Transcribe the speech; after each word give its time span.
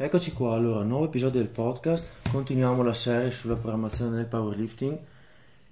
Eccoci 0.00 0.30
qua, 0.30 0.54
allora, 0.54 0.84
nuovo 0.84 1.06
episodio 1.06 1.40
del 1.40 1.48
podcast, 1.48 2.30
continuiamo 2.30 2.84
la 2.84 2.94
serie 2.94 3.32
sulla 3.32 3.56
programmazione 3.56 4.14
del 4.14 4.26
powerlifting 4.26 4.96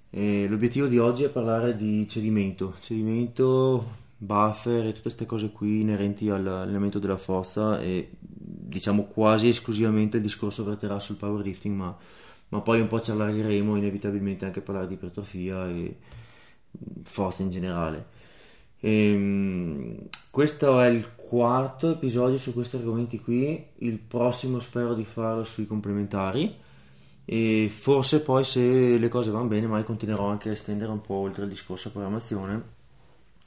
e 0.09 0.47
l'obiettivo 0.49 0.87
di 0.87 0.99
oggi 0.99 1.23
è 1.23 1.29
parlare 1.29 1.77
di 1.77 2.05
cedimento, 2.09 2.75
cedimento, 2.81 3.89
buffer 4.17 4.83
e 4.83 4.87
tutte 4.89 5.03
queste 5.03 5.25
cose 5.25 5.51
qui 5.51 5.79
inerenti 5.79 6.29
all'allenamento 6.29 6.99
della 6.99 7.15
forza 7.15 7.79
e 7.79 8.09
diciamo 8.19 9.05
quasi 9.05 9.47
esclusivamente 9.47 10.17
il 10.17 10.23
discorso 10.23 10.65
verterà 10.65 10.99
sul 10.99 11.15
powerlifting 11.15 11.73
ma, 11.73 11.97
ma 12.49 12.59
poi 12.59 12.81
un 12.81 12.87
po' 12.87 12.99
ci 12.99 13.11
allargheremo 13.11 13.77
inevitabilmente 13.77 14.43
anche 14.43 14.59
a 14.59 14.63
parlare 14.63 14.87
di 14.87 14.95
ipertrofia 14.95 15.69
e 15.69 15.95
forza 17.03 17.43
in 17.43 17.49
generale. 17.49 18.07
Ehm, 18.79 20.07
questo 20.29 20.81
è 20.81 20.87
il 20.87 21.15
quarto 21.15 21.91
episodio 21.91 22.37
su 22.37 22.53
questi 22.53 22.75
argomenti 22.77 23.19
qui, 23.19 23.65
il 23.79 23.97
prossimo 23.99 24.59
spero 24.59 24.93
di 24.93 25.03
farlo 25.03 25.43
sui 25.43 25.67
complementari 25.67 26.55
e 27.25 27.69
forse 27.69 28.21
poi 28.21 28.43
se 28.45 28.97
le 28.97 29.07
cose 29.09 29.31
vanno 29.31 29.47
bene 29.47 29.67
mai 29.67 29.83
continuerò 29.83 30.27
anche 30.27 30.49
a 30.49 30.51
estendere 30.53 30.91
un 30.91 31.01
po' 31.01 31.15
oltre 31.15 31.43
il 31.43 31.49
discorso 31.49 31.91
programmazione. 31.91 32.75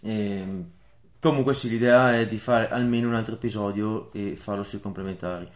E, 0.03 0.65
comunque 1.21 1.55
sì, 1.55 1.69
l'idea 1.71 2.19
è 2.19 2.27
di 2.27 2.39
fare 2.39 2.69
almeno 2.69 3.09
un 3.09 3.15
altro 3.15 3.35
episodio 3.35 4.13
e 4.13 4.37
farlo 4.37 4.63
sui 4.63 4.81
complementari. 4.81 5.49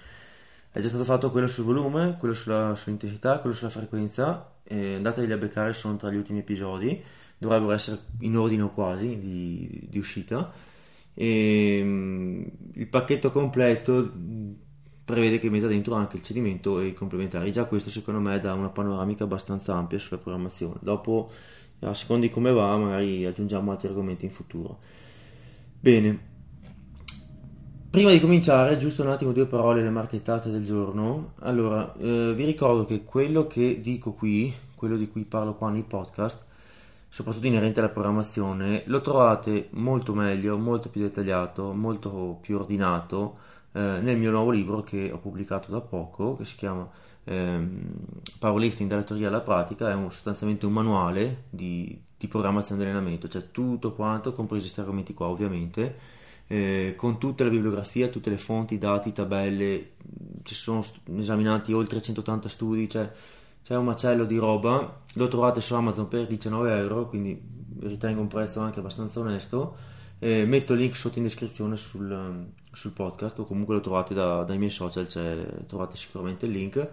È 0.70 0.80
già 0.80 0.88
stato 0.88 1.04
fatto 1.04 1.30
quello 1.30 1.46
sul 1.46 1.64
volume, 1.64 2.16
quello 2.18 2.34
sulla, 2.34 2.74
sull'intensità, 2.74 3.38
quello 3.40 3.54
sulla 3.54 3.70
frequenza, 3.70 4.52
e 4.64 4.94
andateli 4.96 5.30
a 5.32 5.36
beccare, 5.36 5.72
sono 5.72 5.96
tra 5.96 6.10
gli 6.10 6.16
ultimi 6.16 6.40
episodi, 6.40 7.02
dovrebbero 7.38 7.72
essere 7.72 7.98
in 8.20 8.36
ordine 8.36 8.70
quasi 8.72 9.18
di, 9.18 9.86
di 9.88 9.98
uscita 9.98 10.52
e 11.14 11.78
ehm, 11.78 12.50
il 12.72 12.86
pacchetto 12.88 13.30
completo 13.30 14.12
prevede 15.04 15.38
che 15.38 15.48
metta 15.48 15.66
dentro 15.66 15.94
anche 15.94 16.16
il 16.16 16.22
cedimento 16.22 16.80
e 16.80 16.88
i 16.88 16.94
complementari. 16.94 17.52
Già 17.52 17.64
questo 17.64 17.90
secondo 17.90 18.20
me 18.20 18.38
dà 18.40 18.52
una 18.54 18.70
panoramica 18.70 19.24
abbastanza 19.24 19.74
ampia 19.74 19.98
sulla 19.98 20.18
programmazione. 20.18 20.78
Dopo, 20.80 21.30
a 21.80 21.94
seconda 21.94 22.26
di 22.26 22.32
come 22.32 22.52
va, 22.52 22.76
magari 22.76 23.24
aggiungiamo 23.24 23.70
altri 23.70 23.88
argomenti 23.88 24.24
in 24.24 24.30
futuro. 24.32 24.78
Bene. 25.78 26.32
Prima 27.90 28.10
di 28.10 28.18
cominciare, 28.18 28.76
giusto 28.76 29.02
un 29.02 29.10
attimo 29.10 29.30
due 29.30 29.46
parole 29.46 29.82
le 29.82 29.90
marchettate 29.90 30.50
del 30.50 30.64
giorno. 30.64 31.34
Allora, 31.40 31.94
eh, 31.96 32.32
vi 32.34 32.44
ricordo 32.44 32.86
che 32.86 33.04
quello 33.04 33.46
che 33.46 33.80
dico 33.80 34.14
qui, 34.14 34.52
quello 34.74 34.96
di 34.96 35.08
cui 35.08 35.22
parlo 35.22 35.54
qua 35.54 35.70
nei 35.70 35.84
podcast, 35.84 36.44
soprattutto 37.14 37.46
inerente 37.46 37.78
alla 37.78 37.90
programmazione, 37.90 38.82
lo 38.86 39.00
trovate 39.00 39.68
molto 39.74 40.14
meglio, 40.14 40.58
molto 40.58 40.88
più 40.88 41.00
dettagliato, 41.00 41.72
molto 41.72 42.40
più 42.40 42.56
ordinato 42.56 43.38
eh, 43.70 44.00
nel 44.02 44.18
mio 44.18 44.32
nuovo 44.32 44.50
libro 44.50 44.82
che 44.82 45.12
ho 45.12 45.18
pubblicato 45.18 45.70
da 45.70 45.80
poco, 45.80 46.36
che 46.36 46.44
si 46.44 46.56
chiama 46.56 46.90
ehm, 47.22 47.92
Powerlifting 48.40 48.90
dalla 48.90 49.04
teoria 49.04 49.28
alla 49.28 49.42
pratica, 49.42 49.90
è 49.90 49.94
un, 49.94 50.10
sostanzialmente 50.10 50.66
un 50.66 50.72
manuale 50.72 51.44
di, 51.50 51.96
di 52.18 52.26
programmazione 52.26 52.82
di 52.82 52.88
allenamento, 52.88 53.28
cioè 53.28 53.52
tutto 53.52 53.92
quanto, 53.92 54.32
compresi 54.32 54.64
questi 54.64 54.80
argomenti 54.80 55.14
qua 55.14 55.28
ovviamente, 55.28 55.96
eh, 56.48 56.94
con 56.96 57.18
tutta 57.18 57.44
la 57.44 57.50
bibliografia, 57.50 58.08
tutte 58.08 58.28
le 58.28 58.38
fonti, 58.38 58.76
dati, 58.76 59.12
tabelle, 59.12 59.92
ci 60.42 60.54
sono 60.54 60.84
esaminati 61.16 61.72
oltre 61.72 62.02
180 62.02 62.48
studi, 62.48 62.90
cioè 62.90 63.08
c'è 63.64 63.74
un 63.74 63.84
macello 63.84 64.26
di 64.26 64.36
roba, 64.36 65.00
lo 65.14 65.28
trovate 65.28 65.62
su 65.62 65.74
Amazon 65.74 66.06
per 66.06 66.26
19 66.26 66.78
euro, 66.78 67.08
quindi 67.08 67.40
ritengo 67.80 68.20
un 68.20 68.28
prezzo 68.28 68.60
anche 68.60 68.80
abbastanza 68.80 69.20
onesto. 69.20 69.92
Eh, 70.18 70.44
metto 70.44 70.74
il 70.74 70.80
link 70.80 70.94
sotto 70.94 71.18
in 71.18 71.24
descrizione 71.24 71.76
sul, 71.76 72.46
sul 72.72 72.90
podcast 72.92 73.38
o 73.38 73.46
comunque 73.46 73.74
lo 73.74 73.80
trovate 73.80 74.12
da, 74.12 74.42
dai 74.42 74.58
miei 74.58 74.70
social, 74.70 75.06
trovate 75.66 75.96
sicuramente 75.96 76.44
il 76.44 76.52
link. 76.52 76.88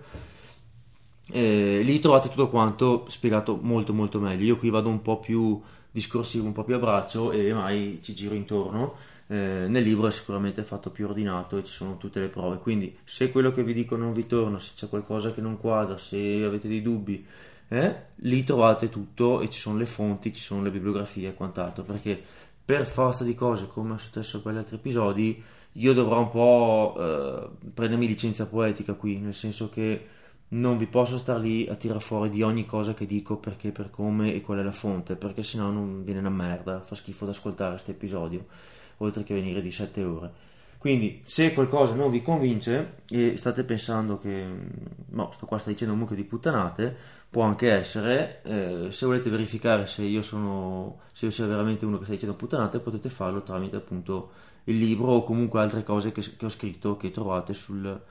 Eh, 1.29 1.81
lì 1.83 1.99
trovate 1.99 2.29
tutto 2.29 2.47
quanto 2.49 3.05
spiegato 3.09 3.59
molto 3.61 3.93
molto 3.93 4.19
meglio. 4.19 4.45
Io 4.45 4.57
qui 4.57 4.69
vado 4.69 4.87
un 4.87 5.01
po' 5.01 5.19
più 5.19 5.61
discorsivo, 5.91 6.45
un 6.45 6.53
po' 6.53 6.63
più 6.63 6.75
a 6.75 6.79
braccio 6.79 7.31
e 7.31 7.53
mai 7.53 7.99
ci 8.01 8.15
giro 8.15 8.33
intorno 8.33 8.95
eh, 9.31 9.65
nel 9.69 9.83
libro 9.83 10.07
è 10.07 10.11
sicuramente 10.11 10.61
fatto 10.65 10.89
più 10.89 11.07
ordinato 11.07 11.57
e 11.57 11.63
ci 11.63 11.71
sono 11.71 11.95
tutte 11.95 12.19
le 12.19 12.27
prove. 12.27 12.57
Quindi, 12.57 12.97
se 13.05 13.31
quello 13.31 13.51
che 13.51 13.63
vi 13.63 13.73
dico 13.73 13.95
non 13.95 14.11
vi 14.11 14.27
torna, 14.27 14.59
se 14.59 14.71
c'è 14.75 14.89
qualcosa 14.89 15.31
che 15.31 15.39
non 15.39 15.57
quadra, 15.57 15.97
se 15.97 16.17
avete 16.43 16.67
dei 16.67 16.81
dubbi, 16.81 17.25
eh, 17.69 17.95
lì 18.15 18.43
trovate 18.43 18.89
tutto 18.89 19.39
e 19.39 19.49
ci 19.49 19.57
sono 19.57 19.77
le 19.77 19.85
fonti, 19.85 20.33
ci 20.33 20.41
sono 20.41 20.61
le 20.61 20.69
bibliografie 20.69 21.29
e 21.29 21.33
quant'altro. 21.33 21.83
Perché 21.83 22.21
per 22.65 22.85
forza 22.85 23.23
di 23.23 23.33
cose, 23.33 23.67
come 23.67 23.95
è 23.95 23.99
successo 23.99 24.41
per 24.41 24.53
gli 24.53 24.57
altri 24.57 24.75
episodi, 24.75 25.41
io 25.73 25.93
dovrò 25.93 26.19
un 26.19 26.29
po' 26.29 26.95
eh, 26.99 27.69
prendermi 27.73 28.07
licenza 28.07 28.45
poetica 28.47 28.95
qui, 28.95 29.17
nel 29.19 29.33
senso 29.33 29.69
che 29.69 30.07
non 30.49 30.75
vi 30.77 30.87
posso 30.87 31.17
stare 31.17 31.39
lì 31.39 31.69
a 31.69 31.75
tirare 31.75 32.01
fuori 32.01 32.29
di 32.29 32.41
ogni 32.41 32.65
cosa 32.65 32.93
che 32.93 33.05
dico 33.05 33.37
perché, 33.37 33.71
per 33.71 33.89
come 33.91 34.33
e 34.33 34.41
qual 34.41 34.59
è 34.59 34.63
la 34.63 34.73
fonte, 34.73 35.15
perché 35.15 35.41
sennò 35.41 35.69
non 35.69 36.03
viene 36.03 36.19
una 36.19 36.29
merda, 36.29 36.81
fa 36.81 36.95
schifo 36.95 37.23
da 37.23 37.31
ascoltare 37.31 37.71
questo 37.71 37.91
episodio 37.91 38.45
oltre 39.03 39.23
che 39.23 39.33
venire 39.33 39.61
di 39.61 39.71
7 39.71 40.03
ore. 40.03 40.31
Quindi 40.81 41.21
se 41.23 41.53
qualcosa 41.53 41.93
non 41.93 42.09
vi 42.09 42.23
convince 42.23 43.03
e 43.07 43.37
state 43.37 43.63
pensando 43.63 44.17
che 44.17 44.43
mm, 44.43 44.59
no, 45.09 45.31
sto 45.31 45.45
qua 45.45 45.59
sta 45.59 45.69
dicendo 45.69 45.93
un 45.93 45.99
mucchio 45.99 46.15
di 46.15 46.23
puttanate, 46.23 46.95
può 47.29 47.43
anche 47.43 47.71
essere, 47.71 48.41
eh, 48.43 48.91
se 48.91 49.05
volete 49.05 49.29
verificare 49.29 49.85
se 49.85 50.01
io 50.01 50.23
sono 50.23 51.01
se 51.13 51.25
io 51.25 51.31
sia 51.31 51.45
veramente 51.45 51.85
uno 51.85 51.99
che 51.99 52.05
sta 52.05 52.13
dicendo 52.13 52.35
puttanate, 52.35 52.79
potete 52.79 53.09
farlo 53.09 53.43
tramite 53.43 53.75
appunto 53.75 54.31
il 54.63 54.77
libro 54.77 55.11
o 55.11 55.23
comunque 55.23 55.59
altre 55.59 55.83
cose 55.83 56.11
che, 56.11 56.21
che 56.35 56.45
ho 56.45 56.49
scritto 56.49 56.97
che 56.97 57.11
trovate 57.11 57.53
sul, 57.53 58.01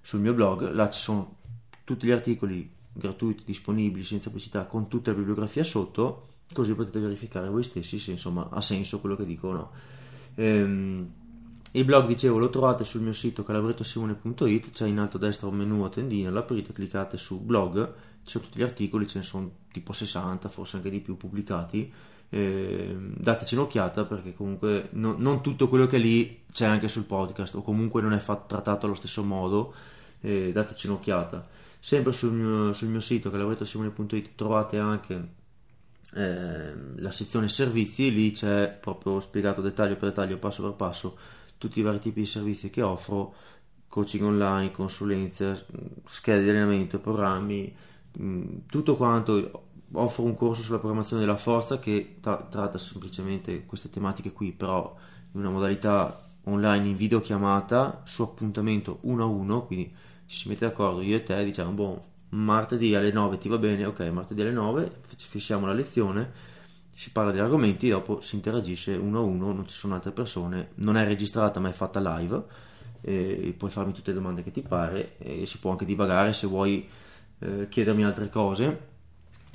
sul 0.00 0.20
mio 0.20 0.32
blog. 0.32 0.70
Là 0.70 0.88
ci 0.90 1.00
sono 1.00 1.38
tutti 1.82 2.06
gli 2.06 2.12
articoli 2.12 2.70
gratuiti 2.92 3.42
disponibili 3.44 4.04
senza 4.04 4.28
pubblicità 4.28 4.64
con 4.66 4.86
tutta 4.86 5.10
la 5.10 5.16
bibliografia 5.16 5.64
sotto, 5.64 6.28
così 6.52 6.72
potete 6.74 7.00
verificare 7.00 7.48
voi 7.48 7.64
stessi 7.64 7.98
se 7.98 8.12
insomma 8.12 8.48
ha 8.48 8.60
senso 8.60 9.00
quello 9.00 9.16
che 9.16 9.24
dico 9.24 9.48
o 9.48 9.52
no. 9.52 9.70
Ehm, 10.34 11.10
il 11.74 11.84
blog, 11.84 12.06
dicevo, 12.06 12.38
lo 12.38 12.50
trovate 12.50 12.84
sul 12.84 13.00
mio 13.00 13.12
sito 13.12 13.42
calabrettosimone.it, 13.44 14.70
c'è 14.70 14.86
in 14.86 14.98
alto 14.98 15.16
a 15.16 15.20
destra 15.20 15.46
un 15.46 15.56
menu 15.56 15.82
a 15.84 15.88
tendina, 15.88 16.30
l'aprite, 16.30 16.72
cliccate 16.72 17.16
su 17.16 17.40
blog, 17.40 17.92
ci 18.24 18.30
sono 18.30 18.44
tutti 18.44 18.58
gli 18.58 18.62
articoli, 18.62 19.06
ce 19.06 19.18
ne 19.18 19.24
sono 19.24 19.50
tipo 19.72 19.92
60, 19.92 20.48
forse 20.48 20.76
anche 20.76 20.90
di 20.90 21.00
più 21.00 21.16
pubblicati. 21.16 21.90
Eh, 22.28 22.96
dateci 22.98 23.54
un'occhiata 23.54 24.04
perché 24.04 24.32
comunque 24.34 24.88
no, 24.92 25.14
non 25.18 25.42
tutto 25.42 25.68
quello 25.68 25.86
che 25.86 25.96
è 25.96 25.98
lì 25.98 26.44
c'è 26.50 26.64
anche 26.64 26.88
sul 26.88 27.04
podcast 27.04 27.56
o 27.56 27.62
comunque 27.62 28.00
non 28.00 28.14
è 28.14 28.18
fatto, 28.20 28.46
trattato 28.46 28.86
allo 28.86 28.94
stesso 28.94 29.22
modo. 29.22 29.74
Eh, 30.20 30.52
dateci 30.52 30.86
un'occhiata. 30.88 31.48
Sempre 31.80 32.12
sul 32.12 32.32
mio, 32.32 32.72
sul 32.74 32.88
mio 32.88 33.00
sito 33.00 33.30
calabrettosimone.it 33.30 34.30
trovate 34.34 34.78
anche 34.78 35.40
eh, 36.14 36.74
la 36.96 37.10
sezione 37.10 37.48
servizi, 37.48 38.12
lì 38.12 38.32
c'è 38.32 38.68
proprio 38.80 39.20
spiegato 39.20 39.60
dettaglio 39.60 39.96
per 39.96 40.10
dettaglio, 40.10 40.38
passo 40.38 40.62
per 40.62 40.72
passo, 40.72 41.16
tutti 41.58 41.80
i 41.80 41.82
vari 41.82 42.00
tipi 42.00 42.20
di 42.20 42.26
servizi 42.26 42.70
che 42.70 42.82
offro, 42.82 43.34
coaching 43.88 44.24
online, 44.24 44.70
consulenze, 44.70 45.66
schede 46.04 46.42
di 46.42 46.48
allenamento, 46.50 46.98
programmi, 46.98 47.74
mh, 48.12 48.24
mm, 48.24 48.56
tutto 48.66 48.96
quanto. 48.96 49.66
Offro 49.94 50.24
un 50.24 50.34
corso 50.34 50.62
sulla 50.62 50.78
programmazione 50.78 51.22
della 51.22 51.36
forza 51.36 51.78
che 51.78 52.16
tra- 52.20 52.46
tratta 52.50 52.78
semplicemente 52.78 53.66
queste 53.66 53.90
tematiche 53.90 54.32
qui, 54.32 54.52
però 54.52 54.96
in 55.32 55.40
una 55.40 55.50
modalità 55.50 56.30
online 56.44 56.88
in 56.88 56.96
videochiamata 56.96 58.02
su 58.04 58.22
appuntamento 58.22 58.98
uno 59.02 59.24
a 59.24 59.26
uno, 59.26 59.66
quindi 59.66 59.94
ci 60.26 60.36
si 60.36 60.48
mette 60.48 60.66
d'accordo 60.66 61.02
io 61.02 61.16
e 61.16 61.22
te, 61.22 61.44
diciamo, 61.44 61.72
boh, 61.72 62.04
martedì 62.32 62.94
alle 62.94 63.12
9 63.12 63.38
ti 63.38 63.48
va 63.48 63.58
bene, 63.58 63.84
ok, 63.84 64.00
martedì 64.10 64.42
alle 64.42 64.52
9 64.52 65.00
fissiamo 65.16 65.66
la 65.66 65.72
lezione, 65.72 66.50
si 66.92 67.10
parla 67.10 67.30
degli 67.30 67.40
argomenti, 67.40 67.88
dopo 67.88 68.20
si 68.20 68.34
interagisce 68.36 68.94
uno 68.94 69.20
a 69.20 69.22
uno, 69.22 69.52
non 69.52 69.66
ci 69.66 69.74
sono 69.74 69.94
altre 69.94 70.12
persone, 70.12 70.70
non 70.76 70.96
è 70.96 71.04
registrata 71.04 71.60
ma 71.60 71.68
è 71.68 71.72
fatta 71.72 72.00
live, 72.18 72.44
e 73.00 73.54
puoi 73.56 73.70
farmi 73.70 73.92
tutte 73.92 74.10
le 74.10 74.16
domande 74.16 74.42
che 74.42 74.50
ti 74.50 74.62
pare 74.62 75.16
e 75.18 75.44
si 75.46 75.58
può 75.58 75.72
anche 75.72 75.84
divagare 75.84 76.32
se 76.32 76.46
vuoi 76.46 76.88
eh, 77.40 77.68
chiedermi 77.68 78.04
altre 78.04 78.30
cose. 78.30 78.90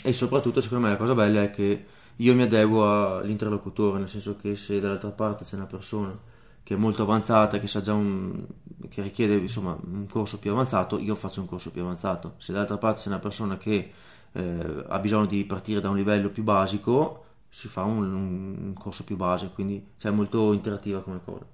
E 0.04 0.14
soprattutto 0.14 0.62
secondo 0.62 0.86
me 0.86 0.92
la 0.92 0.98
cosa 0.98 1.16
bella 1.16 1.44
è 1.44 1.50
che 1.50 1.86
io 2.18 2.36
mi 2.36 2.44
adeguo 2.44 3.18
all'interlocutore, 3.18 4.00
nel 4.00 4.10
senso 4.10 4.36
che 4.36 4.56
se 4.56 4.80
dall'altra 4.80 5.10
parte 5.10 5.44
c'è 5.46 5.56
una 5.56 5.66
persona 5.66 6.18
che 6.68 6.74
è 6.74 6.78
molto 6.78 7.04
avanzata, 7.04 7.60
che 7.60 7.92
un, 7.92 8.46
che 8.90 9.02
richiede 9.02 9.36
insomma 9.36 9.78
un 9.82 10.06
corso 10.06 10.38
più 10.38 10.52
avanzato, 10.52 11.00
io 11.00 11.16
faccio 11.16 11.40
un 11.40 11.48
corso 11.48 11.72
più 11.72 11.82
avanzato. 11.82 12.34
Se 12.40 12.52
dall'altra 12.52 12.78
parte 12.78 13.00
c'è 13.00 13.08
una 13.08 13.20
persona 13.20 13.56
che 13.56 13.94
eh, 14.34 14.84
ha 14.86 15.00
bisogno 15.00 15.28
di 15.28 15.46
partire 15.46 15.80
da 15.80 15.88
un 15.88 15.96
livello 15.96 16.28
più 16.28 16.44
basico, 16.44 17.24
si 17.48 17.70
fa 17.70 17.84
un, 17.84 18.14
un 18.14 18.74
corso 18.74 19.06
più 19.06 19.16
base, 19.16 19.50
quindi 19.54 19.92
cioè, 19.96 20.12
è 20.12 20.14
molto 20.14 20.52
interattiva 20.52 21.00
come 21.00 21.22
cosa. 21.24 21.46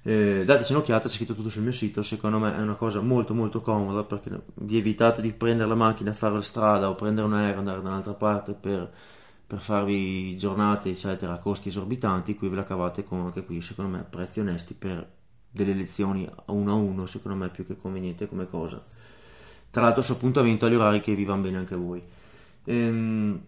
Eh, 0.00 0.44
dateci 0.46 0.72
un'occhiata, 0.72 1.08
c'è 1.08 1.14
scritto 1.14 1.34
tutto 1.34 1.50
sul 1.50 1.60
mio 1.64 1.72
sito, 1.72 2.00
secondo 2.00 2.38
me 2.38 2.56
è 2.56 2.60
una 2.60 2.76
cosa 2.76 3.02
molto 3.02 3.34
molto 3.34 3.60
comoda 3.60 4.02
perché 4.02 4.30
vi 4.54 4.78
evitate 4.78 5.20
di 5.20 5.34
prendere 5.34 5.68
la 5.68 5.74
macchina, 5.74 6.14
fare 6.14 6.32
la 6.32 6.40
strada 6.40 6.88
o 6.88 6.94
prendere 6.94 7.26
un 7.26 7.34
aereo, 7.34 7.58
andare 7.58 7.82
da 7.82 7.88
un'altra 7.90 8.14
parte 8.14 8.54
per 8.54 8.90
per 9.48 9.58
farvi 9.58 10.36
giornate 10.36 10.90
eccetera 10.90 11.32
a 11.32 11.38
costi 11.38 11.68
esorbitanti 11.68 12.36
qui 12.36 12.48
ve 12.48 12.56
la 12.56 12.64
cavate 12.64 13.02
con 13.02 13.20
anche 13.20 13.42
qui 13.42 13.60
secondo 13.62 13.96
me 13.96 14.04
prezzi 14.08 14.40
onesti 14.40 14.74
per 14.74 15.16
delle 15.50 15.74
lezioni 15.74 16.28
uno 16.46 16.70
a 16.70 16.74
uno, 16.74 17.06
secondo 17.06 17.36
me 17.36 17.46
è 17.46 17.50
più 17.50 17.66
che 17.66 17.76
conveniente 17.76 18.28
come 18.28 18.48
cosa. 18.48 18.82
Tra 19.70 19.82
l'altro 19.82 20.02
su 20.02 20.12
appuntamento 20.12 20.66
agli 20.66 20.74
orari 20.74 21.00
che 21.00 21.14
vi 21.14 21.24
vanno 21.24 21.42
bene 21.42 21.58
anche 21.58 21.74
a 21.74 21.78
voi. 21.78 22.02
Ehm, 22.64 23.40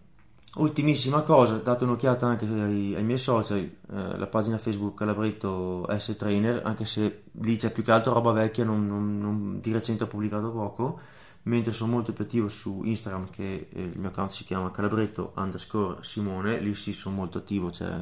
ultimissima 0.55 1.21
cosa, 1.21 1.57
date 1.57 1.83
un'occhiata 1.83 2.27
anche 2.27 2.45
ai, 2.45 2.95
ai 2.95 3.03
miei 3.03 3.17
social, 3.17 3.59
eh, 3.59 3.71
la 3.89 4.27
pagina 4.27 4.57
Facebook 4.57 4.97
Calabretto 4.97 5.87
S 5.97 6.15
Trainer, 6.17 6.61
anche 6.63 6.85
se 6.85 7.23
lì 7.39 7.55
c'è 7.55 7.71
più 7.71 7.83
che 7.83 7.91
altro 7.91 8.13
roba 8.13 8.31
vecchia, 8.31 8.63
non, 8.65 8.85
non, 8.87 9.19
non, 9.19 9.59
di 9.61 9.71
recente 9.71 10.03
ho 10.03 10.07
pubblicato 10.07 10.51
poco, 10.51 10.99
mentre 11.43 11.73
sono 11.73 11.91
molto 11.91 12.13
più 12.13 12.23
attivo 12.23 12.49
su 12.49 12.83
Instagram, 12.83 13.29
che 13.29 13.67
eh, 13.71 13.81
il 13.81 13.99
mio 13.99 14.09
account 14.09 14.31
si 14.31 14.43
chiama 14.43 14.71
Calabretto 14.71 15.33
underscore 15.35 16.03
Simone, 16.03 16.59
lì 16.59 16.73
sì 16.75 16.93
sono 16.93 17.15
molto 17.15 17.39
attivo, 17.39 17.69
c'è, 17.69 17.99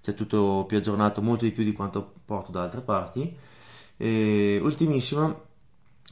c'è 0.00 0.14
tutto 0.14 0.64
più 0.66 0.78
aggiornato, 0.78 1.22
molto 1.22 1.44
di 1.44 1.52
più 1.52 1.64
di 1.64 1.72
quanto 1.72 2.12
porto 2.24 2.50
da 2.50 2.62
altre 2.62 2.80
parti. 2.80 3.36
E, 3.96 4.58
ultimissima, 4.62 5.34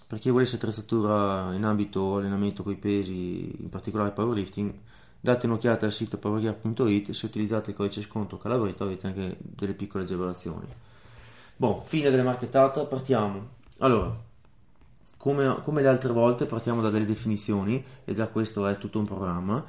per 0.07 0.19
chi 0.19 0.31
volesse 0.31 0.57
attrezzatura 0.57 1.53
in 1.55 1.65
ambito 1.65 2.17
allenamento 2.17 2.63
con 2.63 2.73
i 2.73 2.77
pesi, 2.77 3.63
in 3.63 3.69
particolare 3.69 4.13
powerlifting, 4.13 4.73
date 5.21 5.47
un'occhiata 5.47 5.87
al 5.87 5.93
sito 5.93 6.19
powergear.it, 6.19 7.11
se 7.11 7.27
utilizzate 7.27 7.71
il 7.71 7.77
codice 7.77 8.03
sconto 8.03 8.39
Calabretto 8.39 8.85
avete 8.85 9.07
anche 9.07 9.37
delle 9.39 9.75
piccole 9.75 10.05
agevolazioni. 10.05 10.67
Boh, 11.57 11.83
fine 11.85 12.11
delle 12.11 12.23
marchettate, 12.23 12.85
partiamo. 12.87 13.59
Allora, 13.79 14.17
come, 15.21 15.61
come, 15.63 15.83
le 15.83 15.89
altre 15.89 16.15
volte 16.15 16.47
partiamo 16.47 16.81
da 16.81 16.89
delle 16.89 17.05
definizioni, 17.05 17.85
e 18.07 18.15
già 18.15 18.29
questo 18.29 18.67
è 18.67 18.79
tutto 18.79 18.99
un 18.99 19.05
programma. 19.05 19.63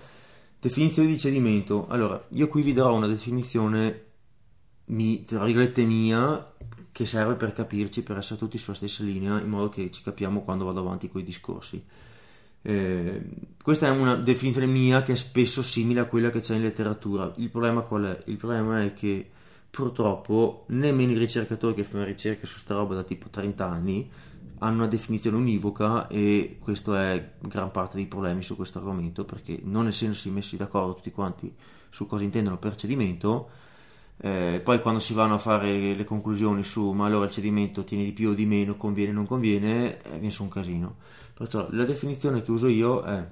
Definizione 0.58 1.10
di 1.10 1.20
cedimento. 1.20 1.88
Allora, 1.90 2.24
io 2.30 2.48
qui 2.48 2.62
vi 2.62 2.72
darò 2.72 2.94
una 2.94 3.08
definizione, 3.08 4.04
mi, 4.86 5.26
tra 5.26 5.44
virgolette 5.44 5.84
mia, 5.84 6.54
che 6.94 7.06
serve 7.06 7.34
per 7.34 7.52
capirci, 7.52 8.02
per 8.02 8.18
essere 8.20 8.40
tutti 8.40 8.58
sulla 8.58 8.78
stessa 8.78 9.04
linea, 9.04 9.42
in 9.42 9.50
modo 9.50 9.68
che 9.68 9.92
ci 9.92 10.02
capiamo 10.04 10.42
quando 10.42 10.64
vado 10.64 10.80
avanti 10.80 11.10
con 11.10 11.20
i 11.20 11.26
discorsi. 11.26 11.84
Eh, 12.62 13.22
questa 13.62 13.88
è 13.88 13.90
una 13.90 14.16
definizione 14.16 14.68
mia 14.68 15.04
che 15.04 15.12
è 15.12 15.16
spesso 15.18 15.62
simile 15.62 16.00
a 16.00 16.06
quella 16.06 16.30
che 16.30 16.40
c'è 16.40 16.56
in 16.56 16.62
letteratura. 16.62 17.30
Il 17.36 17.50
problema 17.50 17.82
qual 17.82 18.06
è? 18.06 18.24
Il 18.28 18.38
problema 18.38 18.86
è 18.86 18.94
che 18.94 19.30
purtroppo 19.70 20.64
nemmeno 20.68 21.12
i 21.12 21.18
ricercatori 21.18 21.74
che 21.74 21.84
fanno 21.84 22.06
ricerche 22.06 22.46
su 22.46 22.58
sta 22.58 22.76
roba 22.76 22.96
da 22.96 23.04
tipo 23.04 23.28
30 23.30 23.66
anni 23.66 24.10
hanno 24.64 24.78
una 24.78 24.88
definizione 24.88 25.38
univoca 25.38 26.08
e 26.08 26.58
questo 26.60 26.96
è 26.96 27.34
gran 27.40 27.72
parte 27.72 27.98
dei 27.98 28.08
problemi 28.08 28.42
su 28.42 28.56
questo 28.56 28.80
argomento 28.80 29.26
perché 29.26 29.60
non 29.64 29.88
essendosi 29.88 30.30
messi 30.30 30.58
d'accordo 30.58 30.96
tutti 30.96 31.12
quanti 31.12 31.54
su 31.90 32.08
cosa 32.08 32.24
intendono 32.24 32.58
per 32.58 32.76
cedimento 32.76 33.50
eh, 34.24 34.62
poi 34.64 34.82
quando 34.82 35.00
si 35.00 35.16
vanno 35.16 35.34
a 35.34 35.38
fare 35.40 35.96
le 35.96 36.04
conclusioni 36.04 36.64
su 36.64 36.92
ma 36.92 37.08
allora 37.08 37.26
il 37.26 37.32
cedimento 37.32 37.84
tiene 37.84 38.04
di 38.04 38.12
più 38.12 38.30
o 38.30 38.34
di 38.34 38.46
meno, 38.46 38.78
conviene 38.78 39.12
o 39.12 39.16
non 39.16 39.26
conviene, 39.26 40.00
eh, 40.04 40.10
viene 40.12 40.30
su 40.30 40.44
un 40.44 40.50
casino. 40.50 40.98
Perciò 41.34 41.68
la 41.72 41.86
definizione 41.86 42.44
che 42.44 42.52
uso 42.52 42.68
io 42.68 43.02
è 43.02 43.26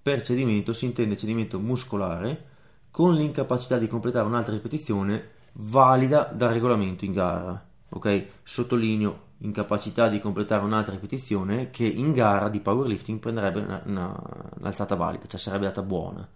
per 0.00 0.22
cedimento 0.22 0.72
si 0.72 0.84
intende 0.84 1.16
cedimento 1.16 1.58
muscolare 1.58 2.52
con 2.92 3.14
l'incapacità 3.14 3.76
di 3.76 3.88
completare 3.88 4.26
un'altra 4.26 4.52
ripetizione 4.52 5.30
valida 5.54 6.30
dal 6.32 6.52
regolamento 6.52 7.04
in 7.04 7.12
gara. 7.12 7.68
Ok? 7.88 8.26
Sottolineo 8.44 9.32
incapacità 9.38 10.08
di 10.08 10.20
completare 10.20 10.64
un'altra 10.64 10.92
ripetizione 10.92 11.70
che 11.70 11.84
in 11.84 12.12
gara 12.12 12.48
di 12.48 12.60
powerlifting 12.60 13.18
prenderebbe 13.18 13.60
una, 13.60 13.82
una, 13.84 14.50
un'alzata 14.58 14.94
valida, 14.94 15.26
cioè 15.26 15.40
sarebbe 15.40 15.66
data 15.66 15.82
buona. 15.82 16.26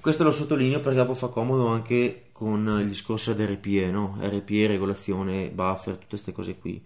Questo 0.00 0.24
lo 0.24 0.30
sottolineo 0.30 0.80
perché 0.80 0.98
dopo 0.98 1.14
fa 1.14 1.28
comodo 1.28 1.66
anche 1.68 2.28
con 2.32 2.78
il 2.80 2.88
discorso 2.88 3.34
di 3.34 3.44
RPE, 3.44 3.90
no? 3.90 4.18
RPE, 4.20 4.66
regolazione, 4.66 5.50
buffer, 5.50 5.94
tutte 5.94 6.08
queste 6.08 6.32
cose 6.32 6.58
qui. 6.58 6.82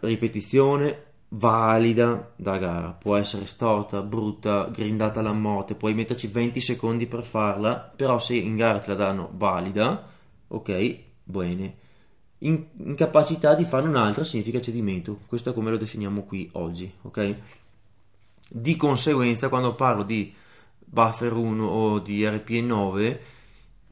Ripetizione 0.00 1.12
valida 1.36 2.32
da 2.36 2.58
gara, 2.58 2.92
può 2.92 3.16
essere 3.16 3.46
storta, 3.46 4.00
brutta, 4.02 4.68
grindata 4.72 5.20
alla 5.20 5.32
morte, 5.32 5.74
puoi 5.74 5.94
metterci 5.94 6.28
20 6.28 6.60
secondi 6.60 7.06
per 7.06 7.24
farla, 7.24 7.92
però 7.94 8.18
se 8.18 8.36
in 8.36 8.56
gara 8.56 8.78
te 8.78 8.88
la 8.88 8.94
danno 8.94 9.30
valida, 9.32 10.08
ok, 10.48 10.98
bene. 11.24 11.76
In- 12.38 12.66
incapacità 12.78 13.54
di 13.54 13.64
fare 13.64 13.86
un'altra 13.86 14.24
significa 14.24 14.60
cedimento, 14.60 15.20
questo 15.26 15.50
è 15.50 15.54
come 15.54 15.70
lo 15.70 15.76
definiamo 15.76 16.22
qui 16.22 16.48
oggi, 16.52 16.92
ok? 17.02 17.36
Di 18.48 18.76
conseguenza, 18.76 19.48
quando 19.48 19.74
parlo 19.74 20.02
di 20.02 20.34
buffer 20.78 21.32
1 21.32 21.64
o 21.64 21.98
di 22.00 22.22
RPE9, 22.22 23.18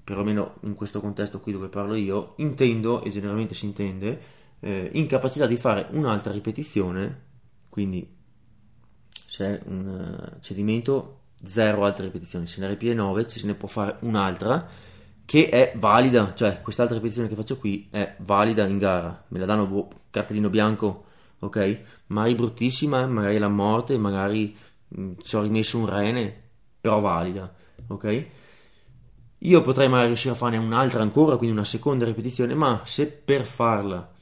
perlomeno 0.04 0.56
in 0.62 0.74
questo 0.74 1.00
contesto 1.00 1.40
qui 1.40 1.52
dove 1.52 1.68
parlo 1.68 1.94
io, 1.94 2.34
intendo, 2.36 3.02
e 3.02 3.10
generalmente 3.10 3.54
si 3.54 3.64
intende, 3.64 4.20
eh, 4.60 4.90
incapacità 4.92 5.46
di 5.46 5.56
fare 5.56 5.86
un'altra 5.90 6.32
ripetizione, 6.32 7.30
quindi 7.68 8.20
se 9.26 9.46
è 9.46 9.62
un 9.66 10.34
uh, 10.34 10.40
cedimento, 10.40 11.20
zero 11.42 11.84
altre 11.84 12.04
ripetizioni, 12.04 12.46
se 12.46 12.60
ne 12.60 12.72
RPE 12.72 12.94
9 12.94 13.28
se 13.28 13.46
ne 13.46 13.54
può 13.54 13.66
fare 13.66 13.96
un'altra 14.00 14.68
che 15.32 15.48
è 15.48 15.72
valida, 15.76 16.34
cioè 16.34 16.60
quest'altra 16.60 16.94
ripetizione 16.94 17.26
che 17.26 17.34
faccio 17.34 17.56
qui 17.56 17.88
è 17.90 18.16
valida 18.18 18.66
in 18.66 18.76
gara, 18.76 19.24
me 19.28 19.38
la 19.38 19.46
danno 19.46 19.66
boh, 19.66 19.88
cartellino 20.10 20.50
bianco, 20.50 21.04
ok? 21.38 21.80
Magari 22.08 22.34
bruttissima, 22.34 23.06
magari 23.06 23.38
la 23.38 23.48
morte, 23.48 23.96
magari 23.96 24.54
mm, 24.94 25.12
ci 25.22 25.34
ho 25.34 25.40
rimesso 25.40 25.78
un 25.78 25.88
rene, 25.88 26.50
però 26.78 27.00
valida, 27.00 27.50
ok? 27.86 28.26
Io 29.38 29.62
potrei 29.62 29.88
magari 29.88 30.08
riuscire 30.08 30.34
a 30.34 30.36
farne 30.36 30.58
un'altra 30.58 31.00
ancora, 31.00 31.38
quindi 31.38 31.56
una 31.56 31.64
seconda 31.64 32.04
ripetizione, 32.04 32.54
ma 32.54 32.82
se 32.84 33.06
per 33.06 33.46
farla 33.46 34.12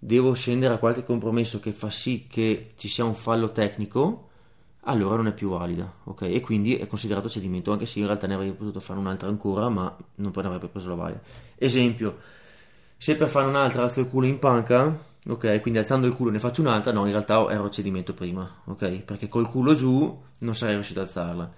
devo 0.00 0.32
scendere 0.32 0.74
a 0.74 0.78
qualche 0.78 1.04
compromesso 1.04 1.60
che 1.60 1.70
fa 1.70 1.90
sì 1.90 2.26
che 2.28 2.72
ci 2.76 2.88
sia 2.88 3.04
un 3.04 3.14
fallo 3.14 3.52
tecnico, 3.52 4.29
allora 4.84 5.16
non 5.16 5.26
è 5.28 5.32
più 5.34 5.50
valida, 5.50 5.92
ok? 6.04 6.22
E 6.22 6.40
quindi 6.40 6.76
è 6.76 6.86
considerato 6.86 7.28
cedimento, 7.28 7.72
anche 7.72 7.86
se 7.86 7.98
in 7.98 8.06
realtà 8.06 8.26
ne 8.26 8.34
avrei 8.34 8.52
potuto 8.52 8.80
fare 8.80 8.98
un'altra 8.98 9.28
ancora, 9.28 9.68
ma 9.68 9.94
non 10.16 10.32
ne 10.34 10.42
avrebbe 10.42 10.68
preso 10.68 10.88
la 10.88 10.94
valida. 10.94 11.20
Esempio, 11.56 12.18
se 12.96 13.16
per 13.16 13.28
fare 13.28 13.46
un'altra 13.46 13.82
alzo 13.82 14.00
il 14.00 14.08
culo 14.08 14.26
in 14.26 14.38
panca, 14.38 14.98
ok? 15.26 15.60
Quindi 15.60 15.78
alzando 15.78 16.06
il 16.06 16.14
culo 16.14 16.30
ne 16.30 16.38
faccio 16.38 16.62
un'altra, 16.62 16.92
no, 16.92 17.04
in 17.04 17.12
realtà 17.12 17.46
ero 17.50 17.68
cedimento 17.68 18.14
prima, 18.14 18.62
ok? 18.64 19.02
Perché 19.02 19.28
col 19.28 19.48
culo 19.48 19.74
giù 19.74 20.20
non 20.38 20.54
sarei 20.54 20.74
riuscito 20.74 21.00
ad 21.00 21.06
alzarla 21.06 21.52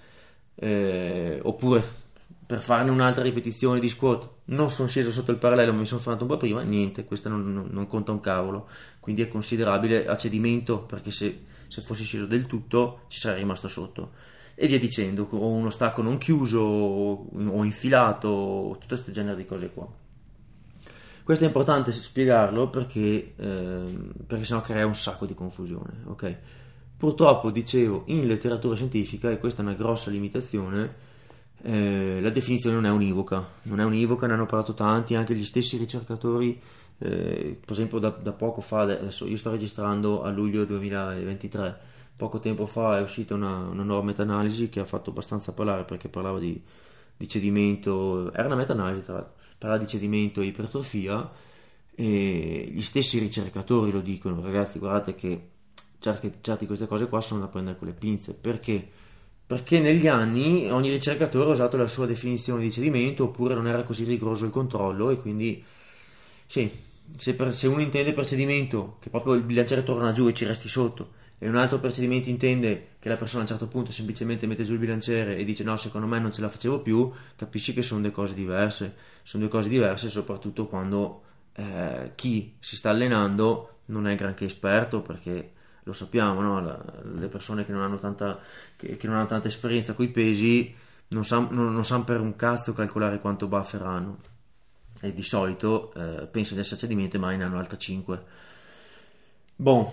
eh, 0.54 1.40
oppure 1.42 2.00
per 2.46 2.60
farne 2.60 2.90
un'altra 2.90 3.22
ripetizione 3.22 3.80
di 3.80 3.88
squat 3.88 4.28
non 4.46 4.70
sono 4.70 4.88
sceso 4.88 5.10
sotto 5.10 5.30
il 5.30 5.38
parallelo 5.38 5.72
mi 5.72 5.86
sono 5.86 6.00
fermato 6.00 6.24
un 6.24 6.30
po' 6.30 6.36
prima 6.36 6.62
niente 6.62 7.04
questo 7.04 7.28
non, 7.28 7.52
non, 7.52 7.68
non, 7.70 7.86
conta 7.86 8.12
un 8.12 8.20
cavolo 8.20 8.68
quindi 9.00 9.22
è 9.22 9.28
considerabile 9.28 10.06
a 10.06 10.16
cedimento 10.16 10.80
perché 10.80 11.10
se, 11.10 11.44
se 11.72 11.80
fossi 11.80 12.04
sceso 12.04 12.26
del 12.26 12.44
tutto 12.44 13.04
ci 13.08 13.18
sarei 13.18 13.38
rimasto 13.38 13.66
sotto. 13.66 14.12
E 14.54 14.66
via 14.66 14.78
dicendo 14.78 15.26
o 15.30 15.48
uno 15.48 15.70
stacco 15.70 16.02
non 16.02 16.18
chiuso 16.18 16.58
o 16.60 17.64
infilato 17.64 18.72
tutto 18.72 18.86
questo 18.88 19.10
genere 19.10 19.36
di 19.36 19.46
cose 19.46 19.70
qua. 19.72 19.88
Questo 21.24 21.44
è 21.44 21.46
importante 21.46 21.90
spiegarlo 21.90 22.68
perché, 22.68 23.32
eh, 23.34 23.84
perché 24.26 24.44
sennò 24.44 24.60
crea 24.60 24.84
un 24.84 24.94
sacco 24.94 25.24
di 25.24 25.32
confusione 25.32 26.02
ok? 26.04 26.36
Purtroppo, 26.98 27.50
dicevo, 27.50 28.02
in 28.08 28.26
letteratura 28.26 28.76
scientifica, 28.76 29.30
e 29.30 29.38
questa 29.38 29.62
è 29.62 29.64
una 29.64 29.74
grossa 29.74 30.10
limitazione, 30.10 30.94
eh, 31.62 32.20
la 32.20 32.30
definizione 32.30 32.76
non 32.76 32.86
è 32.86 32.90
univoca, 32.90 33.44
non 33.62 33.80
è 33.80 33.84
univoca, 33.84 34.26
ne 34.26 34.34
hanno 34.34 34.46
parlato 34.46 34.74
tanti, 34.74 35.14
anche 35.14 35.34
gli 35.34 35.44
stessi 35.44 35.78
ricercatori, 35.78 36.60
eh, 37.02 37.58
per 37.60 37.72
esempio 37.72 37.98
da, 37.98 38.10
da, 38.10 38.32
poco 38.32 38.60
fa, 38.60 38.82
adesso 38.82 39.26
io 39.26 39.36
sto 39.36 39.50
registrando 39.50 40.22
a 40.22 40.30
luglio 40.30 40.64
2023, 40.64 41.78
poco 42.16 42.38
tempo 42.38 42.66
fa 42.66 42.98
è 42.98 43.02
uscita 43.02 43.34
una, 43.34 43.56
una 43.56 43.82
nuova 43.82 44.04
meta-analisi 44.04 44.68
che 44.68 44.80
ha 44.80 44.84
fatto 44.84 45.10
abbastanza 45.10 45.52
parlare 45.52 45.84
perché 45.84 46.08
parlava 46.08 46.38
di, 46.38 46.62
di 47.16 47.28
cedimento, 47.28 48.32
era 48.32 48.46
una 48.46 48.54
meta-analisi 48.54 49.02
tra 49.02 49.14
l'altro, 49.14 49.34
parlava 49.58 49.82
di 49.82 49.88
cedimento 49.88 50.40
e 50.40 50.46
ipertrofia, 50.46 51.30
e 51.94 52.68
gli 52.72 52.82
stessi 52.82 53.18
ricercatori 53.18 53.90
lo 53.90 54.00
dicono, 54.00 54.40
ragazzi 54.40 54.78
guardate 54.78 55.14
che 55.14 55.48
certe, 55.98 56.34
certe 56.40 56.66
queste 56.66 56.86
cose 56.86 57.08
qua 57.08 57.20
sono 57.20 57.40
da 57.40 57.48
prendere 57.48 57.78
con 57.78 57.88
le 57.88 57.94
pinze. 57.94 58.32
Perché? 58.32 58.86
Perché 59.44 59.80
negli 59.80 60.06
anni 60.06 60.70
ogni 60.70 60.90
ricercatore 60.90 61.50
ha 61.50 61.52
usato 61.52 61.76
la 61.76 61.88
sua 61.88 62.06
definizione 62.06 62.62
di 62.62 62.70
cedimento 62.70 63.24
oppure 63.24 63.54
non 63.54 63.66
era 63.66 63.82
così 63.82 64.04
rigoroso 64.04 64.44
il 64.44 64.52
controllo 64.52 65.10
e 65.10 65.16
quindi 65.16 65.62
sì, 66.46 66.70
se, 67.16 67.34
per, 67.34 67.54
se 67.54 67.66
uno 67.66 67.80
intende 67.80 68.12
per 68.12 68.26
cedimento 68.26 68.96
che 69.00 69.10
proprio 69.10 69.34
il 69.34 69.42
bilanciere 69.42 69.84
torna 69.84 70.12
giù 70.12 70.28
e 70.28 70.34
ci 70.34 70.44
resti 70.44 70.68
sotto 70.68 71.20
e 71.38 71.48
un 71.48 71.56
altro 71.56 71.78
procedimento 71.78 72.28
intende 72.28 72.90
che 72.98 73.08
la 73.08 73.16
persona 73.16 73.40
a 73.40 73.42
un 73.42 73.48
certo 73.48 73.66
punto 73.66 73.90
semplicemente 73.90 74.46
mette 74.46 74.64
giù 74.64 74.74
il 74.74 74.78
bilanciere 74.78 75.36
e 75.36 75.44
dice 75.44 75.64
no 75.64 75.76
secondo 75.76 76.06
me 76.06 76.18
non 76.18 76.32
ce 76.32 76.40
la 76.40 76.48
facevo 76.48 76.80
più 76.80 77.10
capisci 77.36 77.74
che 77.74 77.82
sono 77.82 78.00
due 78.00 78.10
cose 78.10 78.34
diverse 78.34 78.94
sono 79.22 79.42
due 79.44 79.52
cose 79.52 79.68
diverse 79.68 80.08
soprattutto 80.08 80.66
quando 80.66 81.22
eh, 81.54 82.12
chi 82.14 82.54
si 82.60 82.76
sta 82.76 82.90
allenando 82.90 83.78
non 83.86 84.06
è 84.06 84.14
granché 84.14 84.44
esperto 84.44 85.00
perché 85.00 85.52
lo 85.84 85.92
sappiamo, 85.92 86.40
no? 86.40 86.60
La, 86.60 86.80
le 87.14 87.28
persone 87.28 87.64
che 87.64 87.72
non 87.72 87.82
hanno 87.82 87.98
tanta, 87.98 88.38
che, 88.76 88.96
che 88.96 89.06
non 89.06 89.16
hanno 89.16 89.26
tanta 89.26 89.48
esperienza 89.48 89.94
con 89.94 90.04
i 90.04 90.08
pesi 90.08 90.74
non 91.08 91.24
sanno 91.24 91.82
san 91.82 92.04
per 92.04 92.20
un 92.20 92.36
cazzo 92.36 92.72
calcolare 92.72 93.20
quanto 93.20 93.46
buffer 93.46 93.82
hanno. 93.82 94.18
E 95.02 95.12
di 95.12 95.24
solito 95.24 95.92
eh, 95.94 96.26
pensano 96.26 96.56
di 96.56 96.62
essere 96.62 96.80
cedimento 96.80 97.16
e 97.16 97.18
mai 97.18 97.36
ne 97.36 97.44
hanno 97.44 97.58
altre 97.58 97.76
5. 97.76 98.24
Bon, 99.56 99.86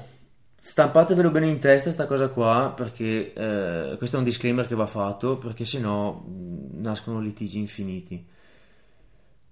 stampatevelo 0.62 1.32
bene 1.32 1.48
in 1.48 1.60
testa 1.60 1.90
sta 1.90 2.06
cosa 2.06 2.30
qua 2.30 2.72
perché 2.76 3.34
eh, 3.34 3.98
questo 3.98 4.16
è 4.16 4.20
un 4.20 4.26
disclaimer 4.26 4.68
che 4.68 4.76
va 4.76 4.86
fatto 4.86 5.38
perché 5.38 5.66
sennò 5.66 6.14
mh, 6.14 6.80
nascono 6.82 7.20
litigi 7.20 7.58
infiniti. 7.58 8.24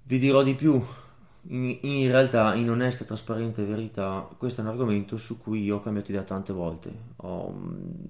Vi 0.03 0.19
dirò 0.19 0.43
di 0.43 0.53
più, 0.53 0.81
in, 1.49 1.77
in, 1.81 2.11
realtà, 2.11 2.53
in 2.55 2.69
onesta 2.69 3.03
e 3.03 3.07
trasparente 3.07 3.63
verità, 3.63 4.29
questo 4.37 4.61
è 4.61 4.63
un 4.63 4.69
argomento 4.69 5.17
su 5.17 5.37
cui 5.37 5.63
io 5.63 5.77
ho 5.77 5.79
cambiato 5.79 6.11
idea 6.11 6.23
tante 6.23 6.53
volte. 6.53 6.91
Ho, 7.17 7.53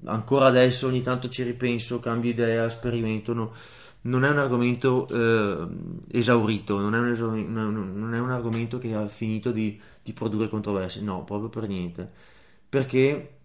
ancora 0.05 0.47
adesso 0.47 0.87
ogni 0.87 1.01
tanto 1.01 1.29
ci 1.29 1.43
ripenso, 1.43 1.99
cambio 1.99 2.29
idea, 2.31 2.67
sperimento. 2.69 3.33
No, 3.33 3.53
non 4.07 4.23
è 4.23 4.29
un 4.29 4.37
argomento 4.37 5.07
eh, 5.09 5.67
esaurito, 6.17 6.79
non 6.79 6.95
è 6.95 6.99
un, 6.99 7.93
non 7.95 8.13
è 8.13 8.19
un, 8.19 8.31
argomento 8.31 8.77
che 8.77 8.93
ha 8.93 9.07
finito 9.07 9.51
di, 9.51 9.79
di 10.01 10.13
produrre 10.13 10.49
controversie, 10.49 11.01
no, 11.01 11.23
proprio 11.23 11.49
per 11.49 11.67
niente. 11.67 12.09
Perché 12.69 13.37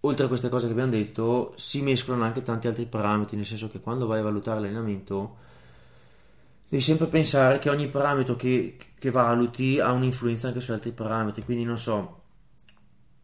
oltre 0.00 0.24
a 0.24 0.28
queste 0.28 0.48
cose 0.48 0.66
che 0.66 0.72
abbiamo 0.72 0.92
detto, 0.92 1.54
si 1.56 1.82
mescolano 1.82 2.24
anche 2.24 2.42
tanti 2.42 2.68
altri 2.68 2.86
parametri, 2.86 3.36
nel 3.36 3.46
senso 3.46 3.68
che 3.68 3.80
quando 3.80 4.06
vai 4.06 4.20
a 4.20 4.22
valutare 4.22 4.60
l'allenamento 4.60 5.36
devi 6.68 6.82
sempre 6.82 7.06
pensare 7.06 7.58
che 7.58 7.68
ogni 7.68 7.88
parametro 7.88 8.34
che, 8.34 8.76
che 8.98 9.10
valuti 9.10 9.78
ha 9.78 9.92
un'influenza 9.92 10.48
anche 10.48 10.60
su 10.60 10.72
altri 10.72 10.92
parametri, 10.92 11.42
quindi 11.44 11.64
non 11.64 11.78
so, 11.78 12.22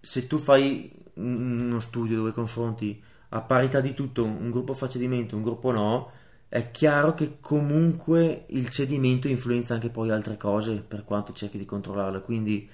se 0.01 0.27
tu 0.27 0.37
fai 0.37 0.93
uno 1.15 1.81
studio 1.81 2.17
dove 2.17 2.33
confronti 2.33 3.03
a 3.31 3.41
parità 3.43 3.81
di 3.81 3.95
tutto 3.95 4.25
un 4.25 4.51
gruppo 4.51 4.73
fa 4.75 4.89
cedimento, 4.89 5.37
un 5.37 5.43
gruppo 5.43 5.71
no, 5.71 6.11
è 6.49 6.71
chiaro 6.71 7.13
che 7.13 7.39
comunque 7.41 8.47
il 8.49 8.71
cedimento 8.71 9.29
influenza 9.29 9.75
anche 9.75 9.91
poi 9.91 10.11
altre 10.11 10.37
cose 10.37 10.77
per 10.77 11.05
quanto 11.05 11.33
cerchi 11.33 11.59
di 11.59 11.67
controllarlo, 11.67 12.23
quindi 12.23 12.69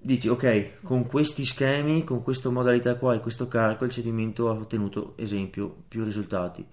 dici 0.00 0.28
ok, 0.28 0.82
con 0.82 1.06
questi 1.06 1.44
schemi, 1.44 2.04
con 2.04 2.22
questa 2.22 2.48
modalità 2.48 2.94
qua 2.94 3.14
e 3.14 3.20
questo 3.20 3.48
carico 3.48 3.84
il 3.84 3.90
cedimento 3.90 4.48
ha 4.48 4.52
ottenuto, 4.52 5.14
esempio, 5.16 5.84
più 5.88 6.04
risultati. 6.04 6.64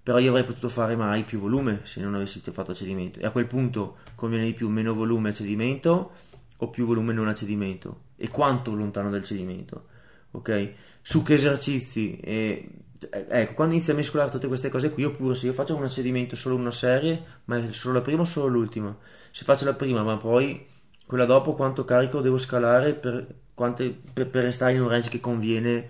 Però 0.00 0.18
io 0.18 0.30
avrei 0.30 0.44
potuto 0.44 0.68
fare 0.68 0.96
mai 0.96 1.24
più 1.24 1.40
volume 1.40 1.80
se 1.84 2.00
non 2.00 2.14
avessi 2.14 2.40
fatto 2.40 2.72
cedimento. 2.72 3.18
E 3.18 3.26
a 3.26 3.30
quel 3.30 3.46
punto 3.46 3.98
conviene 4.14 4.46
di 4.46 4.54
più 4.54 4.68
meno 4.68 4.94
volume 4.94 5.30
a 5.30 5.34
cedimento 5.34 6.12
o 6.56 6.70
più 6.70 6.86
volume 6.86 7.12
non 7.12 7.28
a 7.28 7.34
cedimento? 7.34 8.02
E 8.16 8.28
quanto 8.28 8.74
lontano 8.74 9.10
dal 9.10 9.24
cedimento 9.24 9.96
ok? 10.32 10.72
Su 11.02 11.22
che 11.22 11.34
esercizi 11.34 12.18
e, 12.20 12.68
ecco 13.10 13.54
quando 13.54 13.74
inizia 13.74 13.92
a 13.92 13.96
mescolare 13.96 14.30
tutte 14.30 14.48
queste 14.48 14.68
cose 14.68 14.90
qui 14.90 15.04
oppure 15.04 15.34
se 15.34 15.46
io 15.46 15.52
faccio 15.52 15.76
un 15.76 15.88
cedimento 15.88 16.34
solo 16.34 16.56
una 16.56 16.72
serie 16.72 17.22
ma 17.44 17.70
solo 17.72 17.94
la 17.94 18.00
prima 18.00 18.22
o 18.22 18.24
solo 18.24 18.48
l'ultima? 18.48 18.96
Se 19.30 19.44
faccio 19.44 19.64
la 19.64 19.74
prima 19.74 20.02
ma 20.02 20.16
poi 20.16 20.66
quella 21.06 21.24
dopo 21.24 21.54
quanto 21.54 21.84
carico 21.84 22.20
devo 22.20 22.36
scalare 22.36 22.94
per, 22.94 23.26
quante, 23.54 23.96
per, 24.12 24.28
per 24.28 24.44
restare 24.44 24.74
in 24.74 24.82
un 24.82 24.88
range 24.88 25.08
che 25.08 25.20
conviene? 25.20 25.88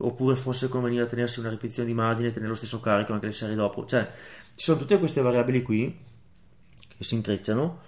Oppure 0.00 0.36
forse 0.36 0.68
conveniva 0.68 1.06
tenersi 1.06 1.40
una 1.40 1.48
ripetizione 1.48 1.88
di 1.88 1.94
margine 1.94 2.28
e 2.28 2.30
tenere 2.30 2.50
lo 2.50 2.56
stesso 2.56 2.78
carico 2.78 3.12
anche 3.14 3.26
le 3.26 3.32
serie 3.32 3.56
dopo. 3.56 3.84
Cioè, 3.84 4.08
ci 4.54 4.64
sono 4.64 4.78
tutte 4.78 4.98
queste 4.98 5.22
variabili 5.22 5.62
qui 5.62 5.98
che 6.96 7.02
si 7.02 7.14
intrecciano 7.14 7.80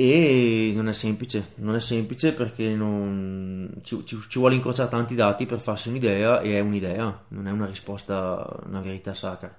e 0.00 0.70
non 0.76 0.86
è 0.86 0.92
semplice, 0.92 1.54
non 1.56 1.74
è 1.74 1.80
semplice 1.80 2.32
perché 2.32 2.72
non, 2.72 3.80
ci, 3.82 4.00
ci, 4.06 4.16
ci, 4.28 4.38
vuole 4.38 4.54
incrociare 4.54 4.88
tanti 4.88 5.16
dati 5.16 5.44
per 5.44 5.58
farsi 5.58 5.88
un'idea 5.88 6.40
e 6.40 6.54
è 6.56 6.60
un'idea, 6.60 7.24
non 7.30 7.48
è 7.48 7.50
una 7.50 7.66
risposta, 7.66 8.60
una 8.66 8.80
verità 8.80 9.12
sacra. 9.12 9.52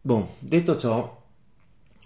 Bon, 0.00 0.26
detto 0.38 0.78
ciò, 0.78 1.22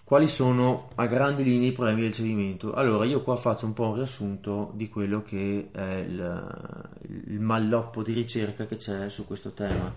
quali 0.02 0.26
sono 0.26 0.90
a 0.96 1.06
grandi 1.06 1.44
linee 1.44 1.68
i 1.68 1.72
problemi 1.72 2.00
del 2.00 2.12
cedimento? 2.12 2.74
Allora, 2.74 3.04
io 3.04 3.22
qua 3.22 3.36
faccio 3.36 3.66
un 3.66 3.72
po' 3.72 3.86
un 3.86 3.94
riassunto 3.94 4.72
di 4.74 4.88
quello 4.88 5.22
che 5.22 5.68
è 5.70 6.04
il, 6.04 6.92
il 7.28 7.38
malloppo 7.38 8.02
di 8.02 8.12
ricerca 8.12 8.66
che 8.66 8.74
c'è 8.74 9.08
su 9.08 9.24
questo 9.24 9.52
tema 9.52 9.94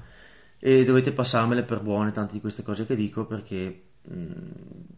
e 0.59 0.85
dovete 0.85 1.11
passarmele 1.11 1.63
per 1.63 1.81
buone 1.81 2.11
tante 2.11 2.33
di 2.33 2.41
queste 2.41 2.61
cose 2.61 2.85
che 2.85 2.95
dico 2.95 3.25
perché 3.25 3.93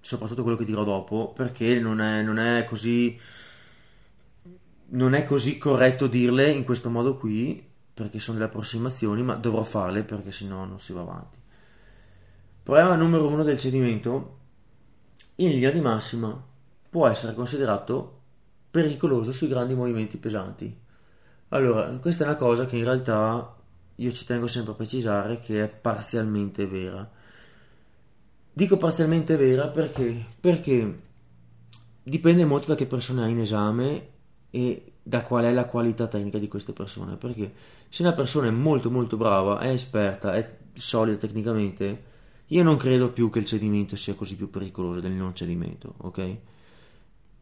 soprattutto 0.01 0.43
quello 0.43 0.57
che 0.57 0.65
dirò 0.65 0.83
dopo 0.83 1.33
perché 1.33 1.79
non 1.79 2.01
è, 2.01 2.21
non 2.21 2.39
è 2.39 2.65
così 2.65 3.19
non 4.89 5.13
è 5.13 5.23
così 5.23 5.57
corretto 5.57 6.07
dirle 6.07 6.49
in 6.49 6.63
questo 6.63 6.89
modo 6.89 7.17
qui 7.17 7.65
perché 7.93 8.19
sono 8.19 8.37
delle 8.37 8.49
approssimazioni 8.49 9.23
ma 9.23 9.35
dovrò 9.35 9.63
farle 9.63 10.03
perché 10.03 10.31
sennò 10.31 10.65
non 10.65 10.79
si 10.79 10.93
va 10.93 11.01
avanti 11.01 11.37
problema 12.63 12.95
numero 12.95 13.27
uno 13.27 13.43
del 13.43 13.57
cedimento 13.57 14.37
in 15.35 15.49
linea 15.49 15.71
di 15.71 15.81
massima 15.81 16.41
può 16.89 17.07
essere 17.07 17.33
considerato 17.33 18.21
pericoloso 18.71 19.31
sui 19.31 19.47
grandi 19.47 19.73
movimenti 19.73 20.17
pesanti. 20.17 20.75
Allora, 21.49 21.97
questa 21.99 22.23
è 22.23 22.27
una 22.27 22.35
cosa 22.35 22.65
che 22.65 22.77
in 22.77 22.83
realtà 22.83 23.55
io 23.95 24.11
ci 24.11 24.25
tengo 24.25 24.47
sempre 24.47 24.73
a 24.73 24.75
precisare 24.75 25.39
che 25.39 25.63
è 25.63 25.67
parzialmente 25.67 26.67
vera. 26.67 27.09
Dico 28.57 28.75
parzialmente 28.75 29.35
vera 29.35 29.67
perché? 29.67 30.25
Perché 30.39 30.99
dipende 32.01 32.43
molto 32.43 32.69
da 32.69 32.73
che 32.73 32.87
persone 32.87 33.21
hai 33.21 33.29
in 33.29 33.41
esame 33.41 34.07
e 34.49 34.93
da 35.03 35.21
qual 35.21 35.45
è 35.45 35.53
la 35.53 35.65
qualità 35.65 36.07
tecnica 36.07 36.39
di 36.39 36.47
queste 36.47 36.73
persone. 36.73 37.17
Perché 37.17 37.53
se 37.87 38.01
una 38.01 38.13
persona 38.13 38.47
è 38.47 38.49
molto 38.49 38.89
molto 38.89 39.15
brava, 39.15 39.59
è 39.59 39.69
esperta, 39.69 40.33
è 40.33 40.57
solida 40.73 41.17
tecnicamente, 41.17 42.03
io 42.47 42.63
non 42.63 42.77
credo 42.77 43.11
più 43.11 43.29
che 43.29 43.37
il 43.37 43.45
cedimento 43.45 43.95
sia 43.95 44.15
così 44.15 44.35
più 44.35 44.49
pericoloso 44.49 45.01
del 45.01 45.11
non 45.11 45.35
cedimento, 45.35 45.93
ok? 45.97 46.37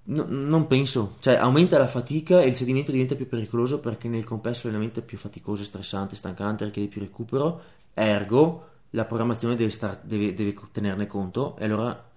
No, 0.07 0.25
non 0.27 0.67
penso, 0.67 1.15
cioè 1.21 1.35
aumenta 1.35 1.77
la 1.77 1.87
fatica 1.87 2.41
e 2.41 2.47
il 2.47 2.55
cedimento 2.55 2.91
diventa 2.91 3.15
più 3.15 3.29
pericoloso 3.29 3.79
perché 3.79 4.09
nel 4.09 4.25
complesso 4.25 4.67
l'allenamento 4.67 4.99
è 4.99 5.03
più 5.03 5.17
faticoso, 5.17 5.63
stressante, 5.63 6.17
stancante, 6.17 6.65
richiede 6.65 6.89
più 6.89 6.99
recupero, 6.99 7.61
ergo 7.93 8.73
la 8.91 9.05
programmazione 9.05 9.55
deve, 9.55 9.69
star, 9.69 9.99
deve, 10.03 10.33
deve 10.33 10.55
tenerne 10.71 11.07
conto 11.07 11.57
e 11.57 11.65
allora 11.65 12.11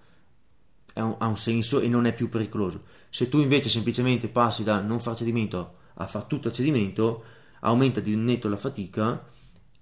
un, 0.95 1.17
ha 1.19 1.27
un 1.27 1.37
senso 1.37 1.81
e 1.81 1.89
non 1.89 2.07
è 2.07 2.15
più 2.15 2.29
pericoloso. 2.29 2.83
Se 3.11 3.29
tu 3.29 3.39
invece 3.39 3.69
semplicemente 3.69 4.29
passi 4.29 4.63
da 4.63 4.81
non 4.81 5.01
far 5.01 5.17
cedimento 5.17 5.77
a 5.95 6.07
far 6.07 6.25
tutto 6.25 6.49
a 6.49 6.53
cedimento, 6.53 7.25
aumenta 7.61 8.01
di 8.01 8.15
netto 8.15 8.49
la 8.49 8.57
fatica, 8.57 9.27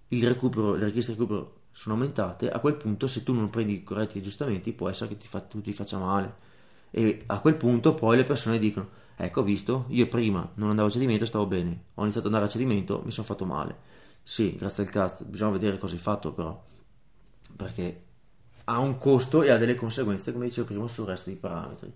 il 0.08 0.26
recupero, 0.26 0.74
le 0.74 0.86
richieste 0.86 1.12
di 1.12 1.18
recupero 1.18 1.54
sono 1.72 1.94
aumentate, 1.94 2.48
a 2.48 2.58
quel 2.58 2.76
punto 2.76 3.06
se 3.06 3.22
tu 3.22 3.34
non 3.34 3.50
prendi 3.50 3.74
i 3.74 3.82
corretti 3.82 4.18
aggiustamenti 4.18 4.72
può 4.72 4.88
essere 4.88 5.10
che 5.10 5.18
ti, 5.18 5.26
fa, 5.26 5.40
tu 5.40 5.60
ti 5.60 5.72
faccia 5.72 5.98
male. 5.98 6.44
E 6.90 7.24
a 7.26 7.38
quel 7.40 7.56
punto 7.56 7.94
poi 7.94 8.16
le 8.16 8.24
persone 8.24 8.58
dicono, 8.58 8.88
ecco 9.16 9.42
visto, 9.42 9.84
io 9.88 10.06
prima 10.08 10.50
non 10.54 10.70
andavo 10.70 10.88
a 10.88 10.90
cedimento 10.90 11.26
stavo 11.26 11.44
bene, 11.46 11.82
ho 11.94 12.02
iniziato 12.02 12.28
ad 12.28 12.32
andare 12.32 12.46
a 12.46 12.52
cedimento, 12.52 13.02
mi 13.04 13.10
sono 13.10 13.26
fatto 13.26 13.44
male. 13.44 13.76
Sì, 14.22 14.56
grazie 14.56 14.84
al 14.84 14.90
cast, 14.90 15.24
bisogna 15.24 15.52
vedere 15.52 15.78
cosa 15.78 15.94
hai 15.94 16.00
fatto 16.00 16.32
però, 16.32 16.64
perché 17.56 18.02
ha 18.64 18.78
un 18.78 18.96
costo 18.98 19.42
e 19.42 19.50
ha 19.50 19.56
delle 19.56 19.74
conseguenze, 19.74 20.32
come 20.32 20.46
dicevo 20.46 20.66
prima, 20.66 20.88
sul 20.88 21.06
resto 21.06 21.30
dei 21.30 21.38
parametri. 21.38 21.92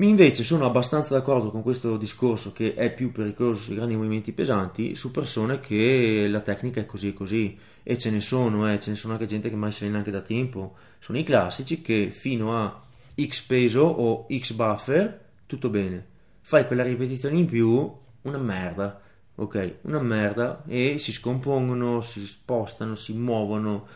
Invece 0.00 0.44
sono 0.44 0.66
abbastanza 0.66 1.14
d'accordo 1.14 1.50
con 1.50 1.62
questo 1.62 1.96
discorso 1.96 2.52
che 2.52 2.74
è 2.74 2.92
più 2.92 3.10
pericoloso 3.10 3.62
sui 3.62 3.74
grandi 3.74 3.96
movimenti 3.96 4.32
pesanti 4.32 4.94
su 4.94 5.10
persone 5.10 5.60
che 5.60 6.26
la 6.28 6.40
tecnica 6.40 6.80
è 6.80 6.86
così 6.86 7.08
e 7.08 7.14
così 7.14 7.58
e 7.82 7.98
ce 7.98 8.10
ne 8.10 8.20
sono, 8.20 8.70
eh, 8.70 8.78
ce 8.78 8.90
ne 8.90 8.96
sono 8.96 9.14
anche 9.14 9.26
gente 9.26 9.48
che 9.48 9.56
mai 9.56 9.72
si 9.72 9.82
allena 9.82 9.98
anche 9.98 10.10
da 10.10 10.20
tempo. 10.20 10.76
Sono 10.98 11.18
i 11.18 11.24
classici 11.24 11.80
che 11.80 12.10
fino 12.12 12.56
a 12.56 12.80
X 13.20 13.40
peso 13.46 13.80
o 13.80 14.26
X 14.30 14.52
buffer 14.52 15.26
tutto 15.46 15.68
bene. 15.68 16.06
Fai 16.42 16.66
quella 16.66 16.82
ripetizione 16.82 17.36
in 17.36 17.46
più, 17.46 17.92
una 18.22 18.38
merda. 18.38 19.00
Ok, 19.40 19.78
una 19.82 20.00
merda 20.00 20.62
e 20.66 20.98
si 20.98 21.12
scompongono, 21.12 22.00
si 22.00 22.26
spostano, 22.26 22.94
si 22.94 23.12
muovono, 23.12 23.86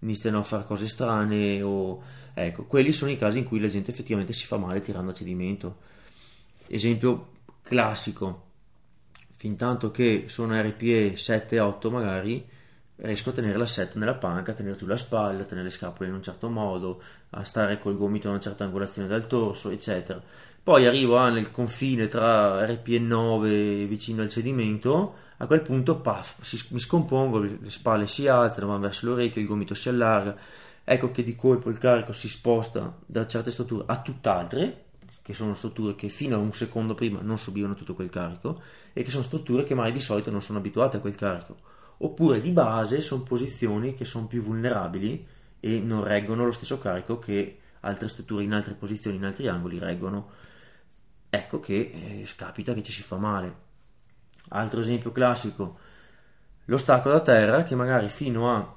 iniziano 0.00 0.38
a 0.38 0.42
fare 0.42 0.64
cose 0.64 0.86
strane 0.86 1.60
o 1.62 2.02
Ecco, 2.34 2.64
quelli 2.64 2.92
sono 2.92 3.10
i 3.10 3.18
casi 3.18 3.38
in 3.38 3.44
cui 3.44 3.60
la 3.60 3.68
gente 3.68 3.90
effettivamente 3.90 4.32
si 4.32 4.46
fa 4.46 4.56
male 4.56 4.80
tirando 4.80 5.10
a 5.10 5.14
cedimento. 5.14 5.78
Esempio 6.66 7.30
classico, 7.62 8.50
fin 9.36 9.56
tanto 9.56 9.90
che 9.90 10.24
sono 10.28 10.58
RPE 10.60 11.14
7-8 11.14 11.90
magari, 11.90 12.48
riesco 12.96 13.30
a 13.30 13.32
tenere 13.32 13.58
l'assetto 13.58 13.98
nella 13.98 14.14
panca, 14.14 14.52
a 14.52 14.54
tenere 14.54 14.76
giù 14.76 14.86
la 14.86 14.96
spalla, 14.96 15.42
a 15.42 15.44
tenere 15.44 15.66
le 15.66 15.72
scapole 15.72 16.08
in 16.08 16.14
un 16.14 16.22
certo 16.22 16.48
modo, 16.48 17.02
a 17.30 17.44
stare 17.44 17.78
col 17.78 17.98
gomito 17.98 18.28
a 18.28 18.30
una 18.30 18.40
certa 18.40 18.64
angolazione 18.64 19.08
dal 19.08 19.26
torso, 19.26 19.70
eccetera. 19.70 20.22
Poi 20.64 20.86
arrivo 20.86 21.16
ah, 21.16 21.28
nel 21.28 21.50
confine 21.50 22.06
tra 22.06 22.64
RPE 22.64 23.00
9 23.00 23.84
vicino 23.86 24.22
al 24.22 24.28
cedimento, 24.28 25.14
a 25.38 25.46
quel 25.48 25.60
punto 25.60 25.96
paf, 25.96 26.40
si, 26.40 26.56
mi 26.68 26.78
scompongo, 26.78 27.38
le 27.38 27.58
spalle 27.64 28.06
si 28.06 28.28
alzano, 28.28 28.68
vanno 28.68 28.82
verso 28.82 29.06
l'orecchio, 29.06 29.40
il 29.40 29.48
gomito 29.48 29.74
si 29.74 29.88
allarga, 29.88 30.36
ecco 30.84 31.10
che 31.10 31.24
di 31.24 31.34
colpo 31.34 31.68
il 31.68 31.78
carico 31.78 32.12
si 32.12 32.28
sposta 32.28 32.96
da 33.04 33.26
certe 33.26 33.50
strutture 33.50 33.82
a 33.88 34.00
tutt'altre, 34.00 34.84
che 35.20 35.34
sono 35.34 35.54
strutture 35.54 35.96
che 35.96 36.08
fino 36.08 36.36
a 36.36 36.38
un 36.38 36.52
secondo 36.52 36.94
prima 36.94 37.20
non 37.22 37.38
subivano 37.38 37.74
tutto 37.74 37.94
quel 37.94 38.10
carico 38.10 38.60
e 38.92 39.02
che 39.02 39.10
sono 39.10 39.24
strutture 39.24 39.64
che 39.64 39.74
mai 39.74 39.90
di 39.90 40.00
solito 40.00 40.30
non 40.30 40.42
sono 40.42 40.58
abituate 40.58 40.98
a 40.98 41.00
quel 41.00 41.16
carico. 41.16 41.56
Oppure 41.98 42.40
di 42.40 42.52
base 42.52 43.00
sono 43.00 43.24
posizioni 43.24 43.94
che 43.94 44.04
sono 44.04 44.28
più 44.28 44.42
vulnerabili 44.42 45.26
e 45.58 45.80
non 45.80 46.04
reggono 46.04 46.44
lo 46.44 46.52
stesso 46.52 46.78
carico 46.78 47.18
che 47.18 47.58
altre 47.80 48.08
strutture 48.08 48.44
in 48.44 48.52
altre 48.52 48.74
posizioni, 48.74 49.16
in 49.16 49.24
altri 49.24 49.48
angoli 49.48 49.80
reggono. 49.80 50.50
Ecco 51.34 51.60
che 51.60 51.90
eh, 51.94 52.28
capita 52.36 52.74
che 52.74 52.82
ci 52.82 52.92
si 52.92 53.00
fa 53.00 53.16
male. 53.16 53.56
Altro 54.48 54.80
esempio 54.80 55.12
classico, 55.12 55.78
lo 56.66 56.76
stacco 56.76 57.08
da 57.08 57.20
terra 57.20 57.62
che 57.62 57.74
magari 57.74 58.10
fino 58.10 58.54
a 58.54 58.76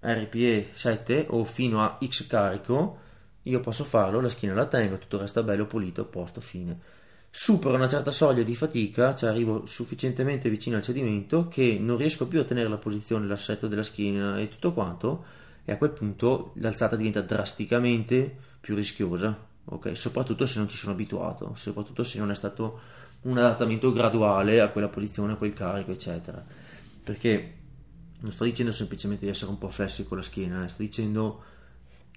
RPE 0.00 0.72
7 0.74 1.28
o 1.30 1.44
fino 1.44 1.82
a 1.82 1.96
X 2.04 2.26
carico 2.26 2.98
io 3.44 3.60
posso 3.60 3.84
farlo, 3.84 4.20
la 4.20 4.28
schiena 4.28 4.54
la 4.54 4.66
tengo, 4.66 4.98
tutto 4.98 5.18
resta 5.18 5.42
bello 5.42 5.64
pulito, 5.64 6.02
a 6.02 6.04
posto, 6.04 6.42
fine. 6.42 6.78
Supero 7.30 7.74
una 7.74 7.88
certa 7.88 8.10
soglia 8.10 8.42
di 8.42 8.54
fatica, 8.54 9.14
cioè 9.14 9.30
arrivo 9.30 9.64
sufficientemente 9.64 10.50
vicino 10.50 10.76
al 10.76 10.82
cedimento 10.82 11.48
che 11.48 11.78
non 11.80 11.96
riesco 11.96 12.28
più 12.28 12.38
a 12.38 12.44
tenere 12.44 12.68
la 12.68 12.76
posizione, 12.76 13.26
l'assetto 13.26 13.66
della 13.66 13.82
schiena 13.82 14.38
e 14.38 14.48
tutto 14.48 14.74
quanto, 14.74 15.24
e 15.64 15.72
a 15.72 15.78
quel 15.78 15.92
punto 15.92 16.52
l'alzata 16.56 16.96
diventa 16.96 17.22
drasticamente 17.22 18.36
più 18.60 18.74
rischiosa, 18.74 19.52
ok? 19.66 19.96
Soprattutto 19.96 20.46
se 20.46 20.58
non 20.58 20.68
ci 20.68 20.76
sono 20.76 20.92
abituato, 20.92 21.54
soprattutto 21.54 22.04
se 22.04 22.18
non 22.18 22.30
è 22.30 22.34
stato 22.34 22.80
un 23.22 23.38
adattamento 23.38 23.92
graduale 23.92 24.60
a 24.60 24.68
quella 24.68 24.88
posizione, 24.88 25.32
a 25.32 25.36
quel 25.36 25.52
carico, 25.52 25.92
eccetera. 25.92 26.44
Perché 27.02 27.54
non 28.20 28.32
sto 28.32 28.44
dicendo 28.44 28.72
semplicemente 28.72 29.24
di 29.24 29.30
essere 29.30 29.50
un 29.50 29.58
po' 29.58 29.68
flessi 29.68 30.04
con 30.04 30.16
la 30.16 30.22
schiena, 30.22 30.64
eh, 30.64 30.68
sto 30.68 30.82
dicendo 30.82 31.42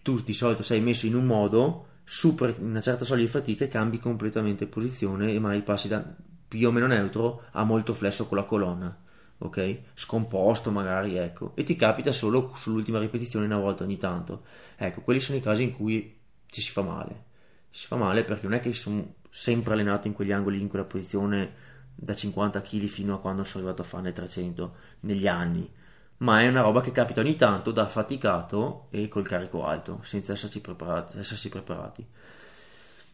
tu 0.01 0.21
di 0.21 0.33
solito 0.33 0.63
sei 0.63 0.79
messo 0.79 1.05
in 1.05 1.15
un 1.15 1.25
modo, 1.25 1.87
superi 2.03 2.55
una 2.59 2.79
certa 2.79 3.03
soglia 3.03 3.23
di 3.23 3.27
fatica 3.27 3.65
e 3.65 3.67
cambi 3.67 3.99
completamente 3.99 4.67
posizione 4.67 5.33
e 5.33 5.39
magari 5.39 5.61
passi 5.63 5.89
da 5.89 6.03
più 6.47 6.67
o 6.67 6.71
meno 6.71 6.87
neutro 6.87 7.43
a 7.51 7.65
molto 7.65 7.93
flesso 7.93 8.25
con 8.25 8.37
la 8.37 8.45
colonna, 8.45 8.97
ok? 9.39 9.79
Scomposto 9.93 10.71
magari, 10.71 11.17
ecco, 11.17 11.51
e 11.55 11.63
ti 11.63 11.75
capita 11.75 12.13
solo 12.13 12.53
sull'ultima 12.55 12.99
ripetizione 12.99 13.45
una 13.45 13.57
volta 13.57 13.83
ogni 13.83 13.97
tanto. 13.97 14.43
Ecco, 14.77 15.01
quelli 15.01 15.19
sono 15.19 15.37
i 15.37 15.41
casi 15.41 15.63
in 15.63 15.73
cui 15.73 16.17
ci 16.47 16.61
si 16.61 16.71
fa 16.71 16.81
male. 16.81 17.25
Si 17.77 17.85
fa 17.85 17.95
male 17.95 18.23
perché 18.23 18.47
non 18.47 18.55
è 18.55 18.59
che 18.59 18.73
sono 18.73 19.15
sempre 19.29 19.73
allenato 19.73 20.07
in 20.07 20.13
quegli 20.13 20.31
angoli, 20.31 20.59
in 20.59 20.67
quella 20.67 20.85
posizione 20.85 21.65
da 21.93 22.15
50 22.15 22.61
kg 22.61 22.85
fino 22.87 23.13
a 23.13 23.19
quando 23.19 23.43
sono 23.43 23.63
arrivato 23.63 23.83
a 23.83 23.89
farne 23.89 24.11
300 24.11 24.75
negli 25.01 25.27
anni 25.27 25.69
ma 26.17 26.41
è 26.41 26.47
una 26.47 26.61
roba 26.61 26.81
che 26.81 26.91
capita 26.91 27.21
ogni 27.21 27.35
tanto 27.35 27.71
da 27.71 27.87
faticato 27.87 28.87
e 28.89 29.07
col 29.07 29.27
carico 29.27 29.65
alto, 29.65 29.99
senza 30.03 30.33
esserci 30.33 30.61
preparati. 30.61 31.17
Essersi 31.19 31.49
preparati. 31.49 32.05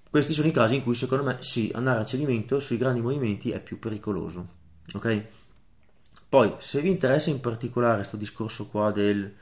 Questi 0.10 0.32
sono 0.32 0.48
i 0.48 0.51
casi 0.51 0.75
in 0.75 0.84
cui 0.84 0.93
secondo 0.93 1.24
me 1.24 1.38
sì, 1.39 1.72
andare 1.74 2.01
a 2.01 2.05
cedimento 2.05 2.60
sui 2.60 2.77
grandi 2.77 3.01
movimenti 3.01 3.51
è 3.51 3.60
più 3.60 3.79
pericoloso. 3.79 4.48
Ok? 4.93 5.24
Poi, 6.29 6.53
se 6.60 6.82
vi 6.82 6.89
interessa 6.89 7.29
in 7.29 7.41
particolare 7.41 7.96
questo 7.96 8.15
discorso 8.15 8.67
qua 8.67 8.91
del 8.91 9.34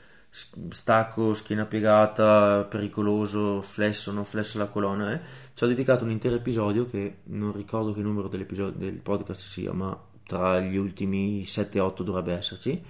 stacco, 0.70 1.34
schiena 1.34 1.66
piegata, 1.66 2.64
pericoloso, 2.64 3.60
flesso, 3.60 4.12
non 4.12 4.24
flesso 4.24 4.58
la 4.58 4.66
colonna, 4.66 5.12
eh, 5.12 5.20
ci 5.54 5.64
ho 5.64 5.66
dedicato 5.66 6.04
un 6.04 6.10
intero 6.10 6.34
episodio 6.36 6.86
che 6.86 7.18
non 7.24 7.52
ricordo 7.52 7.92
che 7.92 8.00
numero 8.00 8.28
del 8.28 9.00
podcast 9.02 9.42
sia, 9.46 9.72
ma 9.72 9.98
tra 10.24 10.60
gli 10.60 10.76
ultimi 10.76 11.42
7-8 11.42 12.02
dovrebbe 12.02 12.32
esserci. 12.34 12.82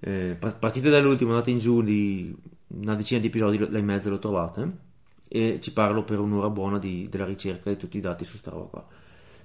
Eh, 0.00 0.36
partite 0.58 0.88
dall'ultimo, 0.88 1.32
andate 1.32 1.50
in 1.50 1.58
giù 1.58 1.82
di 1.82 2.34
una 2.68 2.94
decina 2.94 3.20
di 3.20 3.26
episodi, 3.26 3.58
là 3.58 3.78
in 3.78 3.84
mezzo 3.84 4.08
lo 4.08 4.18
trovate. 4.18 4.88
E 5.28 5.58
ci 5.60 5.72
parlo 5.72 6.02
per 6.02 6.18
un'ora 6.18 6.48
buona 6.48 6.78
di, 6.78 7.06
della 7.08 7.26
ricerca 7.26 7.70
di 7.70 7.76
tutti 7.76 7.98
i 7.98 8.00
dati 8.00 8.24
su 8.24 8.36
sta 8.36 8.50
roba 8.50 8.66
qua 8.66 8.86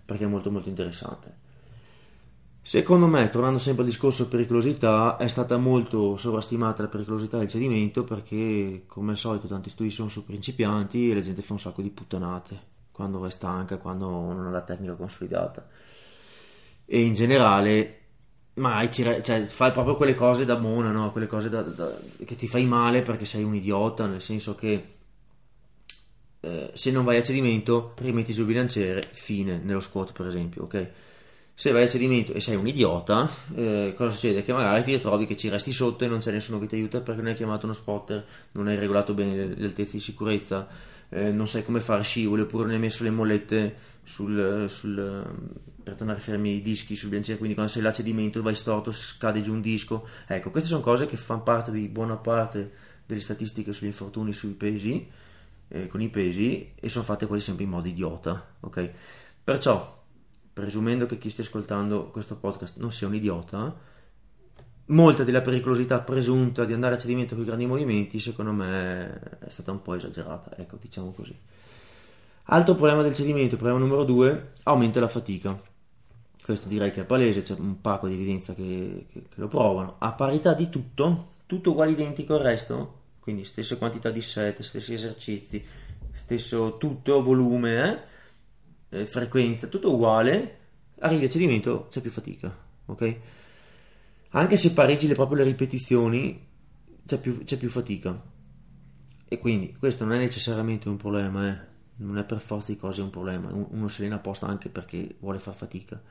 perché 0.06 0.25
è 0.25 0.27
molto 0.27 0.51
molto 0.51 0.70
interessante. 0.70 1.44
Secondo 2.67 3.05
me, 3.05 3.29
tornando 3.29 3.60
sempre 3.60 3.84
al 3.84 3.89
discorso 3.89 4.27
pericolosità, 4.27 5.17
è 5.17 5.27
stata 5.27 5.55
molto 5.57 6.17
sovrastimata 6.17 6.81
la 6.81 6.88
pericolosità 6.88 7.38
del 7.38 7.48
cedimento 7.48 8.03
perché, 8.03 8.86
come 8.88 9.12
al 9.12 9.19
solito, 9.19 9.45
tanti 9.45 9.69
studi 9.69 9.91
sono 9.91 10.10
su 10.10 10.25
principianti 10.25 11.12
e 11.12 11.13
la 11.13 11.22
gente 11.22 11.43
fa 11.43 11.53
un 11.53 11.60
sacco 11.60 11.84
di 11.84 11.91
puttanate 11.91 12.60
quando 12.91 13.24
è 13.24 13.29
stanca, 13.29 13.77
quando 13.77 14.10
non 14.10 14.48
ha 14.48 14.50
la 14.50 14.63
tecnica 14.63 14.93
consolidata. 14.93 15.67
E 16.86 17.01
in 17.01 17.13
generale 17.13 18.00
mai 18.56 18.91
ci, 18.91 19.04
cioè, 19.21 19.45
fai 19.45 19.71
proprio 19.71 19.95
quelle 19.95 20.15
cose 20.15 20.43
da 20.43 20.58
mona, 20.58 20.89
no? 20.89 21.12
quelle 21.12 21.28
cose 21.28 21.49
da, 21.49 21.62
da, 21.62 21.95
che 22.25 22.36
ti 22.36 22.47
fai 22.47 22.65
male 22.65 23.04
perché 23.04 23.25
sei 23.25 23.43
un 23.43 23.54
idiota, 23.54 24.08
nel 24.08 24.23
senso 24.23 24.56
che 24.56 24.95
eh, 26.39 26.71
se 26.73 26.89
non 26.89 27.04
vai 27.04 27.17
a 27.17 27.23
cedimento 27.23 27.93
rimetti 27.99 28.34
sul 28.34 28.45
bilanciere, 28.45 29.08
fine, 29.12 29.60
nello 29.63 29.82
squat 29.82 30.13
per 30.13 30.25
esempio, 30.25 30.63
ok? 30.63 30.89
Se 31.58 31.72
vai 31.72 31.84
a 31.84 31.88
cedimento 31.88 32.34
e 32.34 32.41
sei 32.41 32.58
un 32.58 32.68
idiota, 32.68 33.30
eh, 33.56 33.94
cosa 33.96 34.12
succede? 34.12 34.41
Che 34.41 34.52
magari 34.52 34.84
ti 34.84 34.91
ritrovi 34.91 35.26
che 35.26 35.38
ci 35.38 35.48
resti 35.48 35.72
sotto 35.72 36.04
e 36.04 36.08
non 36.08 36.20
c'è 36.20 36.32
nessuno 36.32 36.60
che 36.60 36.68
ti 36.68 36.76
aiuta 36.76 37.00
perché 37.00 37.22
non 37.22 37.32
hai 37.32 37.36
chiamato 37.38 37.65
uno 37.65 37.74
spotter, 37.74 38.26
non 38.52 38.68
hai 38.68 38.76
regolato 38.76 39.13
bene 39.13 39.36
le, 39.36 39.56
le 39.56 39.65
altezze 39.65 39.94
di 39.94 40.02
sicurezza, 40.02 40.68
eh, 41.08 41.32
non 41.32 41.48
sai 41.48 41.63
come 41.63 41.80
fare 41.80 42.04
scivoli 42.04 42.41
oppure 42.41 42.65
non 42.65 42.74
hai 42.74 42.80
messo 42.80 43.04
le 43.04 43.10
mollette 43.10 43.76
sul, 44.04 44.65
sul 44.68 45.24
per 45.82 45.96
tornare 45.96 46.20
fermi 46.20 46.56
i 46.56 46.62
dischi 46.62 46.96
sul 46.96 47.10
bilanciere, 47.10 47.38
quindi 47.38 47.56
quando 47.56 47.72
sei 47.72 47.84
là 47.84 47.94
cedimento 47.94 48.41
vai 48.41 48.56
storto, 48.56 48.91
scade 48.91 49.39
giù 49.41 49.54
un 49.54 49.62
disco. 49.62 50.08
Ecco, 50.28 50.50
queste 50.50 50.68
sono 50.68 50.82
cose 50.82 51.06
che 51.06 51.15
fanno 51.15 51.44
parte 51.44 51.72
di 51.72 51.88
buona 51.88 52.18
parte 52.18 52.72
delle 53.06 53.22
statistiche 53.22 53.72
sugli 53.72 53.88
infortuni, 53.88 54.34
sui 54.34 54.54
pesi, 54.54 55.08
eh, 55.70 55.88
con 55.88 56.02
i 56.02 56.10
pesi, 56.10 56.72
e 56.76 56.89
sono 56.89 57.06
fatte 57.06 57.28
quasi 57.28 57.44
sempre 57.44 57.63
in 57.63 57.70
modo 57.70 57.88
idiota, 57.88 58.56
ok? 58.60 58.91
Perciò, 59.44 60.05
presumendo 60.56 61.06
che 61.06 61.18
chi 61.18 61.30
stia 61.30 61.44
ascoltando 61.44 62.06
questo 62.12 62.38
podcast 62.38 62.78
non 62.78 62.89
sia 62.89 63.08
un 63.08 63.15
idiota, 63.15 63.76
molta 64.86 65.26
della 65.26 65.41
pericolosità 65.41 66.00
presunta 66.00 66.63
di 66.63 66.72
andare 66.72 66.96
a 66.96 66.98
cedimento 66.98 67.36
con 67.36 67.44
i 67.44 67.48
grandi 67.48 67.65
movimenti, 67.65 68.22
secondo 68.22 68.54
me, 68.54 69.20
è 69.39 69.50
stata 69.50 69.72
un 69.72 69.82
po' 69.82 69.96
esagerata, 69.96 70.56
ecco, 70.56 70.78
diciamo 70.80 71.12
così. 71.12 71.38
Altro 72.46 72.74
problema 72.76 73.02
del 73.02 73.13
cedimento, 73.13 73.58
problema 73.58 73.80
numero 73.80 74.06
due, 74.06 74.54
aumenta 74.63 75.02
la 75.02 75.10
fatica. 75.10 75.62
Questo 76.41 76.70
direi 76.70 76.91
che 76.91 77.02
è 77.02 77.06
palese, 77.06 77.41
c'è 77.41 77.56
un 77.58 77.82
pacco 77.82 78.08
di 78.08 78.13
evidenza 78.13 78.54
che, 78.54 79.08
che, 79.12 79.24
che, 79.24 79.41
lo 79.41 79.50
provano, 79.50 79.96
a 79.98 80.13
parità 80.13 80.54
di 80.54 80.70
tutto, 80.70 81.32
tutto 81.48 81.72
uguale 81.72 81.91
identico 81.91 82.36
al 82.36 82.44
resto, 82.44 83.02
quindi 83.20 83.44
stesse 83.44 83.78
quantità 83.78 84.10
di 84.10 84.22
set, 84.22 84.62
stessi 84.62 84.94
esercizi, 84.94 85.62
stesso 86.13 86.78
tutto, 86.78 87.22
volume, 87.22 87.91
eh, 87.91 88.13
eh, 89.01 89.05
frequenza, 89.05 89.67
tutto 89.67 89.93
uguale, 89.93 90.60
arrivi 90.99 91.25
a 91.25 91.29
cedimento, 91.29 91.88
c'è 91.89 92.01
più 92.01 92.12
fatica, 92.12 92.55
ok? 92.86 93.15
Anche 94.29 94.58
se 94.58 94.73
pareggi 94.73 95.08
le, 95.08 95.15
proprio 95.15 95.38
le 95.38 95.43
ripetizioni, 95.43 96.47
c'è 97.05 97.19
più, 97.19 97.43
c'è 97.43 97.58
più 97.58 97.69
fatica. 97.69 98.34
E 99.27 99.39
quindi 99.39 99.75
questo 99.77 100.05
non 100.05 100.15
è 100.15 100.17
necessariamente 100.19 100.89
un 100.89 100.97
problema, 100.97 101.49
eh? 101.49 101.73
non 101.97 102.17
è 102.17 102.23
per 102.23 102.39
forza 102.39 102.71
di 102.71 102.77
cose 102.77 103.01
un 103.01 103.10
problema, 103.10 103.49
uno 103.51 103.88
se 103.88 104.08
l'è 104.08 104.13
apposta 104.13 104.45
anche 104.45 104.69
perché 104.69 105.15
vuole 105.19 105.39
far 105.39 105.53
fatica 105.53 106.01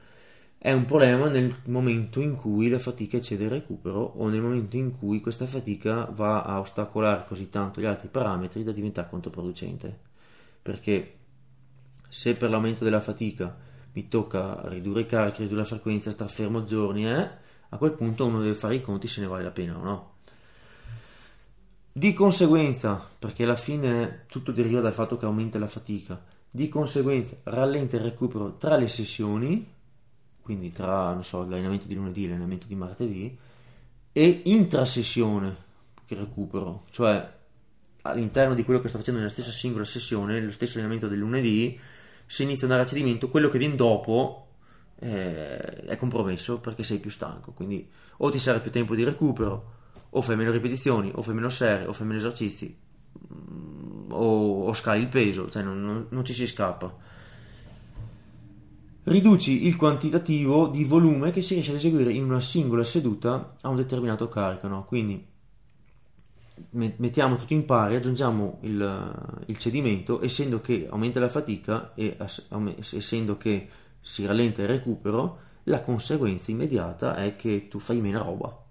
è 0.64 0.72
un 0.72 0.86
problema 0.86 1.28
nel 1.28 1.54
momento 1.66 2.22
in 2.22 2.36
cui 2.36 2.70
la 2.70 2.78
fatica 2.78 3.18
eccede 3.18 3.44
il 3.44 3.50
recupero 3.50 4.00
o 4.00 4.28
nel 4.28 4.40
momento 4.40 4.78
in 4.78 4.96
cui 4.96 5.20
questa 5.20 5.44
fatica 5.44 6.06
va 6.06 6.40
a 6.40 6.58
ostacolare 6.58 7.26
così 7.28 7.50
tanto 7.50 7.82
gli 7.82 7.84
altri 7.84 8.08
parametri 8.08 8.64
da 8.64 8.72
diventare 8.72 9.10
controproducente. 9.10 9.94
Perché 10.62 11.16
se 12.14 12.34
per 12.34 12.48
l'aumento 12.48 12.84
della 12.84 13.00
fatica 13.00 13.56
mi 13.94 14.06
tocca 14.06 14.60
ridurre 14.68 15.00
i 15.00 15.06
carichi, 15.06 15.42
ridurre 15.42 15.62
la 15.62 15.66
frequenza, 15.66 16.12
star 16.12 16.30
fermo 16.30 16.62
giorni, 16.62 17.08
eh, 17.08 17.28
a 17.68 17.76
quel 17.76 17.90
punto 17.90 18.24
uno 18.24 18.40
deve 18.40 18.54
fare 18.54 18.76
i 18.76 18.80
conti 18.80 19.08
se 19.08 19.20
ne 19.20 19.26
vale 19.26 19.42
la 19.42 19.50
pena 19.50 19.76
o 19.76 19.82
no. 19.82 20.12
Di 21.90 22.12
conseguenza, 22.12 23.04
perché 23.18 23.42
alla 23.42 23.56
fine 23.56 24.26
tutto 24.28 24.52
deriva 24.52 24.80
dal 24.80 24.94
fatto 24.94 25.16
che 25.16 25.24
aumenta 25.24 25.58
la 25.58 25.66
fatica, 25.66 26.24
di 26.48 26.68
conseguenza 26.68 27.34
rallenta 27.42 27.96
il 27.96 28.02
recupero 28.02 28.58
tra 28.58 28.76
le 28.76 28.86
sessioni, 28.86 29.68
quindi 30.40 30.70
tra 30.70 31.20
so, 31.22 31.42
l'allenamento 31.42 31.88
di 31.88 31.96
lunedì 31.96 32.26
e 32.26 32.28
l'allenamento 32.28 32.68
di 32.68 32.76
martedì, 32.76 33.38
e 34.12 34.40
intrasessione 34.44 35.56
che 36.06 36.14
recupero, 36.14 36.84
cioè 36.90 37.28
all'interno 38.02 38.54
di 38.54 38.62
quello 38.62 38.80
che 38.80 38.86
sto 38.86 38.98
facendo 38.98 39.18
nella 39.18 39.32
stessa 39.32 39.50
singola 39.50 39.84
sessione, 39.84 40.40
lo 40.40 40.52
stesso 40.52 40.78
allenamento 40.78 41.08
del 41.08 41.18
lunedì, 41.18 41.76
se 42.26 42.42
inizia 42.42 42.66
ad 42.66 42.72
andare 42.72 42.88
a 42.88 42.90
cedimento, 42.90 43.28
quello 43.28 43.48
che 43.48 43.58
viene 43.58 43.76
dopo 43.76 44.48
eh, 45.00 45.84
è 45.84 45.96
compromesso 45.96 46.60
perché 46.60 46.82
sei 46.82 46.98
più 46.98 47.10
stanco, 47.10 47.52
quindi 47.52 47.88
o 48.18 48.30
ti 48.30 48.38
serve 48.38 48.60
più 48.60 48.70
tempo 48.70 48.94
di 48.94 49.04
recupero, 49.04 49.72
o 50.10 50.20
fai 50.22 50.36
meno 50.36 50.52
ripetizioni, 50.52 51.10
o 51.14 51.22
fai 51.22 51.34
meno 51.34 51.48
serie, 51.48 51.86
o 51.86 51.92
fai 51.92 52.06
meno 52.06 52.18
esercizi, 52.18 52.76
mm, 53.34 54.12
o, 54.12 54.66
o 54.66 54.72
scali 54.72 55.02
il 55.02 55.08
peso, 55.08 55.48
cioè 55.48 55.62
non, 55.62 55.84
non, 55.84 56.06
non 56.10 56.24
ci 56.24 56.32
si 56.32 56.46
scappa 56.46 57.12
riduci 59.04 59.66
il 59.66 59.76
quantitativo 59.76 60.68
di 60.68 60.84
volume 60.84 61.30
che 61.30 61.42
si 61.42 61.54
riesce 61.54 61.72
ad 61.72 61.76
eseguire 61.76 62.12
in 62.12 62.24
una 62.24 62.40
singola 62.40 62.84
seduta 62.84 63.56
a 63.60 63.68
un 63.68 63.76
determinato 63.76 64.28
carico. 64.28 64.66
No? 64.68 64.84
Quindi 64.84 65.24
mettiamo 66.70 67.36
tutto 67.36 67.52
in 67.52 67.64
pari, 67.64 67.96
aggiungiamo 67.96 68.58
il, 68.62 69.42
il, 69.46 69.58
cedimento, 69.58 70.22
essendo 70.22 70.60
che 70.60 70.86
aumenta 70.88 71.20
la 71.20 71.28
fatica 71.28 71.92
e 71.94 72.16
essendo 72.92 73.36
che 73.36 73.68
si 74.00 74.24
rallenta 74.26 74.62
il 74.62 74.68
recupero, 74.68 75.38
la 75.64 75.80
conseguenza 75.80 76.50
immediata 76.50 77.16
è 77.16 77.36
che 77.36 77.68
tu 77.68 77.78
fai 77.78 78.00
meno 78.00 78.22
roba 78.22 78.64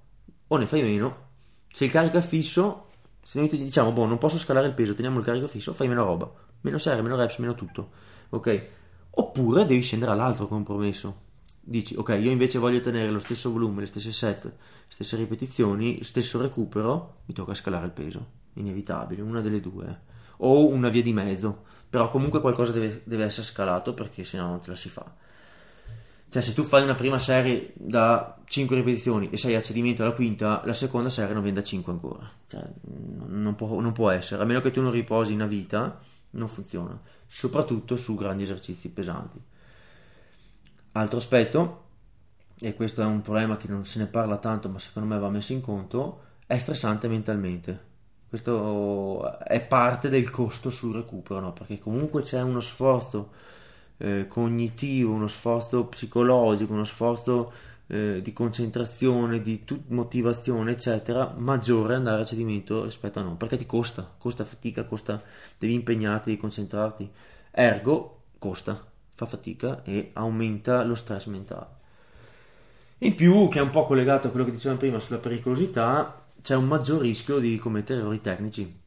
o 0.47 0.57
ne 0.57 0.67
fai 0.67 0.81
meno. 0.81 1.31
Se 1.71 1.85
il 1.85 1.91
carico 1.91 2.17
è 2.17 2.21
fisso, 2.21 2.89
Se 3.25 3.39
noi 3.39 3.47
ti 3.47 3.57
diciamo, 3.57 3.93
boh, 3.93 4.05
non 4.05 4.17
posso 4.17 4.37
scalare 4.37 4.67
il 4.67 4.73
peso, 4.73 4.93
teniamo 4.93 5.17
il 5.17 5.23
carico 5.23 5.47
fisso, 5.47 5.73
fai 5.73 5.87
meno 5.87 6.03
roba, 6.03 6.29
meno 6.61 6.77
serie, 6.77 7.01
meno 7.01 7.15
reps, 7.15 7.37
meno 7.37 7.55
tutto, 7.55 7.91
ok? 8.29 8.67
Oppure 9.11 9.65
devi 9.65 9.81
scendere 9.81 10.11
all'altro 10.11 10.47
compromesso. 10.47 11.21
Dici, 11.65 11.95
ok, 11.95 12.17
io 12.21 12.29
invece 12.29 12.59
voglio 12.59 12.81
tenere 12.81 13.09
lo 13.09 13.19
stesso 13.19 13.49
volume, 13.49 13.81
le 13.81 13.87
stesse 13.87 14.11
set, 14.11 14.43
le 14.43 14.51
stesse 14.89 15.15
ripetizioni, 15.15 16.03
stesso 16.03 16.41
recupero, 16.41 17.21
mi 17.25 17.33
tocca 17.33 17.53
scalare 17.53 17.85
il 17.85 17.91
peso, 17.91 18.25
inevitabile, 18.55 19.21
una 19.21 19.39
delle 19.39 19.61
due. 19.61 20.11
O 20.37 20.67
una 20.67 20.89
via 20.89 21.01
di 21.01 21.13
mezzo, 21.13 21.63
però 21.89 22.09
comunque 22.09 22.41
qualcosa 22.41 22.73
deve, 22.73 23.01
deve 23.05 23.23
essere 23.23 23.45
scalato 23.45 23.93
perché 23.93 24.25
sennò 24.25 24.47
non 24.47 24.59
te 24.59 24.71
la 24.71 24.75
si 24.75 24.89
fa. 24.89 25.09
Cioè, 26.27 26.41
se 26.41 26.53
tu 26.53 26.63
fai 26.63 26.83
una 26.83 26.95
prima 26.95 27.17
serie 27.17 27.71
da 27.75 28.39
5 28.43 28.75
ripetizioni 28.75 29.29
e 29.29 29.37
sei 29.37 29.55
a 29.55 29.61
cedimento 29.61 30.01
alla 30.01 30.13
quinta, 30.13 30.63
la 30.65 30.73
seconda 30.73 31.07
serie 31.07 31.33
non 31.33 31.43
viene 31.43 31.59
da 31.59 31.63
5 31.63 31.93
ancora. 31.93 32.29
Cioè, 32.47 32.61
non, 33.27 33.55
può, 33.55 33.79
non 33.79 33.93
può 33.93 34.09
essere, 34.09 34.41
a 34.41 34.45
meno 34.45 34.59
che 34.59 34.71
tu 34.71 34.81
non 34.81 34.91
riposi 34.91 35.31
una 35.31 35.45
vita, 35.45 36.01
non 36.31 36.47
funziona, 36.49 36.99
soprattutto 37.27 37.95
su 37.95 38.15
grandi 38.15 38.43
esercizi 38.43 38.89
pesanti. 38.89 39.39
Altro 40.93 41.17
aspetto, 41.17 41.81
e 42.59 42.75
questo 42.75 43.01
è 43.01 43.05
un 43.05 43.21
problema 43.21 43.57
che 43.57 43.67
non 43.67 43.85
se 43.85 43.99
ne 43.99 44.05
parla 44.07 44.37
tanto, 44.37 44.69
ma 44.69 44.79
secondo 44.79 45.09
me 45.13 45.19
va 45.19 45.29
messo 45.29 45.53
in 45.53 45.61
conto, 45.61 46.21
è 46.45 46.57
stressante 46.57 47.07
mentalmente. 47.07 47.91
Questo 48.29 49.37
è 49.39 49.61
parte 49.61 50.09
del 50.09 50.29
costo 50.29 50.69
sul 50.69 50.95
recupero, 50.95 51.39
no? 51.39 51.53
perché 51.53 51.79
comunque 51.79 52.21
c'è 52.21 52.41
uno 52.41 52.59
sforzo 52.59 53.31
eh, 53.97 54.27
cognitivo, 54.27 55.11
uno 55.13 55.27
sforzo 55.27 55.85
psicologico, 55.85 56.73
uno 56.73 56.83
sforzo 56.83 57.51
eh, 57.87 58.21
di 58.21 58.33
concentrazione, 58.33 59.41
di 59.41 59.63
tut- 59.65 59.89
motivazione, 59.89 60.71
eccetera, 60.71 61.33
maggiore 61.35 61.95
andare 61.95 62.21
a 62.21 62.25
cedimento 62.25 62.83
rispetto 62.83 63.19
a 63.19 63.23
no, 63.23 63.35
perché 63.35 63.57
ti 63.57 63.65
costa, 63.65 64.09
costa 64.17 64.43
fatica, 64.43 64.85
costa, 64.85 65.21
devi 65.57 65.73
impegnarti, 65.73 66.29
devi 66.29 66.41
concentrarti, 66.41 67.09
ergo 67.51 68.21
costa, 68.39 68.91
fa 69.25 69.37
fatica 69.37 69.83
e 69.83 70.11
aumenta 70.13 70.83
lo 70.83 70.95
stress 70.95 71.25
mentale. 71.25 71.81
In 72.99 73.15
più, 73.15 73.49
che 73.49 73.59
è 73.59 73.61
un 73.61 73.69
po' 73.69 73.85
collegato 73.85 74.27
a 74.27 74.29
quello 74.29 74.45
che 74.45 74.51
dicevamo 74.51 74.79
prima 74.79 74.99
sulla 74.99 75.19
pericolosità, 75.19 76.25
c'è 76.41 76.55
un 76.55 76.67
maggior 76.67 77.01
rischio 77.01 77.39
di 77.39 77.57
commettere 77.57 77.99
errori 77.99 78.21
tecnici, 78.21 78.81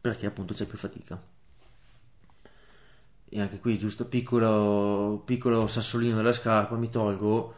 perché 0.00 0.26
appunto 0.26 0.54
c'è 0.54 0.64
più 0.64 0.78
fatica. 0.78 1.20
E 3.30 3.40
anche 3.40 3.58
qui 3.58 3.78
giusto 3.78 4.06
piccolo, 4.06 5.22
piccolo 5.24 5.66
sassolino 5.66 6.16
della 6.16 6.32
scarpa 6.32 6.76
mi 6.76 6.88
tolgo 6.88 7.54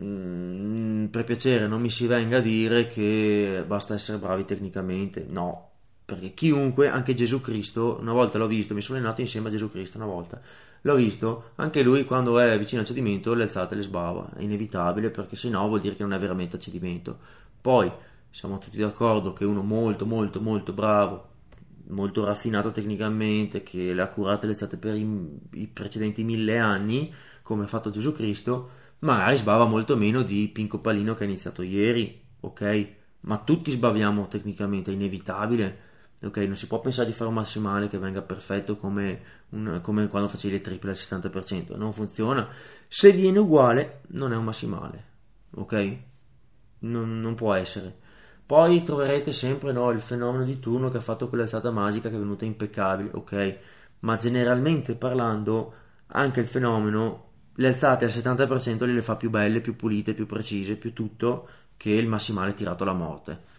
mm, 0.00 1.06
per 1.06 1.24
piacere 1.24 1.66
non 1.66 1.80
mi 1.80 1.90
si 1.90 2.06
venga 2.06 2.36
a 2.36 2.40
dire 2.40 2.86
che 2.86 3.64
basta 3.66 3.94
essere 3.94 4.18
bravi 4.18 4.44
tecnicamente 4.44 5.26
no. 5.28 5.70
Perché 6.04 6.32
chiunque 6.32 6.88
anche 6.88 7.14
Gesù 7.14 7.40
Cristo 7.40 7.98
una 8.00 8.12
volta 8.12 8.38
l'ho 8.38 8.46
visto 8.46 8.72
mi 8.72 8.80
sono 8.80 8.98
allenato 8.98 9.20
insieme 9.20 9.48
a 9.48 9.50
Gesù 9.50 9.68
Cristo 9.68 9.96
una 9.96 10.06
volta 10.06 10.40
l'ho 10.82 10.94
visto 10.94 11.50
anche 11.56 11.82
lui 11.82 12.04
quando 12.04 12.38
è 12.38 12.58
vicino 12.58 12.80
al 12.80 12.86
cedimento 12.86 13.34
le 13.34 13.44
alzate 13.44 13.74
le 13.74 13.82
sbava. 13.82 14.30
È 14.34 14.42
inevitabile 14.42 15.10
perché 15.10 15.36
se 15.36 15.48
no 15.48 15.66
vuol 15.66 15.80
dire 15.80 15.94
che 15.94 16.02
non 16.02 16.12
è 16.12 16.18
veramente 16.18 16.56
a 16.56 16.58
cedimento. 16.58 17.18
Poi 17.60 17.90
siamo 18.30 18.58
tutti 18.58 18.78
d'accordo 18.78 19.32
che 19.32 19.44
uno 19.44 19.62
molto 19.62 20.06
molto 20.06 20.40
molto 20.40 20.72
bravo 20.72 21.28
molto 21.88 22.24
raffinato 22.24 22.70
tecnicamente, 22.70 23.62
che 23.62 23.92
le 23.92 24.02
ha 24.02 24.08
curate 24.08 24.46
le 24.46 24.54
state 24.54 24.76
per 24.76 24.94
i, 24.94 25.38
i, 25.52 25.66
precedenti 25.68 26.24
mille 26.24 26.58
anni, 26.58 27.12
come 27.42 27.64
ha 27.64 27.66
fatto 27.66 27.90
Gesù 27.90 28.12
Cristo, 28.14 28.70
magari 29.00 29.36
sbava 29.36 29.64
molto 29.64 29.96
meno 29.96 30.22
di 30.22 30.48
Pinco 30.48 30.80
Palino 30.80 31.14
che 31.14 31.24
ha 31.24 31.26
iniziato 31.26 31.62
ieri, 31.62 32.20
ok? 32.40 32.88
Ma 33.20 33.38
tutti 33.38 33.70
sbaviamo 33.70 34.28
tecnicamente, 34.28 34.90
è 34.90 34.94
inevitabile, 34.94 35.86
ok? 36.22 36.36
Non 36.38 36.56
si 36.56 36.66
può 36.66 36.80
pensare 36.80 37.08
di 37.08 37.14
fare 37.14 37.28
un 37.28 37.34
massimale 37.34 37.88
che 37.88 37.98
venga 37.98 38.22
perfetto 38.22 38.76
come, 38.76 39.20
un, 39.50 39.80
come 39.82 40.08
quando 40.08 40.28
facevi 40.28 40.54
le 40.54 40.60
triple 40.60 40.90
al 40.90 40.96
70%, 40.96 41.76
non 41.76 41.92
funziona. 41.92 42.48
Se 42.88 43.12
viene 43.12 43.38
uguale, 43.38 44.00
non 44.08 44.32
è 44.32 44.36
un 44.36 44.44
massimale, 44.44 45.04
ok? 45.54 45.96
non, 46.80 47.20
non 47.20 47.34
può 47.34 47.54
essere. 47.54 48.06
Poi 48.44 48.82
troverete 48.82 49.32
sempre 49.32 49.72
no, 49.72 49.90
il 49.90 50.00
fenomeno 50.00 50.44
di 50.44 50.58
turno 50.58 50.90
che 50.90 50.98
ha 50.98 51.00
fatto 51.00 51.28
quell'alzata 51.28 51.70
magica 51.70 52.08
che 52.08 52.16
è 52.16 52.18
venuta 52.18 52.44
impeccabile, 52.44 53.10
ok? 53.12 53.58
Ma 54.00 54.16
generalmente 54.16 54.94
parlando, 54.94 55.74
anche 56.08 56.40
il 56.40 56.46
fenomeno, 56.46 57.26
le 57.54 57.66
alzate 57.68 58.04
al 58.04 58.10
70% 58.10 58.86
le 58.86 59.02
fa 59.02 59.16
più 59.16 59.28
belle, 59.30 59.60
più 59.60 59.76
pulite, 59.76 60.14
più 60.14 60.26
precise, 60.26 60.76
più 60.76 60.92
tutto, 60.92 61.48
che 61.76 61.90
il 61.90 62.06
massimale 62.06 62.54
tirato 62.54 62.84
alla 62.84 62.92
morte. 62.94 63.56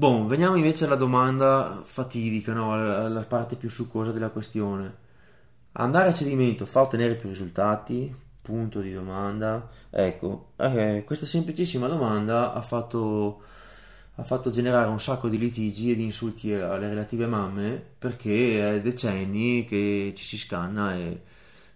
Bon, 0.00 0.28
veniamo 0.28 0.54
invece 0.54 0.84
alla 0.84 0.94
domanda 0.94 1.80
fatidica, 1.82 2.52
no? 2.52 2.72
alla 2.72 3.24
parte 3.24 3.56
più 3.56 3.68
succosa 3.68 4.12
della 4.12 4.28
questione. 4.28 4.94
Andare 5.72 6.10
a 6.10 6.14
cedimento 6.14 6.66
fa 6.66 6.82
ottenere 6.82 7.16
più 7.16 7.28
risultati? 7.28 8.14
punto 8.40 8.80
di 8.80 8.92
domanda. 8.92 9.68
Ecco, 9.90 10.52
eh, 10.56 11.02
questa 11.04 11.26
semplicissima 11.26 11.88
domanda 11.88 12.52
ha 12.52 12.62
fatto, 12.62 13.42
ha 14.14 14.22
fatto 14.22 14.50
generare 14.50 14.88
un 14.88 15.00
sacco 15.00 15.28
di 15.28 15.36
litigi 15.36 15.90
e 15.90 15.96
di 15.96 16.04
insulti 16.04 16.52
alle 16.54 16.88
relative 16.88 17.26
mamme 17.26 17.82
perché 17.98 18.76
è 18.76 18.80
decenni 18.80 19.64
che 19.66 20.12
ci 20.16 20.24
si 20.24 20.38
scanna 20.38 20.94
e 20.94 21.22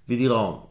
vi 0.05 0.17
dirò, 0.17 0.71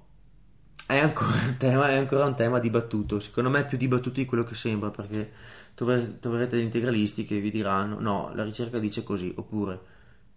è 0.87 0.97
ancora 0.97 1.33
un 1.47 1.57
tema, 1.59 1.85
ancora 1.87 2.25
un 2.25 2.35
tema 2.35 2.59
dibattuto, 2.59 3.19
secondo 3.19 3.49
me 3.49 3.59
è 3.59 3.65
più 3.65 3.77
dibattuto 3.77 4.19
di 4.19 4.25
quello 4.25 4.43
che 4.45 4.55
sembra 4.55 4.89
perché 4.89 5.31
troverete 5.73 6.55
degli 6.55 6.65
integralisti 6.65 7.23
che 7.23 7.39
vi 7.39 7.51
diranno 7.51 7.99
no, 7.99 8.31
la 8.35 8.43
ricerca 8.43 8.79
dice 8.79 9.03
così, 9.03 9.33
oppure 9.35 9.79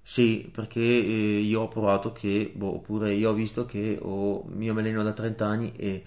sì, 0.02 0.48
perché 0.52 0.80
eh, 0.80 1.40
io 1.40 1.62
ho 1.62 1.68
provato 1.68 2.12
che, 2.12 2.52
boh, 2.54 2.74
oppure 2.74 3.14
io 3.14 3.30
ho 3.30 3.34
visto 3.34 3.64
che 3.64 3.98
oh, 4.00 4.46
io 4.58 4.74
me 4.74 4.80
alleno 4.80 5.02
da 5.02 5.12
30 5.12 5.46
anni 5.46 5.72
e 5.76 6.04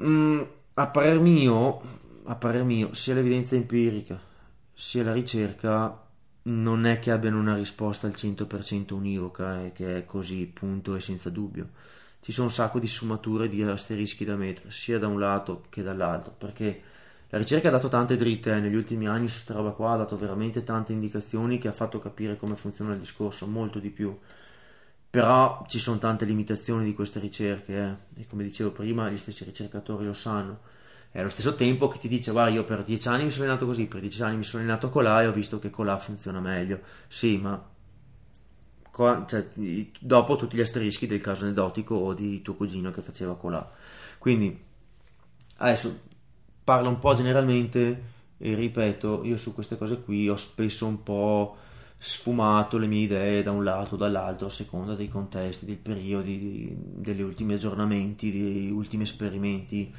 mm, 0.00 0.42
a 0.74 0.86
parer 0.86 1.18
mio, 1.20 1.80
a 2.24 2.34
parer 2.34 2.64
mio, 2.64 2.94
sia 2.94 3.14
l'evidenza 3.14 3.54
empirica 3.54 4.32
sia 4.74 5.04
la 5.04 5.12
ricerca 5.12 6.02
non 6.42 6.84
è 6.84 6.98
che 6.98 7.10
abbiano 7.10 7.38
una 7.38 7.54
risposta 7.54 8.06
al 8.06 8.14
100% 8.14 8.92
univoca 8.92 9.60
e 9.60 9.66
eh, 9.66 9.72
che 9.72 9.96
è 9.98 10.04
così, 10.04 10.46
punto 10.46 10.94
e 10.96 11.00
senza 11.00 11.30
dubbio. 11.30 11.70
Ci 12.20 12.32
sono 12.32 12.48
un 12.48 12.52
sacco 12.52 12.78
di 12.78 12.86
sfumature 12.86 13.48
di 13.48 13.62
asterischi 13.62 14.24
da 14.24 14.34
mettere, 14.34 14.70
sia 14.70 14.98
da 14.98 15.06
un 15.06 15.18
lato 15.18 15.64
che 15.68 15.82
dall'altro, 15.82 16.34
perché 16.36 16.82
la 17.34 17.40
ricerca 17.40 17.66
ha 17.66 17.72
dato 17.72 17.88
tante 17.88 18.16
dritte 18.16 18.52
eh, 18.52 18.60
negli 18.60 18.76
ultimi 18.76 19.08
anni 19.08 19.26
su 19.26 19.34
questa 19.34 19.54
roba 19.54 19.70
qua, 19.70 19.94
ha 19.94 19.96
dato 19.96 20.16
veramente 20.16 20.62
tante 20.62 20.92
indicazioni 20.92 21.58
che 21.58 21.66
ha 21.66 21.72
fatto 21.72 21.98
capire 21.98 22.36
come 22.36 22.54
funziona 22.54 22.92
il 22.92 23.00
discorso, 23.00 23.48
molto 23.48 23.80
di 23.80 23.90
più. 23.90 24.16
Però 25.10 25.64
ci 25.66 25.80
sono 25.80 25.98
tante 25.98 26.26
limitazioni 26.26 26.84
di 26.84 26.94
queste 26.94 27.18
ricerche 27.18 27.98
eh, 28.14 28.20
e 28.20 28.26
come 28.28 28.44
dicevo 28.44 28.70
prima 28.70 29.10
gli 29.10 29.16
stessi 29.16 29.42
ricercatori 29.42 30.04
lo 30.04 30.12
sanno. 30.12 30.60
E 31.10 31.18
allo 31.18 31.28
stesso 31.28 31.56
tempo 31.56 31.88
che 31.88 31.98
ti 31.98 32.06
dice, 32.06 32.30
guarda, 32.30 32.52
io 32.52 32.62
per 32.62 32.84
dieci 32.84 33.08
anni 33.08 33.24
mi 33.24 33.30
sono 33.32 33.46
allenato 33.46 33.66
così, 33.66 33.86
per 33.86 33.98
dieci 33.98 34.22
anni 34.22 34.36
mi 34.36 34.44
sono 34.44 34.62
allenato 34.62 34.88
colà 34.88 35.20
e 35.20 35.26
ho 35.26 35.32
visto 35.32 35.58
che 35.58 35.70
colà 35.70 35.98
funziona 35.98 36.38
meglio. 36.38 36.82
Sì, 37.08 37.36
ma 37.38 37.60
cioè, 39.26 39.48
dopo 39.98 40.36
tutti 40.36 40.56
gli 40.56 40.60
asterischi 40.60 41.08
del 41.08 41.20
caso 41.20 41.42
aneddotico 41.42 41.96
o 41.96 42.14
di 42.14 42.42
tuo 42.42 42.54
cugino 42.54 42.92
che 42.92 43.00
faceva 43.00 43.34
colà. 43.36 43.68
Quindi 44.18 44.56
adesso 45.56 46.12
parlo 46.64 46.88
un 46.88 46.98
po' 46.98 47.14
generalmente 47.14 48.12
e 48.38 48.54
ripeto, 48.54 49.22
io 49.24 49.36
su 49.36 49.54
queste 49.54 49.76
cose 49.76 50.00
qui 50.00 50.28
ho 50.28 50.36
spesso 50.36 50.86
un 50.86 51.02
po' 51.02 51.56
sfumato 51.96 52.76
le 52.76 52.86
mie 52.86 53.04
idee 53.04 53.42
da 53.42 53.52
un 53.52 53.64
lato 53.64 53.94
o 53.94 53.98
dall'altro 53.98 54.48
a 54.48 54.50
seconda 54.50 54.94
dei 54.94 55.08
contesti, 55.08 55.64
dei 55.64 55.76
periodi, 55.76 56.74
degli 56.76 57.22
ultimi 57.22 57.54
aggiornamenti, 57.54 58.32
degli 58.32 58.70
ultimi 58.70 59.04
esperimenti. 59.04 59.92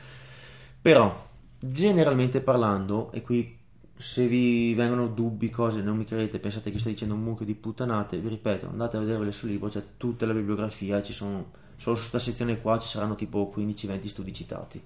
Però, 0.81 1.27
generalmente 1.57 2.41
parlando, 2.41 3.11
e 3.11 3.21
qui 3.21 3.57
se 3.97 4.27
vi 4.27 4.73
vengono 4.73 5.07
dubbi, 5.07 5.49
cose, 5.49 5.81
non 5.81 5.97
mi 5.97 6.05
credete, 6.05 6.37
pensate 6.37 6.69
che 6.69 6.79
sto 6.79 6.89
dicendo 6.89 7.13
un 7.13 7.23
mucchio 7.23 7.45
di 7.45 7.55
puttanate, 7.55 8.19
vi 8.19 8.27
ripeto, 8.27 8.67
andate 8.67 8.97
a 8.97 8.99
vedervele 8.99 9.31
sul 9.31 9.49
libro, 9.49 9.69
c'è 9.69 9.81
tutta 9.97 10.25
la 10.25 10.33
bibliografia, 10.33 11.01
ci 11.01 11.13
sono, 11.13 11.51
solo 11.77 11.95
su 11.95 12.09
questa 12.09 12.19
sezione 12.19 12.61
qua 12.61 12.77
ci 12.77 12.87
saranno 12.87 13.15
tipo 13.15 13.51
15-20 13.55 14.05
studi 14.05 14.33
citati. 14.33 14.83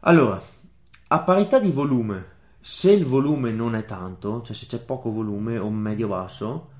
Allora, 0.00 0.40
a 1.08 1.20
parità 1.20 1.58
di 1.58 1.70
volume, 1.70 2.36
se 2.60 2.92
il 2.92 3.04
volume 3.04 3.50
non 3.50 3.74
è 3.74 3.84
tanto, 3.84 4.42
cioè 4.42 4.54
se 4.54 4.66
c'è 4.66 4.78
poco 4.78 5.10
volume 5.10 5.58
o 5.58 5.70
medio-basso, 5.70 6.70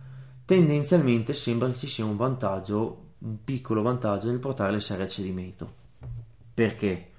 tendenzialmente 0.45 1.33
sembra 1.33 1.71
che 1.71 1.79
ci 1.79 1.89
sia 1.89 2.05
un 2.05 2.17
vantaggio, 2.17 3.13
un 3.19 3.43
piccolo 3.45 3.83
vantaggio 3.83 4.29
nel 4.29 4.39
portare 4.39 4.73
le 4.73 4.81
serie 4.81 5.05
a 5.05 5.09
cedimento. 5.09 5.73
Perché? 6.55 7.11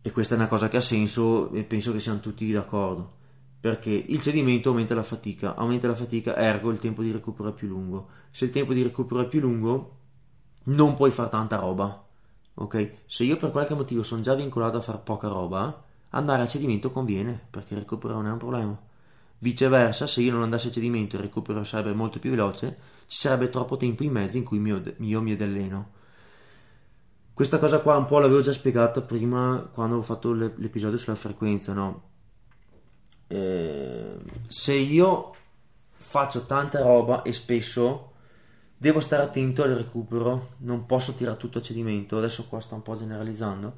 E 0.00 0.10
questa 0.12 0.34
è 0.34 0.38
una 0.38 0.48
cosa 0.48 0.68
che 0.68 0.76
ha 0.76 0.82
senso 0.82 1.50
e 1.52 1.64
penso 1.64 1.92
che 1.92 2.00
siamo 2.00 2.20
tutti 2.20 2.50
d'accordo. 2.50 3.14
Perché 3.60 3.90
il 3.90 4.20
cedimento 4.20 4.68
aumenta 4.68 4.94
la 4.94 5.02
fatica, 5.02 5.54
aumenta 5.54 5.88
la 5.88 5.94
fatica, 5.94 6.36
ergo 6.36 6.70
il 6.70 6.78
tempo 6.78 7.02
di 7.02 7.10
recupero 7.10 7.48
è 7.48 7.52
più 7.52 7.68
lungo. 7.68 8.08
Se 8.30 8.44
il 8.44 8.50
tempo 8.52 8.72
di 8.72 8.82
recupero 8.82 9.22
è 9.22 9.26
più 9.26 9.40
lungo, 9.40 9.96
non 10.64 10.94
puoi 10.94 11.10
fare 11.10 11.28
tanta 11.28 11.56
roba 11.56 12.05
ok? 12.58 12.90
Se 13.06 13.24
io 13.24 13.36
per 13.36 13.50
qualche 13.50 13.74
motivo 13.74 14.02
sono 14.02 14.22
già 14.22 14.34
vincolato 14.34 14.78
a 14.78 14.80
fare 14.80 14.98
poca 14.98 15.28
roba, 15.28 15.82
andare 16.10 16.42
a 16.42 16.46
cedimento 16.46 16.90
conviene 16.90 17.38
perché 17.50 17.74
il 17.74 17.80
recupero 17.80 18.14
non 18.14 18.26
è 18.26 18.30
un 18.30 18.38
problema. 18.38 18.78
Viceversa, 19.38 20.06
se 20.06 20.22
io 20.22 20.32
non 20.32 20.42
andassi 20.42 20.68
a 20.68 20.70
cedimento 20.70 21.16
il 21.16 21.22
recupero 21.22 21.62
sarebbe 21.64 21.92
molto 21.92 22.18
più 22.18 22.30
veloce, 22.30 22.78
ci 23.06 23.18
sarebbe 23.18 23.50
troppo 23.50 23.76
tempo 23.76 24.02
in 24.02 24.12
mezzo 24.12 24.36
in 24.36 24.44
cui 24.44 24.58
io 24.58 25.20
mi 25.20 25.32
alleno. 25.32 25.94
Questa 27.34 27.58
cosa 27.58 27.80
qua 27.80 27.96
un 27.96 28.06
po' 28.06 28.18
l'avevo 28.18 28.40
già 28.40 28.52
spiegata 28.52 29.02
prima 29.02 29.68
quando 29.70 29.98
ho 29.98 30.02
fatto 30.02 30.32
l'episodio 30.32 30.96
sulla 30.96 31.16
frequenza, 31.16 31.74
no? 31.74 32.02
Eh, 33.26 34.16
se 34.46 34.72
io 34.72 35.34
faccio 35.96 36.46
tanta 36.46 36.80
roba 36.80 37.20
e 37.22 37.34
spesso 37.34 38.12
devo 38.76 39.00
stare 39.00 39.22
attento 39.22 39.62
al 39.62 39.70
recupero, 39.70 40.54
non 40.58 40.86
posso 40.86 41.14
tirare 41.14 41.36
tutto 41.36 41.58
a 41.58 41.62
cedimento, 41.62 42.18
adesso 42.18 42.46
qua 42.46 42.60
sto 42.60 42.74
un 42.74 42.82
po' 42.82 42.96
generalizzando, 42.96 43.74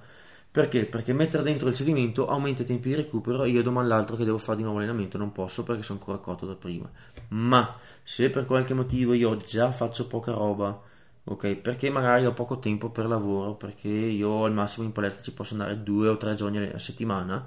perché? 0.50 0.86
Perché 0.86 1.12
mettere 1.12 1.42
dentro 1.42 1.68
il 1.68 1.74
cedimento 1.74 2.26
aumenta 2.26 2.62
i 2.62 2.64
tempi 2.66 2.88
di 2.88 2.94
recupero 2.96 3.44
e 3.44 3.50
io 3.50 3.62
domani 3.62 3.88
l'altro 3.88 4.16
che 4.16 4.24
devo 4.24 4.38
fare 4.38 4.56
di 4.56 4.62
nuovo 4.64 4.78
allenamento 4.78 5.18
non 5.18 5.30
posso 5.30 5.62
perché 5.62 5.82
sono 5.82 5.98
ancora 5.98 6.18
cotto 6.18 6.46
da 6.46 6.54
prima. 6.54 6.90
Ma 7.28 7.76
se 8.02 8.30
per 8.30 8.46
qualche 8.46 8.74
motivo 8.74 9.12
io 9.12 9.36
già 9.36 9.70
faccio 9.72 10.06
poca 10.06 10.32
roba, 10.32 10.80
ok, 11.24 11.56
perché 11.56 11.90
magari 11.90 12.24
ho 12.26 12.32
poco 12.32 12.58
tempo 12.58 12.90
per 12.90 13.06
lavoro, 13.06 13.54
perché 13.54 13.88
io 13.88 14.44
al 14.44 14.52
massimo 14.52 14.86
in 14.86 14.92
palestra 14.92 15.22
ci 15.22 15.32
posso 15.32 15.52
andare 15.52 15.82
due 15.82 16.08
o 16.08 16.16
tre 16.16 16.34
giorni 16.34 16.58
a 16.58 16.78
settimana 16.78 17.46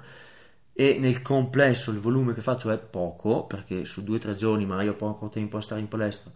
e 0.72 0.96
nel 0.98 1.20
complesso 1.20 1.90
il 1.90 1.98
volume 1.98 2.32
che 2.32 2.40
faccio 2.40 2.70
è 2.70 2.78
poco, 2.78 3.44
perché 3.44 3.84
su 3.84 4.04
due 4.04 4.16
o 4.16 4.20
tre 4.20 4.34
giorni 4.36 4.64
magari 4.64 4.88
ho 4.88 4.94
poco 4.94 5.28
tempo 5.28 5.56
a 5.58 5.60
stare 5.60 5.80
in 5.80 5.88
palestra, 5.88 6.30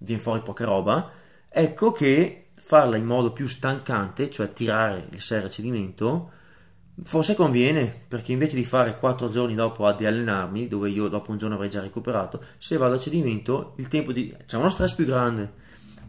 viene 0.00 0.20
fuori 0.20 0.42
poca 0.42 0.64
roba, 0.64 1.10
ecco 1.48 1.92
che 1.92 2.50
farla 2.54 2.96
in 2.96 3.04
modo 3.04 3.32
più 3.32 3.46
stancante, 3.46 4.30
cioè 4.30 4.52
tirare 4.52 5.08
il 5.10 5.20
serie 5.20 5.46
a 5.46 5.50
cedimento, 5.50 6.30
forse 7.04 7.34
conviene, 7.34 8.04
perché 8.06 8.32
invece 8.32 8.56
di 8.56 8.64
fare 8.64 8.98
4 8.98 9.28
giorni 9.30 9.54
dopo 9.54 9.86
a 9.86 9.96
allenarmi, 9.96 10.68
dove 10.68 10.90
io 10.90 11.08
dopo 11.08 11.30
un 11.30 11.38
giorno 11.38 11.56
avrei 11.56 11.70
già 11.70 11.80
recuperato, 11.80 12.42
se 12.58 12.76
vado 12.76 12.94
a 12.94 12.98
cedimento 12.98 13.74
il 13.78 13.88
tempo 13.88 14.12
di... 14.12 14.34
c'è 14.46 14.56
uno 14.56 14.68
stress 14.68 14.94
più 14.94 15.04
grande, 15.04 15.52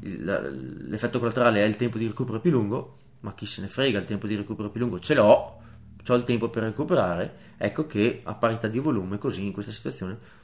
l'effetto 0.02 1.20
collaterale 1.20 1.64
è 1.64 1.68
il 1.68 1.76
tempo 1.76 1.98
di 1.98 2.08
recupero 2.08 2.40
più 2.40 2.52
lungo, 2.52 2.98
ma 3.22 3.34
chi 3.34 3.46
se 3.46 3.62
ne 3.62 3.68
frega, 3.68 4.00
il 4.00 4.06
tempo 4.06 4.28
di 4.28 4.36
recupero 4.36 4.70
più 4.70 4.82
lungo 4.82 5.00
ce 5.00 5.14
l'ho, 5.14 5.60
ho 6.08 6.16
il 6.16 6.24
tempo 6.24 6.50
per 6.50 6.64
recuperare, 6.64 7.56
ecco 7.58 7.86
che 7.86 8.22
a 8.24 8.34
parità 8.34 8.68
di 8.68 8.80
volume, 8.80 9.18
così 9.18 9.46
in 9.46 9.52
questa 9.52 9.72
situazione, 9.72 10.40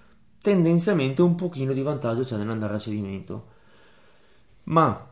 tendenzialmente 0.47 1.21
un 1.21 1.35
pochino 1.35 1.73
di 1.73 1.81
vantaggio 1.81 2.23
c'è 2.23 2.37
nell'andare 2.37 2.75
a 2.75 2.79
cedimento. 2.79 3.47
Ma 4.63 5.05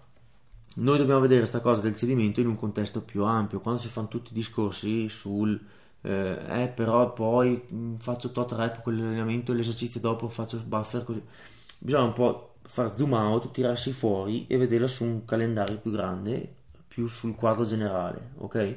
noi 0.76 0.98
dobbiamo 0.98 1.20
vedere 1.20 1.42
questa 1.42 1.60
cosa 1.60 1.82
del 1.82 1.98
cedimento 1.98 2.40
in 2.40 2.48
un 2.48 2.56
contesto 2.56 3.02
più 3.02 3.26
ampio, 3.26 3.60
quando 3.60 3.82
si 3.82 3.90
fanno 3.90 4.08
tutti 4.08 4.32
i 4.32 4.34
discorsi 4.34 5.10
sul 5.10 5.60
eh, 6.02 6.38
eh 6.64 6.68
però 6.70 7.12
poi 7.12 7.62
mm, 7.74 7.96
faccio 7.96 8.32
tot 8.32 8.54
rep 8.54 8.82
quell'allenamento 8.82 9.52
e 9.52 9.56
l'esercizio 9.56 10.00
dopo 10.00 10.30
faccio 10.30 10.58
buffer 10.66 11.04
così. 11.04 11.22
Bisogna 11.80 12.06
un 12.06 12.14
po' 12.14 12.56
far 12.62 12.96
zoom 12.96 13.12
out, 13.12 13.52
tirarsi 13.52 13.92
fuori 13.92 14.48
e 14.48 14.56
vederla 14.58 14.88
su 14.88 15.04
un 15.04 15.26
calendario 15.26 15.78
più 15.80 15.92
grande, 15.92 16.56
più 16.88 17.08
sul 17.08 17.36
quadro 17.36 17.66
generale, 17.66 18.32
ok? 18.38 18.76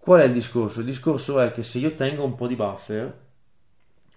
Qual 0.00 0.20
è 0.20 0.24
il 0.24 0.32
discorso? 0.32 0.80
Il 0.80 0.86
discorso 0.86 1.38
è 1.40 1.52
che 1.52 1.62
se 1.62 1.78
io 1.78 1.94
tengo 1.94 2.24
un 2.24 2.34
po' 2.34 2.48
di 2.48 2.56
buffer, 2.56 3.28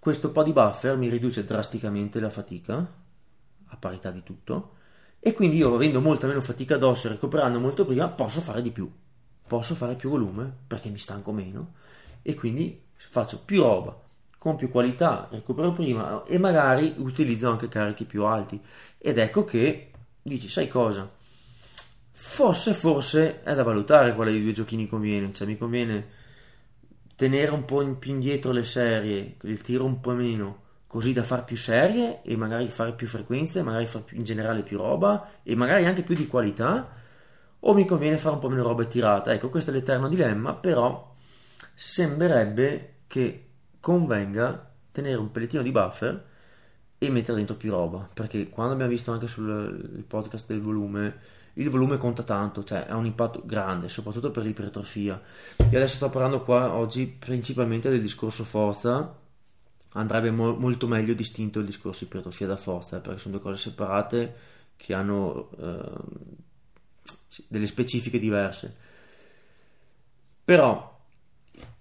questo 0.04 0.32
po' 0.32 0.44
di 0.44 0.52
buffer 0.52 0.98
mi 0.98 1.08
riduce 1.08 1.46
drasticamente 1.46 2.20
la 2.20 2.30
fatica, 2.30 2.76
a 2.76 3.78
parità 3.78 4.12
di 4.12 4.22
tutto, 4.22 4.74
e 5.18 5.32
quindi 5.32 5.56
io 5.56 5.74
avendo 5.74 6.02
molta 6.02 6.28
meno 6.28 6.42
fatica 6.42 6.76
addosso 6.76 7.08
e 7.08 7.12
recuperando 7.12 7.58
molto 7.58 7.86
prima 7.86 8.10
posso 8.10 8.42
fare 8.42 8.62
di 8.62 8.72
più, 8.72 8.92
posso 9.48 9.76
fare 9.76 9.96
più 9.96 10.10
volume 10.10 10.54
perché 10.68 10.90
mi 10.90 10.98
stanco 10.98 11.32
meno 11.32 11.76
e 12.22 12.36
quindi 12.36 12.82
faccio 12.98 13.40
più 13.46 13.62
roba 13.62 13.98
con 14.38 14.58
più 14.58 14.70
qualità, 14.70 15.30
recupero 15.32 15.72
prima 15.72 16.26
e 16.26 16.38
magari 16.38 16.96
utilizzo 16.98 17.50
anche 17.50 17.70
carichi 17.70 18.04
più 18.04 18.26
alti. 18.26 18.60
Ed 18.98 19.18
ecco 19.18 19.46
che 19.46 19.92
dici 20.22 20.50
sai 20.50 20.68
cosa? 20.68 21.10
Forse, 22.12 22.74
forse 22.74 23.42
è 23.42 23.56
da 23.56 23.64
valutare 23.64 24.14
quale 24.14 24.34
dei 24.34 24.44
due 24.44 24.52
giochini 24.52 24.86
conviene, 24.86 25.32
cioè 25.32 25.48
mi 25.48 25.58
conviene 25.58 26.23
tenere 27.16 27.52
un 27.52 27.66
po' 27.66 27.82
in 27.82 28.00
più 28.00 28.12
indietro 28.12 28.52
le 28.52 28.64
serie, 28.64 29.38
il 29.42 29.62
tiro 29.62 29.86
un 29.86 30.00
po' 30.00 30.14
meno 30.14 30.62
così 30.94 31.12
da 31.12 31.24
fare 31.24 31.44
più 31.44 31.58
serie 31.58 32.22
e 32.22 32.38
magari 32.38 32.68
fare 32.70 32.94
più 32.94 33.08
frequenze, 33.08 33.64
magari 33.64 33.88
fare 33.88 34.04
più, 34.04 34.16
in 34.16 34.24
generale 34.24 34.62
più 34.62 34.78
roba 34.78 35.28
e 35.42 35.56
magari 35.56 35.86
anche 35.86 36.04
più 36.04 36.14
di 36.14 36.28
qualità, 36.28 36.88
o 37.60 37.74
mi 37.74 37.86
conviene 37.86 38.20
fare 38.20 38.36
un 38.36 38.42
po' 38.42 38.50
meno 38.50 38.62
roba 38.62 38.84
tirata? 38.86 39.34
Ecco, 39.34 39.50
questo 39.50 39.72
è 39.72 39.74
l'eterno 39.74 40.08
dilemma, 40.08 40.54
però 40.54 41.16
sembrerebbe 41.74 42.98
che 43.08 43.48
convenga 43.80 44.72
tenere 44.92 45.18
un 45.18 45.32
pellettino 45.32 45.64
di 45.64 45.72
buffer 45.72 46.26
e 47.00 47.10
mettere 47.10 47.38
dentro 47.38 47.56
più 47.56 47.72
roba, 47.72 48.08
perché 48.14 48.50
quando 48.50 48.74
abbiamo 48.74 48.92
visto 48.92 49.12
anche 49.12 49.28
sul 49.28 50.04
podcast 50.08 50.48
del 50.48 50.62
volume, 50.62 51.16
il 51.54 51.70
volume 51.70 51.98
conta 51.98 52.24
tanto, 52.24 52.64
cioè 52.64 52.86
ha 52.90 52.96
un 52.96 53.06
impatto 53.06 53.44
grande, 53.46 53.90
soprattutto 53.90 54.32
per 54.32 54.44
l'ipertrofia. 54.44 55.22
E 55.58 55.76
adesso 55.76 55.96
sto 55.96 56.10
parlando 56.10 56.42
qua 56.42 56.74
oggi 56.74 57.08
principalmente 57.08 57.90
del 57.90 58.02
discorso 58.02 58.44
forza, 58.44 59.20
andrebbe 59.94 60.32
mo- 60.32 60.56
molto 60.56 60.88
meglio 60.88 61.14
distinto 61.14 61.60
il 61.60 61.66
discorso 61.66 62.06
ipertrofia 62.06 62.48
da 62.48 62.58
forza, 62.58 62.98
eh, 62.98 63.00
perché 63.02 63.20
sono 63.20 63.36
due 63.36 63.44
cose 63.44 63.70
separate 63.70 64.36
che 64.76 64.94
hanno 64.94 65.50
eh, 65.60 65.92
delle 67.48 67.68
specifiche 67.68 68.20
diverse. 68.20 68.76
Però 70.44 71.00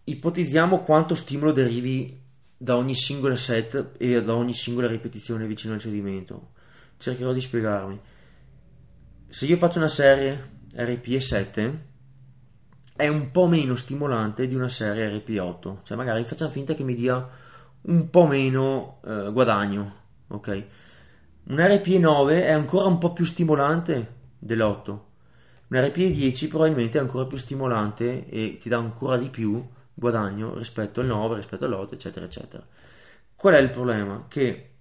ipotizziamo 0.05 0.81
quanto 0.81 1.15
stimolo 1.15 1.53
derivi 1.53 2.21
da 2.57 2.77
ogni 2.77 2.95
singola 2.95 3.35
set 3.35 3.95
e 3.97 4.23
da 4.23 4.35
ogni 4.35 4.55
singola 4.55 4.87
ripetizione 4.87 5.47
vicino 5.47 5.75
al 5.75 5.81
cedimento. 5.81 6.51
Cercherò 6.99 7.33
di 7.33 7.41
spiegarmi. 7.41 8.01
Se 9.33 9.47
io 9.47 9.57
faccio 9.57 9.79
una 9.79 9.89
serie 9.89 10.51
RPE7 10.75 11.77
è 12.95 13.09
un 13.09 13.31
po' 13.31 13.47
meno 13.47 13.77
stimolante 13.77 14.47
di 14.47 14.55
una 14.55 14.69
serie 14.69 15.09
RP8, 15.09 15.77
cioè 15.85 15.97
magari 15.97 16.23
facciamo 16.27 16.51
finta 16.51 16.75
che 16.75 16.85
mi 16.85 16.93
dia 16.93 17.27
un 17.81 18.11
po' 18.11 18.27
meno 18.27 19.01
eh, 19.03 19.31
guadagno, 19.33 19.95
ok? 20.29 20.67
Un 21.45 21.67
RPE 21.67 21.99
9 21.99 22.45
è 22.45 22.51
ancora 22.51 22.89
un 22.89 22.99
po' 22.99 23.15
più 23.15 23.25
stimolante 23.25 24.17
dell'8. 24.39 24.99
Un 25.69 25.81
RPE 25.83 26.11
10 26.11 26.49
probabilmente 26.49 26.99
è 26.99 27.01
ancora 27.01 27.25
più 27.25 27.39
stimolante 27.39 28.29
e 28.29 28.59
ti 28.61 28.69
dà 28.69 28.77
ancora 28.77 29.17
di 29.17 29.31
più 29.31 29.67
guadagno 29.95 30.55
rispetto 30.59 31.01
al 31.01 31.07
9, 31.07 31.37
rispetto 31.37 31.65
all'8, 31.65 31.95
eccetera, 31.95 32.27
eccetera. 32.27 32.67
Qual 33.35 33.55
è 33.55 33.59
il 33.59 33.71
problema? 33.71 34.27
Che 34.29 34.73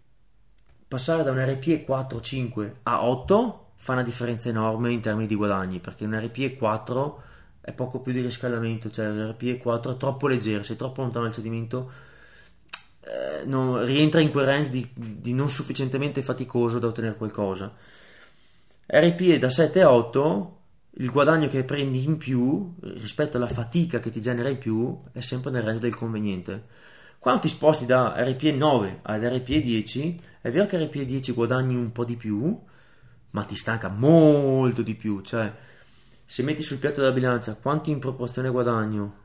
passare 0.89 1.23
da 1.23 1.31
un 1.31 1.41
RPE 1.41 1.85
4-5 1.87 2.71
a 2.83 3.05
8 3.05 3.67
fa 3.81 3.93
una 3.93 4.03
differenza 4.03 4.47
enorme 4.47 4.91
in 4.91 5.01
termini 5.01 5.25
di 5.25 5.33
guadagni, 5.33 5.79
perché 5.79 6.05
un 6.05 6.15
RPE 6.15 6.55
4 6.55 7.23
è 7.61 7.71
poco 7.73 7.99
più 7.99 8.11
di 8.13 8.21
riscaldamento, 8.21 8.91
cioè 8.91 9.07
l'RPE 9.07 9.57
4 9.57 9.93
è 9.93 9.97
troppo 9.97 10.27
leggero, 10.27 10.61
sei 10.61 10.75
troppo 10.75 11.01
lontano 11.01 11.25
dal 11.25 11.33
cedimento 11.33 11.91
eh, 13.03 13.43
non, 13.45 13.83
rientra 13.83 14.21
in 14.21 14.29
quel 14.29 14.45
range 14.45 14.69
di, 14.69 14.87
di, 14.93 15.33
non 15.33 15.49
sufficientemente 15.49 16.21
faticoso 16.21 16.77
da 16.77 16.87
ottenere 16.87 17.15
qualcosa. 17.15 17.73
RPE 18.85 19.39
da 19.39 19.49
7 19.49 19.81
a 19.81 19.91
8, 19.91 20.57
il 20.97 21.09
guadagno 21.09 21.47
che 21.47 21.63
prendi 21.63 22.03
in 22.03 22.17
più 22.17 22.75
rispetto 22.81 23.37
alla 23.37 23.47
fatica 23.47 23.99
che 23.99 24.11
ti 24.11 24.21
genera 24.21 24.49
in 24.49 24.59
più 24.59 25.01
è 25.11 25.21
sempre 25.21 25.49
nel 25.49 25.63
range 25.63 25.79
del 25.79 25.95
conveniente. 25.95 26.65
Quando 27.17 27.41
ti 27.41 27.47
sposti 27.47 27.87
da 27.87 28.13
RPE 28.15 28.51
9 28.51 28.99
ad 29.01 29.23
RPE 29.23 29.61
10, 29.61 30.21
è 30.41 30.51
vero 30.51 30.67
che 30.67 30.77
RPE 30.77 31.05
10 31.05 31.31
guadagni 31.33 31.75
un 31.75 31.91
po' 31.91 32.05
di 32.05 32.15
più, 32.15 32.59
ma 33.31 33.43
ti 33.43 33.55
stanca 33.55 33.89
molto 33.89 34.81
di 34.81 34.95
più. 34.95 35.21
Cioè, 35.21 35.53
se 36.25 36.43
metti 36.43 36.61
sul 36.61 36.77
piatto 36.77 37.01
della 37.01 37.11
bilancia 37.11 37.55
quanto 37.55 37.89
in 37.89 37.99
proporzione 37.99 38.49
guadagno 38.49 39.19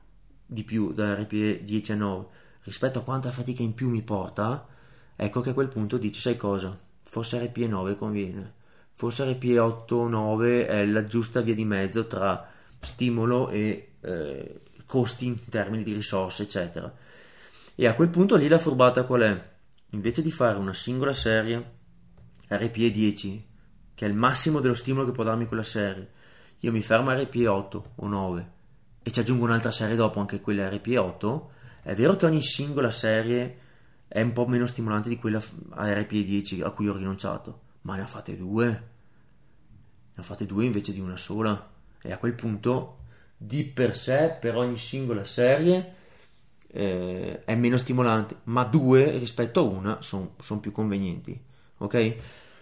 di 0.46 0.64
più 0.64 0.92
da 0.92 1.14
RPE 1.14 1.62
10 1.62 1.92
a 1.92 1.96
9, 1.96 2.26
rispetto 2.62 2.98
a 2.98 3.02
quanta 3.02 3.30
fatica 3.30 3.62
in 3.62 3.74
più 3.74 3.88
mi 3.88 4.02
porta, 4.02 4.66
ecco 5.14 5.40
che 5.40 5.50
a 5.50 5.54
quel 5.54 5.68
punto 5.68 5.98
dici, 5.98 6.20
sai 6.20 6.36
cosa? 6.36 6.76
Forse 7.02 7.44
RPE 7.44 7.66
9 7.66 7.96
conviene, 7.96 8.54
forse 8.94 9.30
RPE 9.30 9.58
8 9.58 9.96
o 9.96 10.08
9 10.08 10.66
è 10.66 10.84
la 10.84 11.04
giusta 11.04 11.40
via 11.40 11.54
di 11.54 11.64
mezzo 11.64 12.06
tra 12.06 12.48
stimolo 12.80 13.48
e 13.48 13.92
eh, 14.00 14.60
costi 14.86 15.26
in 15.26 15.48
termini 15.48 15.82
di 15.82 15.92
risorse, 15.92 16.44
eccetera. 16.44 16.92
E 17.74 17.86
a 17.86 17.94
quel 17.94 18.08
punto 18.08 18.36
lì 18.36 18.48
la 18.48 18.58
furbata 18.58 19.04
qual 19.04 19.22
è? 19.22 19.54
Invece 19.90 20.22
di 20.22 20.30
fare 20.30 20.58
una 20.58 20.72
singola 20.72 21.12
serie 21.12 21.74
RPE 22.48 22.90
10, 22.90 23.46
che 23.96 24.06
è 24.06 24.08
il 24.08 24.14
massimo 24.14 24.60
dello 24.60 24.74
stimolo 24.74 25.06
che 25.06 25.12
può 25.12 25.24
darmi 25.24 25.46
quella 25.46 25.64
serie, 25.64 26.10
io 26.60 26.70
mi 26.70 26.82
fermo 26.82 27.10
a 27.10 27.20
RPE 27.20 27.48
8 27.48 27.92
o 27.96 28.06
9 28.06 28.50
e 29.02 29.10
ci 29.10 29.18
aggiungo 29.18 29.44
un'altra 29.44 29.72
serie 29.72 29.96
dopo, 29.96 30.20
anche 30.20 30.40
quella 30.40 30.68
RPE 30.68 30.98
8, 30.98 31.50
è 31.82 31.94
vero 31.94 32.16
che 32.16 32.26
ogni 32.26 32.42
singola 32.42 32.90
serie 32.90 33.58
è 34.08 34.20
un 34.20 34.32
po' 34.32 34.46
meno 34.46 34.66
stimolante 34.66 35.08
di 35.08 35.16
quella 35.16 35.42
a 35.70 35.86
RP10 35.86 36.64
a 36.64 36.70
cui 36.70 36.88
ho 36.88 36.96
rinunciato, 36.96 37.60
ma 37.82 37.96
ne 37.96 38.02
ha 38.02 38.06
fatte 38.06 38.36
due. 38.36 38.66
Ne 38.68 40.22
ha 40.22 40.22
fatte 40.22 40.46
due 40.46 40.64
invece 40.64 40.92
di 40.92 41.00
una 41.00 41.16
sola. 41.16 41.70
E 42.02 42.12
a 42.12 42.18
quel 42.18 42.34
punto 42.34 42.98
di 43.36 43.64
per 43.64 43.96
sé 43.96 44.36
per 44.40 44.56
ogni 44.56 44.76
singola 44.76 45.24
serie 45.24 45.94
eh, 46.68 47.44
è 47.44 47.54
meno 47.54 47.76
stimolante, 47.76 48.38
ma 48.44 48.64
due 48.64 49.18
rispetto 49.18 49.60
a 49.60 49.62
una 49.62 50.02
sono 50.02 50.34
son 50.40 50.60
più 50.60 50.72
convenienti. 50.72 51.40
Ok? 51.78 52.16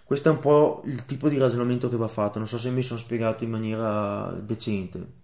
Questo 0.04 0.28
è 0.28 0.32
un 0.32 0.38
po' 0.38 0.82
il 0.84 1.06
tipo 1.06 1.28
di 1.28 1.38
ragionamento 1.38 1.88
che 1.88 1.96
va 1.96 2.08
fatto. 2.08 2.38
Non 2.38 2.46
so 2.46 2.58
se 2.58 2.70
mi 2.70 2.82
sono 2.82 3.00
spiegato 3.00 3.42
in 3.42 3.50
maniera 3.50 4.30
decente. 4.32 5.22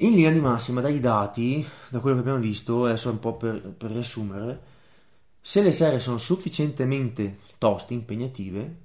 In 0.00 0.12
linea 0.12 0.30
di 0.30 0.40
massima, 0.40 0.80
dai 0.80 1.00
dati, 1.00 1.66
da 1.88 2.00
quello 2.00 2.16
che 2.16 2.22
abbiamo 2.22 2.40
visto, 2.40 2.84
adesso 2.84 3.10
un 3.10 3.18
po' 3.18 3.36
per, 3.36 3.60
per 3.60 3.90
riassumere, 3.90 4.60
se 5.40 5.62
le 5.62 5.72
serie 5.72 6.00
sono 6.00 6.18
sufficientemente 6.18 7.38
toste, 7.58 7.94
impegnative, 7.94 8.76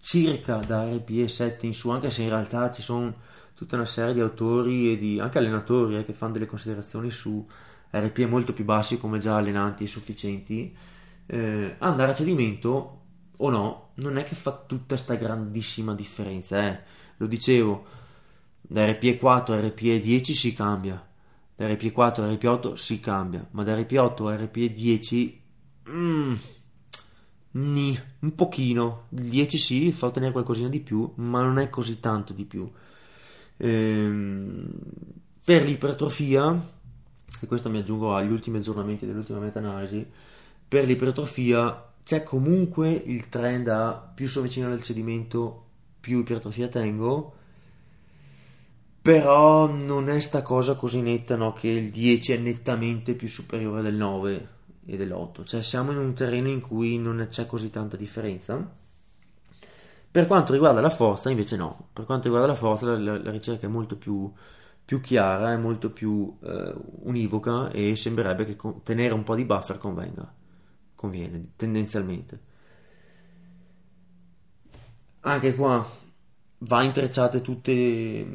circa 0.00 0.56
da 0.58 0.88
RPE 0.88 1.28
7 1.28 1.66
in 1.66 1.74
su, 1.74 1.90
anche 1.90 2.10
se 2.10 2.22
in 2.22 2.28
realtà 2.28 2.70
ci 2.70 2.80
sono 2.80 3.14
tutta 3.54 3.76
una 3.76 3.84
serie 3.84 4.14
di 4.14 4.20
autori 4.20 4.92
e 4.92 4.98
di 4.98 5.18
anche 5.18 5.38
allenatori 5.38 5.96
eh, 5.96 6.04
che 6.04 6.12
fanno 6.12 6.34
delle 6.34 6.46
considerazioni 6.46 7.10
su 7.10 7.44
RPE 7.90 8.26
molto 8.26 8.52
più 8.52 8.64
bassi 8.64 8.98
come 8.98 9.18
già 9.18 9.36
allenanti 9.36 9.84
e 9.84 9.88
sufficienti, 9.88 10.76
eh, 11.26 11.74
andare 11.78 12.12
a 12.12 12.14
cedimento 12.14 13.00
o 13.36 13.50
no, 13.50 13.90
non 13.94 14.16
è 14.16 14.24
che 14.24 14.34
fa 14.34 14.52
tutta 14.66 14.94
questa 14.94 15.14
grandissima 15.14 15.94
differenza. 15.94 16.66
Eh. 16.66 16.80
Lo 17.18 17.26
dicevo, 17.26 17.84
da 18.62 18.86
RP4 18.86 19.52
a 19.52 19.60
RP10 19.60 20.32
si 20.32 20.54
cambia, 20.54 21.06
da 21.54 21.66
RP4 21.66 22.20
a 22.20 22.32
RP8 22.32 22.74
si 22.74 23.00
cambia, 23.00 23.46
ma 23.52 23.62
da 23.62 23.76
RP8 23.76 24.26
a 24.26 24.34
RP10 24.34 25.32
mm, 25.90 26.34
ni, 27.52 27.98
un 28.20 28.34
pochino, 28.34 29.06
il 29.10 29.24
10 29.24 29.58
sì, 29.58 29.92
fa 29.92 30.06
ottenere 30.06 30.32
qualcosina 30.32 30.68
di 30.68 30.80
più, 30.80 31.10
ma 31.16 31.42
non 31.42 31.58
è 31.58 31.70
così 31.70 32.00
tanto 32.00 32.32
di 32.32 32.44
più. 32.44 32.70
Ehm, 33.58 34.68
per 35.44 35.64
l'ipertrofia, 35.64 36.74
e 37.40 37.46
questo 37.46 37.70
mi 37.70 37.78
aggiungo 37.78 38.14
agli 38.14 38.30
ultimi 38.30 38.58
aggiornamenti 38.58 39.06
dell'ultima 39.06 39.38
meta-analisi, 39.38 40.06
per 40.68 40.86
l'ipertrofia 40.86 41.92
c'è 42.02 42.22
comunque 42.22 42.90
il 42.90 43.28
trend 43.28 43.68
a 43.68 43.92
più 44.14 44.28
sono 44.28 44.46
vicino 44.46 44.70
al 44.70 44.82
cedimento, 44.82 45.64
più 46.00 46.20
ipertrofia 46.20 46.68
tengo, 46.68 47.34
però 49.06 49.66
non 49.68 50.08
è 50.08 50.18
sta 50.18 50.42
cosa 50.42 50.74
così 50.74 51.00
netta 51.00 51.36
no, 51.36 51.52
che 51.52 51.68
il 51.68 51.90
10 51.90 52.32
è 52.32 52.38
nettamente 52.38 53.14
più 53.14 53.28
superiore 53.28 53.82
del 53.82 53.94
9 53.94 54.48
e 54.86 54.96
dell'8, 54.96 55.44
cioè 55.44 55.62
siamo 55.62 55.92
in 55.92 55.98
un 55.98 56.14
terreno 56.14 56.48
in 56.48 56.60
cui 56.60 56.98
non 56.98 57.26
c'è 57.30 57.46
così 57.46 57.70
tanta 57.70 57.96
differenza. 57.96 58.84
Per 60.10 60.26
quanto 60.26 60.52
riguarda 60.52 60.80
la 60.80 60.90
forza, 60.90 61.30
invece 61.30 61.56
no, 61.56 61.88
per 61.92 62.04
quanto 62.04 62.24
riguarda 62.24 62.48
la 62.48 62.54
forza 62.54 62.86
la, 62.86 62.98
la, 62.98 63.22
la 63.22 63.30
ricerca 63.30 63.66
è 63.66 63.70
molto 63.70 63.96
più, 63.96 64.32
più, 64.84 65.00
chiara, 65.00 65.52
è 65.52 65.56
molto 65.56 65.90
più 65.90 66.36
eh, 66.42 66.74
univoca 67.02 67.70
e 67.70 67.94
sembrerebbe 67.96 68.44
che 68.44 68.56
con, 68.56 68.82
tenere 68.82 69.12
un 69.12 69.24
po' 69.24 69.34
di 69.34 69.44
buffer 69.44 69.78
convenga, 69.78 70.32
conviene 70.96 71.52
tendenzialmente. 71.54 72.40
Anche 75.20 75.54
qua 75.54 76.04
va 76.58 76.82
intrecciate 76.82 77.40
tutte, 77.42 78.26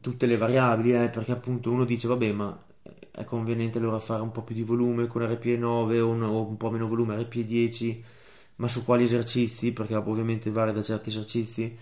tutte 0.00 0.26
le 0.26 0.36
variabili, 0.36 0.94
eh, 0.94 1.08
perché 1.08 1.32
appunto 1.32 1.70
uno 1.70 1.84
dice 1.84 2.08
vabbè 2.08 2.32
ma 2.32 2.64
è 3.16 3.24
conveniente 3.24 3.78
allora 3.78 3.98
fare 3.98 4.22
un 4.22 4.30
po' 4.30 4.42
più 4.42 4.54
di 4.54 4.62
volume 4.62 5.06
con 5.06 5.22
RPE9 5.22 6.00
o 6.00 6.08
un, 6.08 6.22
o 6.22 6.46
un 6.46 6.56
po' 6.58 6.70
meno 6.70 6.86
volume 6.86 7.16
RPE10, 7.16 8.02
ma 8.56 8.68
su 8.68 8.84
quali 8.84 9.04
esercizi, 9.04 9.72
perché 9.72 9.94
ovviamente 9.94 10.50
varia 10.50 10.74
da 10.74 10.82
certi 10.82 11.08
esercizi. 11.08 11.76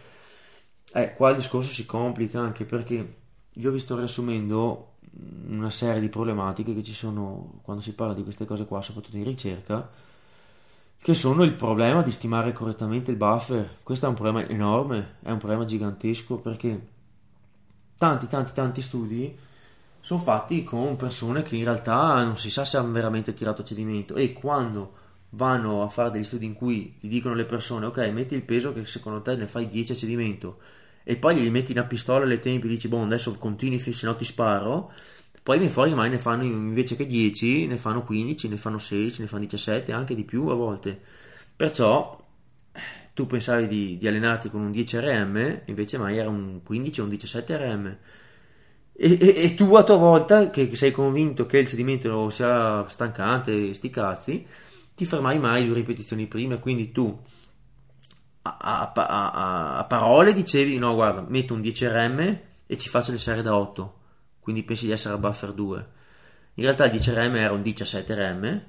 Eh, 0.92 1.12
qua 1.14 1.30
il 1.30 1.36
discorso 1.36 1.70
si 1.70 1.86
complica 1.86 2.40
anche 2.40 2.64
perché 2.64 3.16
io 3.50 3.70
vi 3.72 3.80
sto 3.80 3.96
riassumendo 3.96 4.92
una 5.48 5.70
serie 5.70 6.00
di 6.00 6.08
problematiche 6.08 6.74
che 6.74 6.82
ci 6.82 6.92
sono 6.92 7.60
quando 7.62 7.82
si 7.82 7.94
parla 7.94 8.14
di 8.14 8.22
queste 8.22 8.44
cose 8.44 8.64
qua, 8.66 8.80
soprattutto 8.82 9.16
in 9.16 9.24
ricerca, 9.24 9.90
che 11.04 11.12
sono 11.12 11.42
il 11.42 11.52
problema 11.52 12.00
di 12.00 12.10
stimare 12.10 12.54
correttamente 12.54 13.10
il 13.10 13.18
buffer. 13.18 13.80
Questo 13.82 14.06
è 14.06 14.08
un 14.08 14.14
problema 14.14 14.48
enorme, 14.48 15.16
è 15.20 15.30
un 15.30 15.36
problema 15.36 15.66
gigantesco 15.66 16.36
perché 16.38 16.86
tanti, 17.98 18.26
tanti, 18.26 18.52
tanti 18.54 18.80
studi 18.80 19.36
sono 20.00 20.20
fatti 20.20 20.64
con 20.64 20.96
persone 20.96 21.42
che 21.42 21.56
in 21.56 21.64
realtà 21.64 22.24
non 22.24 22.38
si 22.38 22.48
sa 22.48 22.64
se 22.64 22.78
hanno 22.78 22.90
veramente 22.90 23.34
tirato 23.34 23.62
cedimento 23.62 24.14
e 24.14 24.32
quando 24.32 24.94
vanno 25.28 25.82
a 25.82 25.90
fare 25.90 26.10
degli 26.10 26.24
studi 26.24 26.46
in 26.46 26.54
cui 26.54 26.96
gli 26.98 27.08
dicono 27.08 27.34
le 27.34 27.44
persone 27.44 27.84
ok 27.84 27.98
metti 28.10 28.34
il 28.34 28.42
peso 28.42 28.72
che 28.72 28.86
secondo 28.86 29.20
te 29.20 29.36
ne 29.36 29.46
fai 29.46 29.68
10 29.68 29.92
a 29.92 29.94
cedimento 29.94 30.58
e 31.02 31.16
poi 31.16 31.36
gli 31.36 31.50
metti 31.50 31.72
una 31.72 31.84
pistola 31.84 32.24
alle 32.24 32.38
tempi 32.38 32.66
e 32.66 32.70
dici 32.70 32.88
boh 32.88 33.02
adesso 33.02 33.36
continui 33.36 33.78
se 33.78 34.06
no 34.06 34.16
ti 34.16 34.24
sparo 34.24 34.90
poi 35.44 35.58
viene 35.58 35.70
fuori 35.72 35.92
mai 35.92 36.08
ne 36.08 36.16
fanno 36.18 36.42
invece 36.42 36.96
che 36.96 37.04
10, 37.04 37.66
ne 37.66 37.76
fanno 37.76 38.02
15, 38.02 38.48
ne 38.48 38.56
fanno 38.56 38.78
16, 38.78 39.20
ne 39.20 39.26
fanno 39.26 39.42
17, 39.42 39.92
anche 39.92 40.14
di 40.14 40.24
più 40.24 40.46
a 40.48 40.54
volte. 40.54 40.98
Perciò 41.54 42.18
tu 43.12 43.26
pensavi 43.26 43.68
di, 43.68 43.98
di 43.98 44.08
allenarti 44.08 44.48
con 44.48 44.62
un 44.62 44.72
10 44.72 44.98
RM, 45.00 45.60
invece 45.66 45.98
mai 45.98 46.16
era 46.16 46.30
un 46.30 46.62
15 46.62 47.00
o 47.00 47.04
un 47.04 47.10
17 47.10 47.56
RM. 47.58 47.96
E, 48.94 49.18
e, 49.20 49.42
e, 49.44 49.54
tu 49.54 49.74
a 49.74 49.84
tua 49.84 49.96
volta, 49.96 50.48
che, 50.48 50.74
sei 50.74 50.92
convinto 50.92 51.44
che 51.44 51.58
il 51.58 51.68
cedimento 51.68 52.30
sia 52.30 52.88
stancante, 52.88 53.74
sti 53.74 53.90
cazzi, 53.90 54.46
ti 54.94 55.04
fermai 55.04 55.38
mai 55.38 55.66
due 55.66 55.74
ripetizioni 55.74 56.26
prima, 56.26 56.56
quindi 56.56 56.90
tu 56.90 57.20
a, 58.42 58.56
a, 58.58 58.92
a, 58.94 59.78
a 59.78 59.84
parole 59.84 60.32
dicevi 60.32 60.78
no 60.78 60.94
guarda 60.94 61.24
metto 61.28 61.54
un 61.54 61.60
10 61.60 61.86
RM 61.86 62.40
e 62.66 62.78
ci 62.78 62.88
faccio 62.88 63.10
le 63.12 63.18
serie 63.18 63.42
da 63.42 63.56
8 63.56 64.02
quindi 64.44 64.62
pensi 64.62 64.84
di 64.84 64.92
essere 64.92 65.14
a 65.14 65.18
buffer 65.18 65.52
2. 65.54 65.86
In 66.56 66.64
realtà 66.64 66.84
il 66.84 66.92
10RM 66.92 67.34
era 67.34 67.54
un 67.54 67.62
17RM 67.62 68.60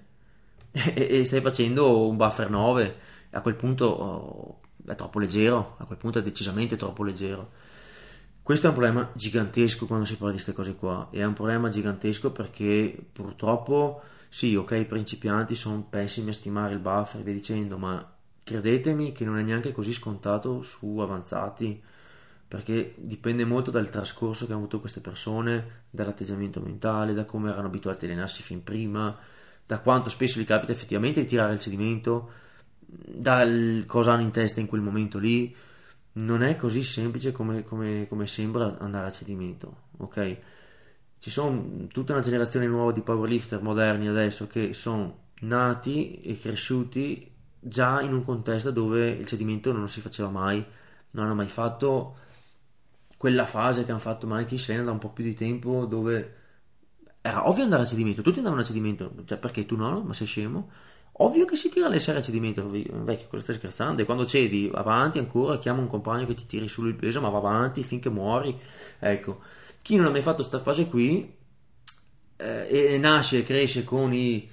e, 0.71 1.07
e 1.19 1.25
stai 1.25 1.41
facendo 1.41 2.07
un 2.07 2.15
buffer 2.15 2.49
9. 2.49 2.95
A 3.31 3.41
quel 3.41 3.55
punto 3.55 3.85
oh, 3.85 4.59
è 4.85 4.95
troppo 4.95 5.19
leggero, 5.19 5.75
a 5.77 5.83
quel 5.83 5.97
punto 5.97 6.19
è 6.19 6.23
decisamente 6.23 6.77
troppo 6.77 7.03
leggero. 7.03 7.51
Questo 8.41 8.67
è 8.67 8.69
un 8.69 8.75
problema 8.75 9.11
gigantesco 9.13 9.85
quando 9.85 10.05
si 10.05 10.13
parla 10.13 10.29
di 10.29 10.35
queste 10.35 10.53
cose 10.53 10.75
qua. 10.75 11.09
E 11.11 11.19
è 11.19 11.25
un 11.25 11.33
problema 11.33 11.67
gigantesco 11.67 12.31
perché 12.31 12.97
purtroppo, 13.11 14.01
sì, 14.29 14.55
ok, 14.55 14.71
i 14.71 14.85
principianti 14.85 15.55
sono 15.55 15.85
pessimi 15.89 16.29
a 16.29 16.33
stimare 16.33 16.73
il 16.73 16.79
buffer 16.79 17.19
e 17.19 17.23
via 17.25 17.33
dicendo, 17.33 17.77
ma 17.77 18.15
credetemi 18.45 19.11
che 19.11 19.25
non 19.25 19.37
è 19.37 19.41
neanche 19.41 19.73
così 19.73 19.91
scontato 19.91 20.61
su 20.61 20.99
avanzati 20.99 21.83
perché 22.47 22.93
dipende 22.97 23.43
molto 23.43 23.71
dal 23.71 23.89
trascorso 23.89 24.45
che 24.45 24.51
hanno 24.51 24.61
avuto 24.61 24.79
queste 24.79 24.99
persone, 24.99 25.83
dall'atteggiamento 25.89 26.59
mentale, 26.61 27.13
da 27.13 27.25
come 27.25 27.49
erano 27.49 27.67
abituati 27.67 28.05
a 28.05 28.07
allenarsi 28.07 28.43
fin 28.43 28.63
prima, 28.63 29.17
da 29.65 29.79
quanto 29.79 30.09
spesso 30.09 30.39
gli 30.39 30.45
capita 30.45 30.71
effettivamente 30.71 31.21
di 31.21 31.27
tirare 31.27 31.53
il 31.53 31.59
cedimento, 31.59 32.31
da 32.85 33.43
cosa 33.87 34.13
hanno 34.13 34.21
in 34.21 34.31
testa 34.31 34.59
in 34.59 34.67
quel 34.67 34.81
momento 34.81 35.17
lì. 35.17 35.55
Non 36.13 36.43
è 36.43 36.55
così 36.55 36.83
semplice 36.83 37.31
come, 37.31 37.63
come, 37.63 38.07
come 38.07 38.27
sembra 38.27 38.77
andare 38.79 39.07
a 39.07 39.11
cedimento, 39.11 39.87
ok? 39.97 40.37
Ci 41.19 41.29
sono 41.29 41.87
tutta 41.87 42.13
una 42.13 42.21
generazione 42.21 42.67
nuova 42.67 42.91
di 42.91 43.01
powerlifter 43.01 43.61
moderni 43.61 44.07
adesso 44.07 44.47
che 44.47 44.73
sono 44.73 45.23
nati 45.41 46.21
e 46.21 46.39
cresciuti 46.39 47.31
già 47.59 48.01
in 48.01 48.13
un 48.13 48.23
contesto 48.23 48.69
dove 48.69 49.09
il 49.09 49.25
cedimento 49.25 49.71
non 49.71 49.89
si 49.89 49.99
faceva 49.99 50.29
mai, 50.29 50.63
non 51.11 51.25
hanno 51.25 51.35
mai 51.35 51.47
fatto 51.47 52.17
quella 53.25 53.45
fase 53.47 53.83
che 53.83 53.89
hanno 53.89 53.99
fatto 53.99 54.27
Mighty 54.27 54.55
Sena 54.59 54.83
da 54.83 54.91
un 54.91 54.99
po' 54.99 55.09
più 55.09 55.23
di 55.23 55.33
tempo 55.33 55.85
dove 55.85 56.33
era 57.21 57.49
ovvio 57.49 57.63
andare 57.63 57.81
a 57.81 57.85
cedimento, 57.87 58.21
tutti 58.21 58.37
andavano 58.37 58.61
a 58.61 58.65
cedimento, 58.65 59.11
cioè 59.25 59.39
perché 59.39 59.65
tu 59.65 59.75
no? 59.75 59.99
Ma 60.03 60.13
sei 60.13 60.27
scemo? 60.27 60.69
Ovvio 61.13 61.45
che 61.45 61.55
si 61.55 61.69
tira 61.69 61.87
le 61.87 61.97
serie 61.97 62.19
a 62.19 62.23
cedimento, 62.23 62.69
vecchio, 62.69 63.27
cosa 63.27 63.41
stai 63.41 63.55
scherzando? 63.55 64.03
E 64.03 64.05
quando 64.05 64.27
cedi 64.27 64.69
avanti 64.71 65.17
ancora, 65.17 65.57
chiama 65.57 65.79
un 65.79 65.87
compagno 65.87 66.27
che 66.27 66.35
ti 66.35 66.45
tiri 66.45 66.67
su 66.67 66.85
il 66.85 66.93
peso, 66.93 67.19
ma 67.19 67.29
va 67.29 67.39
avanti 67.39 67.81
finché 67.81 68.11
muori. 68.11 68.55
Ecco, 68.99 69.41
chi 69.81 69.95
non 69.95 70.05
ha 70.05 70.09
mai 70.11 70.21
fatto 70.21 70.47
questa 70.47 70.59
fase 70.59 70.85
qui 70.87 71.35
eh, 72.35 72.93
e 72.93 72.97
nasce 72.99 73.39
e 73.39 73.43
cresce 73.43 73.83
con 73.83 74.13
i 74.13 74.47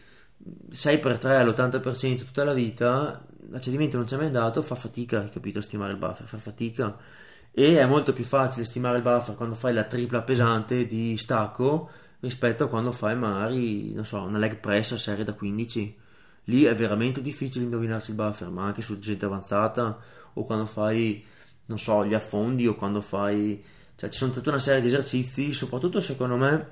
6x3 0.71 1.27
all'80% 1.27 2.25
tutta 2.25 2.43
la 2.43 2.55
vita, 2.55 3.23
a 3.53 3.61
cedimento 3.61 3.99
non 3.99 4.09
ci 4.09 4.15
è 4.15 4.17
mai 4.17 4.29
andato, 4.29 4.63
fa 4.63 4.77
fatica, 4.77 5.29
capito, 5.29 5.59
a 5.59 5.63
stimare 5.63 5.93
il 5.93 5.99
buffer, 5.99 6.27
fa 6.27 6.39
fatica 6.39 7.21
e 7.53 7.79
è 7.79 7.85
molto 7.85 8.13
più 8.13 8.25
facile 8.25 8.65
stimare 8.65 8.97
il 8.97 9.03
buffer 9.03 9.37
quando 9.37 9.55
fai 9.55 9.75
la 9.75 9.85
tripla 9.85 10.23
pesante 10.23 10.87
di 10.87 11.17
stacco 11.19 11.91
rispetto 12.21 12.65
a 12.65 12.69
quando 12.69 12.93
fai 12.93 13.17
magari, 13.17 13.93
non 13.93 14.05
so, 14.05 14.23
una 14.23 14.39
leg 14.39 14.57
press 14.57 14.93
a 14.93 14.97
serie 14.97 15.25
da 15.25 15.35
15. 15.35 15.99
Lì 16.45 16.65
è 16.65 16.75
veramente 16.75 17.21
difficile 17.21 17.65
indovinarsi 17.65 18.11
il 18.11 18.17
buffer, 18.17 18.49
ma 18.49 18.65
anche 18.65 18.81
su 18.81 18.99
gente 18.99 19.25
avanzata 19.25 19.99
o 20.35 20.45
quando 20.45 20.67
fai, 20.67 21.25
non 21.67 21.79
so, 21.79 22.05
gli 22.05 22.15
affondi 22.15 22.67
o 22.67 22.75
quando 22.75 23.01
fai... 23.01 23.63
Cioè 23.95 24.09
ci 24.09 24.19
sono 24.19 24.33
tutta 24.33 24.51
una 24.51 24.59
serie 24.59 24.81
di 24.81 24.87
esercizi, 24.87 25.53
soprattutto 25.53 26.01
secondo 26.01 26.37
me 26.37 26.71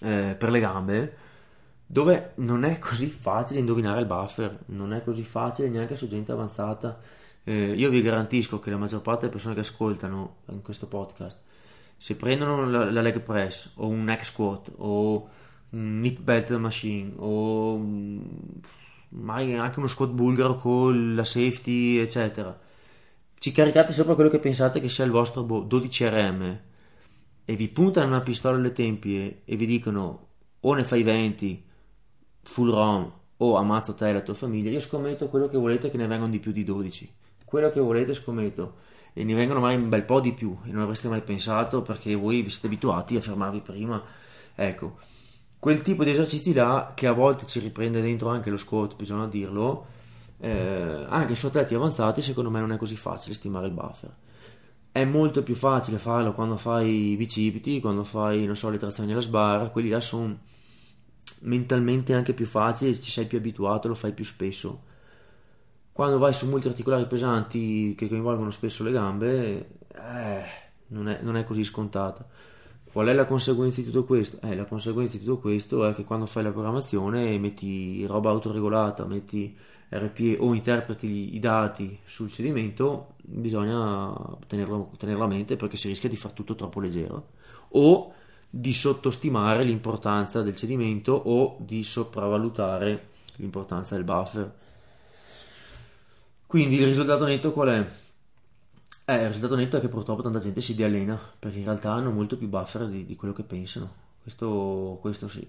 eh, 0.00 0.36
per 0.38 0.50
le 0.50 0.60
gambe, 0.60 1.16
dove 1.86 2.32
non 2.36 2.64
è 2.64 2.78
così 2.78 3.08
facile 3.08 3.60
indovinare 3.60 4.00
il 4.00 4.06
buffer, 4.06 4.58
non 4.66 4.92
è 4.92 5.02
così 5.02 5.24
facile 5.24 5.68
neanche 5.68 5.96
su 5.96 6.08
gente 6.08 6.32
avanzata. 6.32 7.00
Eh, 7.44 7.74
io 7.74 7.90
vi 7.90 8.00
garantisco 8.00 8.58
che 8.58 8.70
la 8.70 8.78
maggior 8.78 9.02
parte 9.02 9.20
delle 9.20 9.32
persone 9.32 9.54
che 9.54 9.60
ascoltano 9.60 10.36
in 10.50 10.62
questo 10.62 10.86
podcast, 10.86 11.40
se 11.96 12.16
prendono 12.16 12.68
la, 12.68 12.90
la 12.90 13.00
leg 13.02 13.20
press 13.20 13.70
o 13.74 13.86
un 13.86 14.04
neck 14.04 14.24
squat 14.24 14.72
o 14.76 15.28
un 15.70 16.04
hip 16.04 16.20
belt 16.20 16.50
machine 16.56 17.12
o 17.16 17.76
magari 19.10 19.54
anche 19.54 19.78
uno 19.78 19.88
squat 19.88 20.10
bulgaro 20.10 20.56
con 20.56 21.14
la 21.14 21.24
safety, 21.24 21.98
eccetera, 21.98 22.58
ci 23.38 23.52
caricate 23.52 23.92
sopra 23.92 24.14
quello 24.14 24.30
che 24.30 24.38
pensate 24.38 24.80
che 24.80 24.88
sia 24.88 25.04
il 25.04 25.10
vostro 25.10 25.42
12 25.42 26.04
boh, 26.04 26.10
RM 26.10 26.60
e 27.44 27.56
vi 27.56 27.68
puntano 27.68 28.06
una 28.06 28.22
pistola 28.22 28.56
alle 28.56 28.72
tempie 28.72 29.42
e 29.44 29.56
vi 29.56 29.66
dicono 29.66 30.28
o 30.60 30.72
ne 30.72 30.84
fai 30.84 31.02
20 31.02 31.64
full 32.42 32.70
ROM 32.70 33.12
o 33.36 33.56
ammazzo 33.56 33.94
te 33.94 34.08
e 34.08 34.12
la 34.14 34.22
tua 34.22 34.34
famiglia, 34.34 34.70
io 34.70 34.80
scommetto 34.80 35.28
quello 35.28 35.48
che 35.48 35.58
volete 35.58 35.90
che 35.90 35.96
ne 35.98 36.06
vengano 36.06 36.30
di 36.30 36.38
più 36.38 36.52
di 36.52 36.64
12. 36.64 37.12
Quello 37.54 37.70
che 37.70 37.78
volete 37.78 38.14
scommetto 38.14 38.78
e 39.12 39.22
ne 39.22 39.32
vengono 39.32 39.60
mai 39.60 39.76
un 39.76 39.88
bel 39.88 40.02
po' 40.02 40.18
di 40.18 40.32
più 40.32 40.58
e 40.64 40.72
non 40.72 40.82
avreste 40.82 41.06
mai 41.06 41.22
pensato 41.22 41.82
perché 41.82 42.12
voi 42.16 42.42
vi 42.42 42.50
siete 42.50 42.66
abituati 42.66 43.14
a 43.14 43.20
fermarvi 43.20 43.60
prima. 43.60 44.02
Ecco, 44.56 44.98
quel 45.60 45.80
tipo 45.82 46.02
di 46.02 46.10
esercizi 46.10 46.52
là 46.52 46.94
che 46.96 47.06
a 47.06 47.12
volte 47.12 47.46
ci 47.46 47.60
riprende 47.60 48.02
dentro 48.02 48.28
anche 48.28 48.50
lo 48.50 48.56
squat, 48.56 48.96
bisogna 48.96 49.28
dirlo, 49.28 49.86
eh, 50.38 51.06
anche 51.08 51.36
su 51.36 51.46
atleti 51.46 51.76
avanzati 51.76 52.22
secondo 52.22 52.50
me 52.50 52.58
non 52.58 52.72
è 52.72 52.76
così 52.76 52.96
facile 52.96 53.36
stimare 53.36 53.68
il 53.68 53.72
buffer 53.72 54.12
è 54.90 55.04
molto 55.04 55.44
più 55.44 55.54
facile 55.54 55.98
farlo 55.98 56.34
quando 56.34 56.56
fai 56.56 57.12
i 57.12 57.16
bicipiti, 57.16 57.78
quando 57.78 58.02
fai, 58.02 58.46
non 58.46 58.56
so, 58.56 58.68
le 58.68 58.78
trazioni 58.78 59.12
alla 59.12 59.20
sbarra, 59.20 59.68
quelli 59.68 59.90
là 59.90 60.00
sono 60.00 60.36
mentalmente 61.42 62.14
anche 62.14 62.32
più 62.32 62.46
facili, 62.46 63.00
ci 63.00 63.12
sei 63.12 63.26
più 63.26 63.38
abituato, 63.38 63.86
lo 63.86 63.94
fai 63.94 64.12
più 64.12 64.24
spesso. 64.24 64.92
Quando 65.94 66.18
vai 66.18 66.32
su 66.32 66.48
molti 66.48 66.66
articolari 66.66 67.06
pesanti 67.06 67.94
che 67.96 68.08
coinvolgono 68.08 68.50
spesso 68.50 68.82
le 68.82 68.90
gambe, 68.90 69.76
eh, 69.94 70.44
non, 70.88 71.08
è, 71.08 71.20
non 71.22 71.36
è 71.36 71.44
così 71.44 71.62
scontata. 71.62 72.26
Qual 72.90 73.06
è 73.06 73.12
la 73.12 73.24
conseguenza 73.24 73.80
di 73.80 73.86
tutto 73.86 74.02
questo? 74.02 74.40
Eh, 74.42 74.56
la 74.56 74.64
conseguenza 74.64 75.16
di 75.16 75.22
tutto 75.22 75.38
questo 75.38 75.86
è 75.86 75.94
che 75.94 76.02
quando 76.02 76.26
fai 76.26 76.42
la 76.42 76.50
programmazione 76.50 77.38
metti 77.38 78.04
roba 78.06 78.30
autoregolata, 78.30 79.04
metti 79.04 79.56
RPE 79.88 80.38
o 80.40 80.52
interpreti 80.52 81.36
i 81.36 81.38
dati 81.38 81.96
sul 82.02 82.32
cedimento, 82.32 83.14
bisogna 83.22 84.12
tenerlo, 84.48 84.90
tenerlo 84.98 85.22
a 85.22 85.28
mente 85.28 85.54
perché 85.54 85.76
si 85.76 85.86
rischia 85.86 86.08
di 86.08 86.16
far 86.16 86.32
tutto 86.32 86.56
troppo 86.56 86.80
leggero 86.80 87.28
o 87.68 88.12
di 88.50 88.72
sottostimare 88.72 89.62
l'importanza 89.62 90.42
del 90.42 90.56
cedimento 90.56 91.12
o 91.12 91.56
di 91.60 91.84
sopravvalutare 91.84 93.10
l'importanza 93.36 93.94
del 93.94 94.02
buffer. 94.02 94.62
Quindi 96.54 96.76
il 96.76 96.86
risultato 96.86 97.24
netto 97.24 97.50
qual 97.50 97.68
è? 97.68 97.84
Eh, 99.06 99.22
il 99.22 99.26
risultato 99.26 99.56
netto 99.56 99.76
è 99.76 99.80
che 99.80 99.88
purtroppo 99.88 100.22
tanta 100.22 100.38
gente 100.38 100.60
si 100.60 100.76
diallena 100.76 101.18
perché 101.36 101.58
in 101.58 101.64
realtà 101.64 101.90
hanno 101.90 102.12
molto 102.12 102.36
più 102.36 102.46
buffer 102.46 102.86
di, 102.86 103.04
di 103.04 103.16
quello 103.16 103.34
che 103.34 103.42
pensano. 103.42 103.92
Questo, 104.22 104.98
questo 105.00 105.26
sì. 105.26 105.44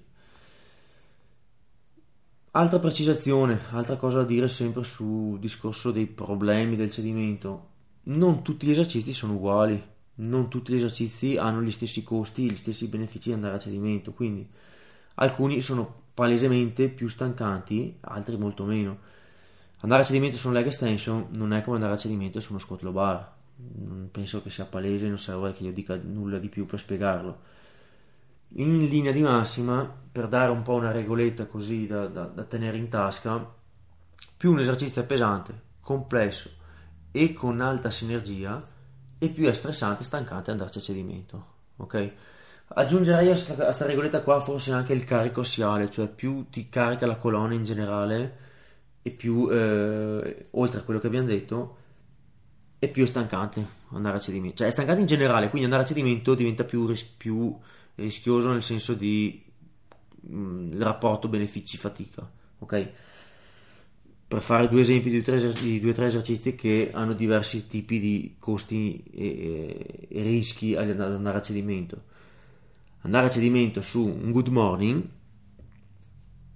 Altra 2.49 2.79
precisazione, 2.79 3.65
altra 3.69 3.97
cosa 3.97 4.21
da 4.21 4.23
dire 4.23 4.47
sempre 4.47 4.83
sul 4.83 5.37
discorso 5.37 5.91
dei 5.91 6.07
problemi 6.07 6.75
del 6.75 6.89
cedimento. 6.89 7.67
Non 8.05 8.41
tutti 8.41 8.65
gli 8.65 8.71
esercizi 8.71 9.13
sono 9.13 9.33
uguali, 9.33 9.79
non 10.15 10.49
tutti 10.49 10.71
gli 10.71 10.77
esercizi 10.77 11.37
hanno 11.37 11.61
gli 11.61 11.69
stessi 11.69 12.01
costi, 12.01 12.49
gli 12.49 12.57
stessi 12.57 12.87
benefici 12.87 13.27
di 13.27 13.35
andare 13.35 13.57
a 13.57 13.59
cedimento, 13.59 14.11
quindi 14.11 14.49
alcuni 15.13 15.61
sono 15.61 16.01
palesemente 16.15 16.89
più 16.89 17.07
stancanti, 17.07 17.97
altri 18.01 18.37
molto 18.37 18.63
meno. 18.63 19.13
Andare 19.79 20.01
a 20.01 20.05
cedimento 20.05 20.37
su 20.37 20.47
un 20.47 20.53
leg 20.53 20.65
extension 20.65 21.27
non 21.31 21.53
è 21.53 21.61
come 21.61 21.75
andare 21.75 21.93
a 21.93 21.97
cedimento 21.97 22.39
su 22.39 22.51
uno 22.51 22.59
squat 22.59 22.81
low 22.81 22.93
bar. 22.93 23.33
Non 23.57 24.09
penso 24.11 24.41
che 24.41 24.49
sia 24.49 24.65
palese, 24.65 25.07
non 25.07 25.19
serve 25.19 25.53
che 25.53 25.63
io 25.63 25.71
dica 25.71 25.95
nulla 25.95 26.39
di 26.39 26.49
più 26.49 26.65
per 26.65 26.79
spiegarlo 26.79 27.53
in 28.57 28.87
linea 28.87 29.11
di 29.11 29.21
massima, 29.21 29.91
per 30.11 30.27
dare 30.27 30.51
un 30.51 30.61
po' 30.61 30.75
una 30.75 30.91
regoletta 30.91 31.45
così 31.45 31.87
da, 31.87 32.07
da, 32.07 32.25
da 32.25 32.43
tenere 32.43 32.77
in 32.77 32.87
tasca, 32.87 33.53
più 34.37 34.51
un 34.51 34.59
esercizio 34.59 35.01
è 35.01 35.05
pesante, 35.05 35.61
complesso 35.81 36.49
e 37.11 37.33
con 37.33 37.59
alta 37.59 37.89
sinergia, 37.89 38.65
e 39.17 39.29
più 39.29 39.47
è 39.47 39.53
stressante 39.53 40.01
e 40.01 40.05
stancante 40.05 40.51
andarci 40.51 40.77
a 40.77 40.81
cedimento. 40.81 41.45
Ok? 41.77 42.11
Aggiungerei 42.67 43.29
a 43.29 43.33
questa 43.33 43.85
regoletta 43.85 44.21
qua 44.21 44.39
forse 44.39 44.71
anche 44.71 44.93
il 44.93 45.03
carico 45.03 45.41
assiale, 45.41 45.89
cioè 45.89 46.07
più 46.07 46.49
ti 46.49 46.69
carica 46.69 47.05
la 47.05 47.17
colonna 47.17 47.53
in 47.53 47.63
generale 47.63 48.43
e 49.07 49.11
più, 49.11 49.47
eh, 49.51 50.47
oltre 50.49 50.79
a 50.79 50.81
quello 50.81 50.99
che 50.99 51.05
abbiamo 51.05 51.27
detto, 51.27 51.77
è 52.79 52.89
più 52.89 53.05
stancante 53.05 53.63
andare 53.89 54.17
a 54.17 54.19
cedimento. 54.19 54.57
Cioè 54.57 54.67
è 54.67 54.71
stancante 54.71 55.01
in 55.01 55.05
generale, 55.05 55.49
quindi 55.49 55.65
andare 55.65 55.83
a 55.83 55.85
cedimento 55.85 56.33
diventa 56.33 56.63
più, 56.63 56.91
più 57.15 57.55
rischioso 57.93 58.51
nel 58.51 58.63
senso 58.63 58.95
di 58.95 59.43
mh, 60.21 60.35
mm, 60.35 60.81
rapporto 60.81 61.27
benefici-fatica, 61.27 62.27
ok? 62.57 62.89
Per 64.27 64.41
fare 64.41 64.69
due 64.69 64.79
esempi 64.79 65.11
di 65.11 65.21
due 65.79 65.91
o 65.91 65.93
tre 65.93 66.07
esercizi 66.07 66.55
che 66.55 66.89
hanno 66.91 67.13
diversi 67.13 67.67
tipi 67.67 67.99
di 67.99 68.35
costi 68.39 69.03
e, 69.13 70.07
e 70.09 70.21
rischi 70.23 70.73
ad 70.75 70.99
andare 70.99 71.37
a 71.37 71.41
cedimento. 71.43 72.05
Andare 73.01 73.27
a 73.27 73.29
cedimento 73.29 73.81
su 73.81 74.03
un 74.03 74.31
good 74.31 74.47
morning 74.47 75.07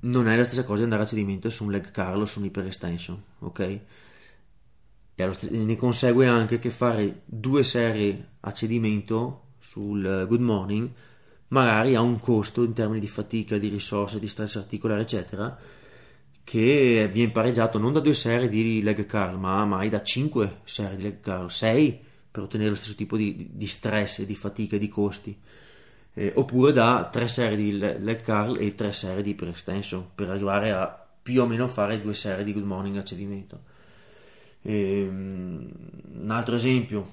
non 0.02 0.28
è 0.28 0.36
la 0.36 0.44
stessa 0.44 0.64
cosa 0.64 0.78
di 0.78 0.84
andare 0.84 1.04
a 1.04 1.06
cedimento 1.06 1.50
su 1.50 1.66
un 1.66 1.72
leg 1.72 1.92
curl 1.92 2.22
o 2.22 2.26
su 2.26 2.40
un 2.40 2.46
hyper 2.46 2.66
extension, 2.66 3.22
ok? 3.40 3.80
E 5.16 5.32
ne 5.50 5.76
consegue 5.76 6.28
anche 6.28 6.60
che 6.60 6.70
fare 6.70 7.24
due 7.26 7.64
serie 7.64 8.30
a 8.40 8.54
cedimento 8.54 9.48
sul 9.60 10.26
good 10.28 10.40
morning 10.40 10.90
magari 11.50 11.96
ha 11.96 12.02
un 12.02 12.20
costo 12.20 12.64
in 12.64 12.74
termini 12.74 13.00
di 13.00 13.08
fatica, 13.08 13.58
di 13.58 13.70
risorse, 13.70 14.20
di 14.20 14.28
stress 14.28 14.58
articolare, 14.58 15.02
eccetera, 15.02 15.58
che 16.44 17.10
viene 17.12 17.32
pareggiato 17.32 17.78
non 17.78 17.94
da 17.94 18.00
due 18.00 18.14
serie 18.14 18.50
di 18.50 18.82
leg 18.82 19.06
curl, 19.06 19.38
ma 19.38 19.66
mai 19.66 19.90
da 19.90 20.02
cinque 20.02 20.62
serie 20.64 20.98
di 20.98 21.04
leg 21.04 21.22
curl, 21.22 21.50
sei 21.50 22.00
per 22.32 22.44
ottenere 22.44 22.70
lo 22.70 22.76
stesso 22.76 22.96
tipo 22.96 23.18
di, 23.18 23.50
di 23.52 23.68
stress, 23.68 24.22
di 24.24 24.36
fatica, 24.36 24.78
di 24.78 24.88
costi. 24.88 25.38
Eh, 26.20 26.34
oppure 26.36 26.74
da 26.74 27.08
tre 27.12 27.28
serie 27.28 27.56
di 27.56 27.78
leg 27.78 28.24
curl 28.24 28.58
e 28.60 28.76
tre 28.76 28.92
serie 28.92 29.24
di 29.24 29.32
hyper 29.32 29.50
extension 29.50 30.06
per 30.14 30.30
arrivare 30.30 30.72
a 30.72 31.08
più 31.22 31.42
o 31.42 31.46
meno 31.48 31.68
fare 31.68 32.02
due 32.02 32.14
serie 32.14 32.44
di 32.44 32.54
good 32.54 32.66
morning 32.66 32.98
a 32.98 33.04
cedimento. 33.04 33.62
Eh, 34.62 35.08
un 35.08 36.28
altro 36.30 36.56
esempio, 36.56 37.08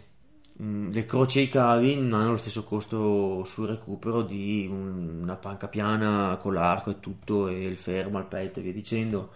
Mm, 0.63 0.91
le 0.91 1.05
croci 1.05 1.41
e 1.41 1.43
i 1.43 1.49
cavi 1.51 1.97
non 1.97 2.21
hanno 2.21 2.31
lo 2.31 2.37
stesso 2.39 2.65
costo 2.65 3.45
sul 3.45 3.67
recupero 3.67 4.23
di 4.23 4.67
una 4.67 5.37
panca 5.37 5.69
piana 5.69 6.39
con 6.41 6.55
l'arco 6.55 6.91
e 6.91 7.01
tutto 7.01 7.49
e 7.49 7.65
il 7.65 7.77
fermo 7.77 8.17
al 8.17 8.27
petto 8.27 8.61
e 8.61 8.63
via 8.63 8.73
dicendo 8.73 9.33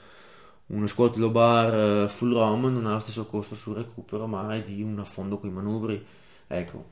uno 0.68 0.86
squat 0.86 1.16
low 1.16 1.30
bar 1.30 2.04
eh, 2.04 2.08
full 2.08 2.32
rom 2.32 2.72
non 2.72 2.86
ha 2.86 2.92
lo 2.92 2.98
stesso 3.00 3.26
costo 3.26 3.54
sul 3.54 3.76
recupero 3.76 4.26
ma 4.26 4.54
è 4.54 4.62
di 4.62 4.82
un 4.82 4.98
affondo 4.98 5.38
con 5.38 5.50
i 5.50 5.52
manubri 5.52 6.02
ecco 6.46 6.84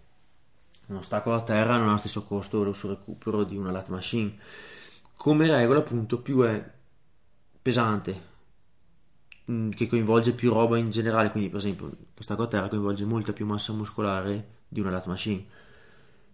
uno 0.89 1.03
stacco 1.03 1.31
da 1.31 1.43
terra 1.43 1.79
non 1.79 1.89
ha 1.89 1.93
lo 1.93 1.99
stesso 1.99 2.25
costo 2.25 2.73
sul 2.73 2.91
recupero 2.91 3.45
di 3.45 3.57
una 3.57 3.71
lat 3.71 3.89
machine 3.89 4.37
come 5.17 5.47
regola 5.47 5.81
appunto 5.81 6.21
più 6.21 6.43
è 6.43 6.71
pesante 7.63 8.29
Mm, 9.51 9.71
che 9.71 9.87
coinvolge 9.87 10.33
più 10.35 10.53
roba 10.53 10.77
in 10.77 10.91
generale, 10.91 11.31
quindi 11.31 11.49
per 11.49 11.59
esempio 11.59 11.91
questa 12.15 12.35
a 12.35 12.47
terra 12.47 12.69
coinvolge 12.69 13.05
molta 13.07 13.33
più 13.33 13.47
massa 13.47 13.73
muscolare 13.73 14.57
di 14.69 14.81
una 14.81 14.91
lat 14.91 15.07
machine. 15.07 15.45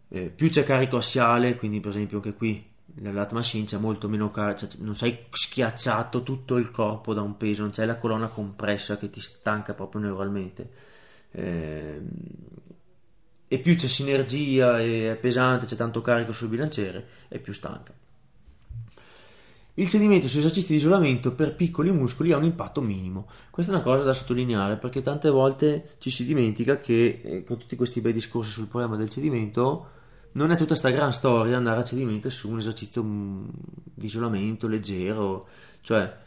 Eh, 0.08 0.30
più 0.30 0.50
c'è 0.50 0.64
carico 0.64 0.96
assiale, 0.96 1.54
quindi 1.56 1.78
per 1.80 1.90
esempio 1.90 2.16
anche 2.16 2.34
qui 2.34 2.72
nella 2.96 3.20
lat 3.20 3.32
machine 3.32 3.66
c'è 3.66 3.78
molto 3.78 4.08
meno 4.08 4.30
carico, 4.32 4.66
cioè 4.66 4.82
non 4.82 4.96
sei 4.96 5.26
schiacciato 5.30 6.22
tutto 6.24 6.56
il 6.56 6.70
corpo 6.72 7.14
da 7.14 7.22
un 7.22 7.36
peso, 7.36 7.62
non 7.62 7.70
c'è 7.70 7.84
la 7.84 7.96
colonna 7.96 8.26
compressa 8.28 8.96
che 8.96 9.10
ti 9.10 9.20
stanca 9.20 9.74
proprio 9.74 10.00
neuralmente. 10.00 10.70
Eh, 11.30 12.02
e 13.46 13.58
più 13.58 13.76
c'è 13.76 13.88
sinergia, 13.88 14.80
è 14.80 15.16
pesante, 15.20 15.66
c'è 15.66 15.76
tanto 15.76 16.00
carico 16.00 16.32
sul 16.32 16.48
bilanciere, 16.48 17.06
è 17.28 17.38
più 17.38 17.52
stanca. 17.52 17.92
Il 19.76 19.88
cedimento 19.88 20.28
su 20.28 20.38
esercizi 20.38 20.68
di 20.68 20.76
isolamento 20.76 21.32
per 21.32 21.56
piccoli 21.56 21.90
muscoli 21.90 22.30
ha 22.30 22.36
un 22.36 22.44
impatto 22.44 22.80
minimo. 22.80 23.28
Questa 23.50 23.72
è 23.72 23.74
una 23.74 23.82
cosa 23.82 24.04
da 24.04 24.12
sottolineare 24.12 24.76
perché 24.76 25.02
tante 25.02 25.28
volte 25.30 25.96
ci 25.98 26.10
si 26.10 26.24
dimentica 26.24 26.78
che 26.78 27.20
eh, 27.24 27.42
con 27.42 27.58
tutti 27.58 27.74
questi 27.74 28.00
bei 28.00 28.12
discorsi 28.12 28.52
sul 28.52 28.68
problema 28.68 28.94
del 28.96 29.10
cedimento 29.10 29.88
non 30.32 30.50
è 30.50 30.54
tutta 30.54 30.68
questa 30.68 30.90
gran 30.90 31.12
storia 31.12 31.56
andare 31.56 31.80
a 31.80 31.84
cedimento 31.84 32.30
su 32.30 32.50
un 32.50 32.58
esercizio 32.58 33.02
mm, 33.02 33.48
di 33.94 34.06
isolamento 34.06 34.68
leggero, 34.68 35.48
cioè 35.80 36.22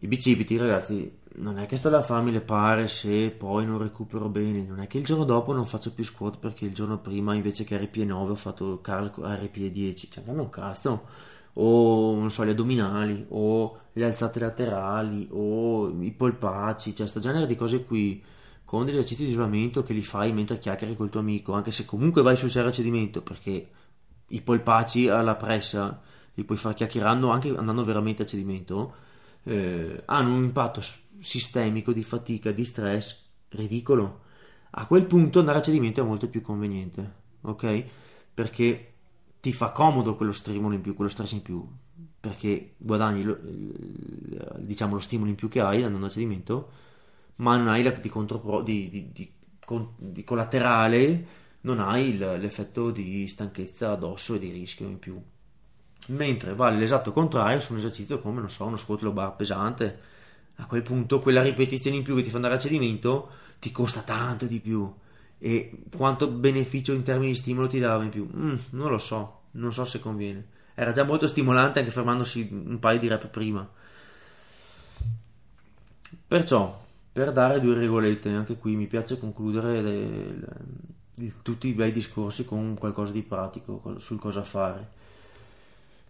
i 0.00 0.06
bicipiti 0.06 0.58
ragazzi 0.58 1.18
non 1.36 1.58
è 1.58 1.66
che 1.66 1.76
sto 1.76 1.90
là 1.90 2.04
a 2.06 2.20
le 2.22 2.40
pare 2.40 2.88
se 2.88 3.30
poi 3.30 3.64
non 3.64 3.78
recupero 3.78 4.28
bene, 4.28 4.64
non 4.64 4.80
è 4.80 4.86
che 4.86 4.98
il 4.98 5.04
giorno 5.04 5.24
dopo 5.24 5.52
non 5.52 5.64
faccio 5.64 5.92
più 5.92 6.04
squat 6.04 6.38
perché 6.38 6.64
il 6.64 6.74
giorno 6.74 6.98
prima 6.98 7.34
invece 7.34 7.64
che 7.64 7.78
RP9 7.80 8.10
ho 8.12 8.34
fatto 8.34 8.80
RP10, 8.82 10.10
cioè 10.10 10.24
non 10.26 10.38
è 10.38 10.40
un 10.40 10.50
cazzo. 10.50 11.28
O 11.54 12.14
non 12.14 12.30
so, 12.30 12.44
gli 12.44 12.50
addominali, 12.50 13.26
o 13.30 13.78
le 13.92 14.04
alzate 14.04 14.38
laterali, 14.40 15.28
o 15.32 15.88
i 15.88 16.12
polpacci, 16.12 16.90
cioè 16.90 17.00
questo 17.00 17.20
genere 17.20 17.46
di 17.46 17.56
cose 17.56 17.84
qui 17.84 18.22
con 18.64 18.84
degli 18.84 18.94
esercizi 18.94 19.24
di 19.24 19.30
isolamento 19.30 19.82
che 19.82 19.92
li 19.92 20.02
fai 20.02 20.32
mentre 20.32 20.58
chiacchieri 20.58 20.94
col 20.94 21.10
tuo 21.10 21.20
amico, 21.20 21.52
anche 21.54 21.72
se 21.72 21.84
comunque 21.84 22.22
vai 22.22 22.36
sul 22.36 22.50
serio 22.50 22.70
cedimento, 22.72 23.20
perché 23.20 23.68
i 24.28 24.40
polpacci 24.42 25.08
alla 25.08 25.34
pressa 25.34 26.00
li 26.34 26.44
puoi 26.44 26.56
fare 26.56 26.74
chiacchierando 26.76 27.30
anche 27.30 27.48
andando 27.48 27.82
veramente 27.82 28.22
a 28.22 28.26
cedimento, 28.26 28.94
eh, 29.42 30.02
hanno 30.04 30.34
un 30.34 30.44
impatto 30.44 30.80
sistemico 31.20 31.92
di 31.92 32.02
fatica, 32.02 32.50
di 32.50 32.64
stress 32.64 33.22
ridicolo. 33.50 34.20
A 34.70 34.86
quel 34.86 35.04
punto 35.06 35.40
andare 35.40 35.58
a 35.58 35.62
cedimento 35.62 36.00
è 36.00 36.04
molto 36.04 36.28
più 36.28 36.40
conveniente, 36.42 37.12
ok? 37.42 37.84
Perché 38.32 38.92
ti 39.40 39.52
fa 39.52 39.72
comodo 39.72 40.16
quello 40.16 40.32
stimolo 40.32 40.74
in 40.74 40.80
più, 40.80 40.94
quello 40.94 41.10
stress 41.10 41.32
in 41.32 41.42
più, 41.42 41.66
perché 42.20 42.74
guadagni 42.76 43.22
lo, 43.22 43.38
diciamo 44.58 44.94
lo 44.94 45.00
stimolo 45.00 45.30
in 45.30 45.36
più 45.36 45.48
che 45.48 45.60
hai 45.60 45.82
andando 45.82 46.06
a 46.06 46.10
cedimento, 46.10 46.70
ma 47.36 47.56
non 47.56 47.68
hai 47.68 47.82
la, 47.82 47.90
di, 47.90 48.08
contro, 48.08 48.62
di, 48.62 48.88
di, 48.90 49.10
di, 49.12 49.32
di 49.96 50.24
collaterale, 50.24 51.26
non 51.62 51.80
hai 51.80 52.10
il, 52.10 52.18
l'effetto 52.18 52.90
di 52.90 53.26
stanchezza 53.26 53.92
addosso 53.92 54.34
e 54.34 54.38
di 54.38 54.50
rischio 54.50 54.86
in 54.86 54.98
più. 54.98 55.20
Mentre 56.08 56.54
vale 56.54 56.78
l'esatto 56.78 57.12
contrario 57.12 57.60
su 57.60 57.72
un 57.72 57.78
esercizio 57.78 58.20
come, 58.20 58.40
non 58.40 58.50
so, 58.50 58.64
uno 58.64 58.76
squat 58.76 59.02
low 59.02 59.12
bar 59.12 59.36
pesante. 59.36 60.09
A 60.60 60.66
quel 60.66 60.82
punto 60.82 61.20
quella 61.20 61.42
ripetizione 61.42 61.96
in 61.96 62.02
più 62.02 62.14
che 62.14 62.22
ti 62.22 62.30
fa 62.30 62.36
andare 62.36 62.54
a 62.54 62.58
cedimento 62.58 63.30
ti 63.58 63.72
costa 63.72 64.00
tanto 64.00 64.46
di 64.46 64.60
più 64.60 64.92
e 65.38 65.84
quanto 65.96 66.28
beneficio 66.28 66.92
in 66.92 67.02
termini 67.02 67.32
di 67.32 67.36
stimolo 67.36 67.66
ti 67.66 67.78
dava 67.78 68.04
in 68.04 68.10
più? 68.10 68.28
Mm, 68.30 68.54
non 68.70 68.90
lo 68.90 68.98
so, 68.98 69.40
non 69.52 69.72
so 69.72 69.86
se 69.86 69.98
conviene. 69.98 70.44
Era 70.74 70.92
già 70.92 71.04
molto 71.04 71.26
stimolante 71.26 71.78
anche 71.78 71.90
fermandosi 71.90 72.48
un 72.50 72.78
paio 72.78 72.98
di 72.98 73.08
rep 73.08 73.26
prima. 73.28 73.68
Perciò, 76.26 76.84
per 77.10 77.32
dare 77.32 77.60
due 77.60 77.74
regolette, 77.74 78.28
anche 78.30 78.56
qui 78.56 78.76
mi 78.76 78.86
piace 78.86 79.18
concludere 79.18 79.80
le, 79.80 80.38
le, 81.14 81.32
tutti 81.42 81.68
i 81.68 81.72
bei 81.72 81.90
discorsi 81.90 82.44
con 82.44 82.76
qualcosa 82.78 83.12
di 83.12 83.22
pratico 83.22 83.98
sul 83.98 84.18
cosa 84.18 84.44
fare. 84.44 84.98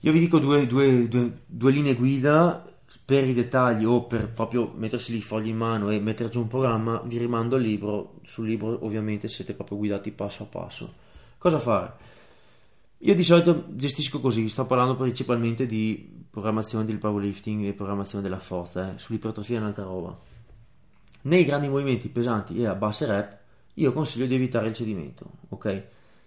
Io 0.00 0.12
vi 0.12 0.18
dico 0.18 0.38
due, 0.38 0.66
due, 0.66 1.08
due, 1.08 1.40
due 1.46 1.70
linee 1.70 1.94
guida 1.94 2.69
per 3.04 3.26
i 3.26 3.34
dettagli 3.34 3.84
o 3.84 4.04
per 4.04 4.28
proprio 4.28 4.72
mettersi 4.74 5.16
i 5.16 5.22
fogli 5.22 5.48
in 5.48 5.56
mano 5.56 5.90
e 5.90 6.00
mettere 6.00 6.28
giù 6.28 6.40
un 6.40 6.48
programma, 6.48 7.00
vi 7.04 7.18
rimando 7.18 7.56
al 7.56 7.62
libro. 7.62 8.20
Sul 8.24 8.48
libro 8.48 8.84
ovviamente 8.84 9.28
siete 9.28 9.54
proprio 9.54 9.78
guidati 9.78 10.10
passo 10.10 10.42
a 10.42 10.46
passo. 10.46 10.94
Cosa 11.38 11.58
fare? 11.58 11.92
Io 12.98 13.14
di 13.14 13.22
solito 13.22 13.66
gestisco 13.68 14.20
così, 14.20 14.48
sto 14.48 14.66
parlando 14.66 14.96
principalmente 14.96 15.66
di 15.66 16.26
programmazione 16.28 16.84
del 16.84 16.98
powerlifting 16.98 17.64
e 17.64 17.72
programmazione 17.72 18.22
della 18.22 18.38
forza, 18.38 18.92
eh. 18.94 18.98
sull'ipertrofia 18.98 19.56
è 19.56 19.60
un'altra 19.60 19.84
roba. 19.84 20.18
Nei 21.22 21.44
grandi 21.44 21.68
movimenti 21.68 22.08
pesanti 22.08 22.58
e 22.58 22.66
a 22.66 22.74
basse 22.74 23.06
rep, 23.06 23.38
io 23.74 23.92
consiglio 23.92 24.26
di 24.26 24.34
evitare 24.34 24.68
il 24.68 24.74
cedimento, 24.74 25.30
ok? 25.48 25.84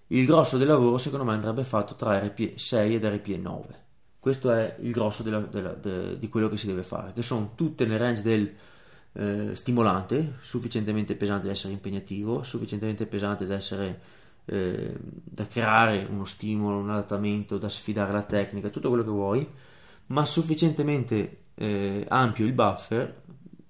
Il 0.07 0.25
grosso 0.25 0.57
del 0.57 0.67
lavoro 0.67 0.97
secondo 0.97 1.25
me 1.25 1.33
andrebbe 1.33 1.63
fatto 1.63 1.95
tra 1.95 2.17
RPE 2.17 2.53
6 2.57 2.95
ed 2.95 3.05
RPE 3.05 3.37
9 3.37 3.82
questo 4.23 4.53
è 4.53 4.77
il 4.79 4.93
grosso 4.93 5.21
della, 5.21 5.41
della, 5.41 5.73
de, 5.73 6.17
di 6.17 6.29
quello 6.29 6.47
che 6.47 6.55
si 6.55 6.65
deve 6.65 6.83
fare, 6.83 7.11
che 7.11 7.21
sono 7.21 7.51
tutte 7.55 7.85
nel 7.85 7.99
range 7.99 8.21
del 8.21 8.55
eh, 9.11 9.53
stimolante, 9.53 10.35
sufficientemente 10.39 11.15
pesante 11.15 11.47
da 11.47 11.51
essere 11.51 11.73
impegnativo, 11.73 12.41
sufficientemente 12.41 13.05
pesante 13.05 13.45
da 13.45 13.55
essere 13.55 13.99
eh, 14.45 14.95
da 14.97 15.45
creare 15.45 16.07
uno 16.09 16.23
stimolo, 16.23 16.77
un 16.77 16.89
adattamento, 16.91 17.57
da 17.57 17.67
sfidare 17.67 18.13
la 18.13 18.21
tecnica, 18.21 18.69
tutto 18.69 18.87
quello 18.87 19.03
che 19.03 19.09
vuoi, 19.09 19.45
ma 20.05 20.23
sufficientemente 20.23 21.39
eh, 21.55 22.05
ampio 22.07 22.45
il 22.45 22.53
buffer 22.53 23.23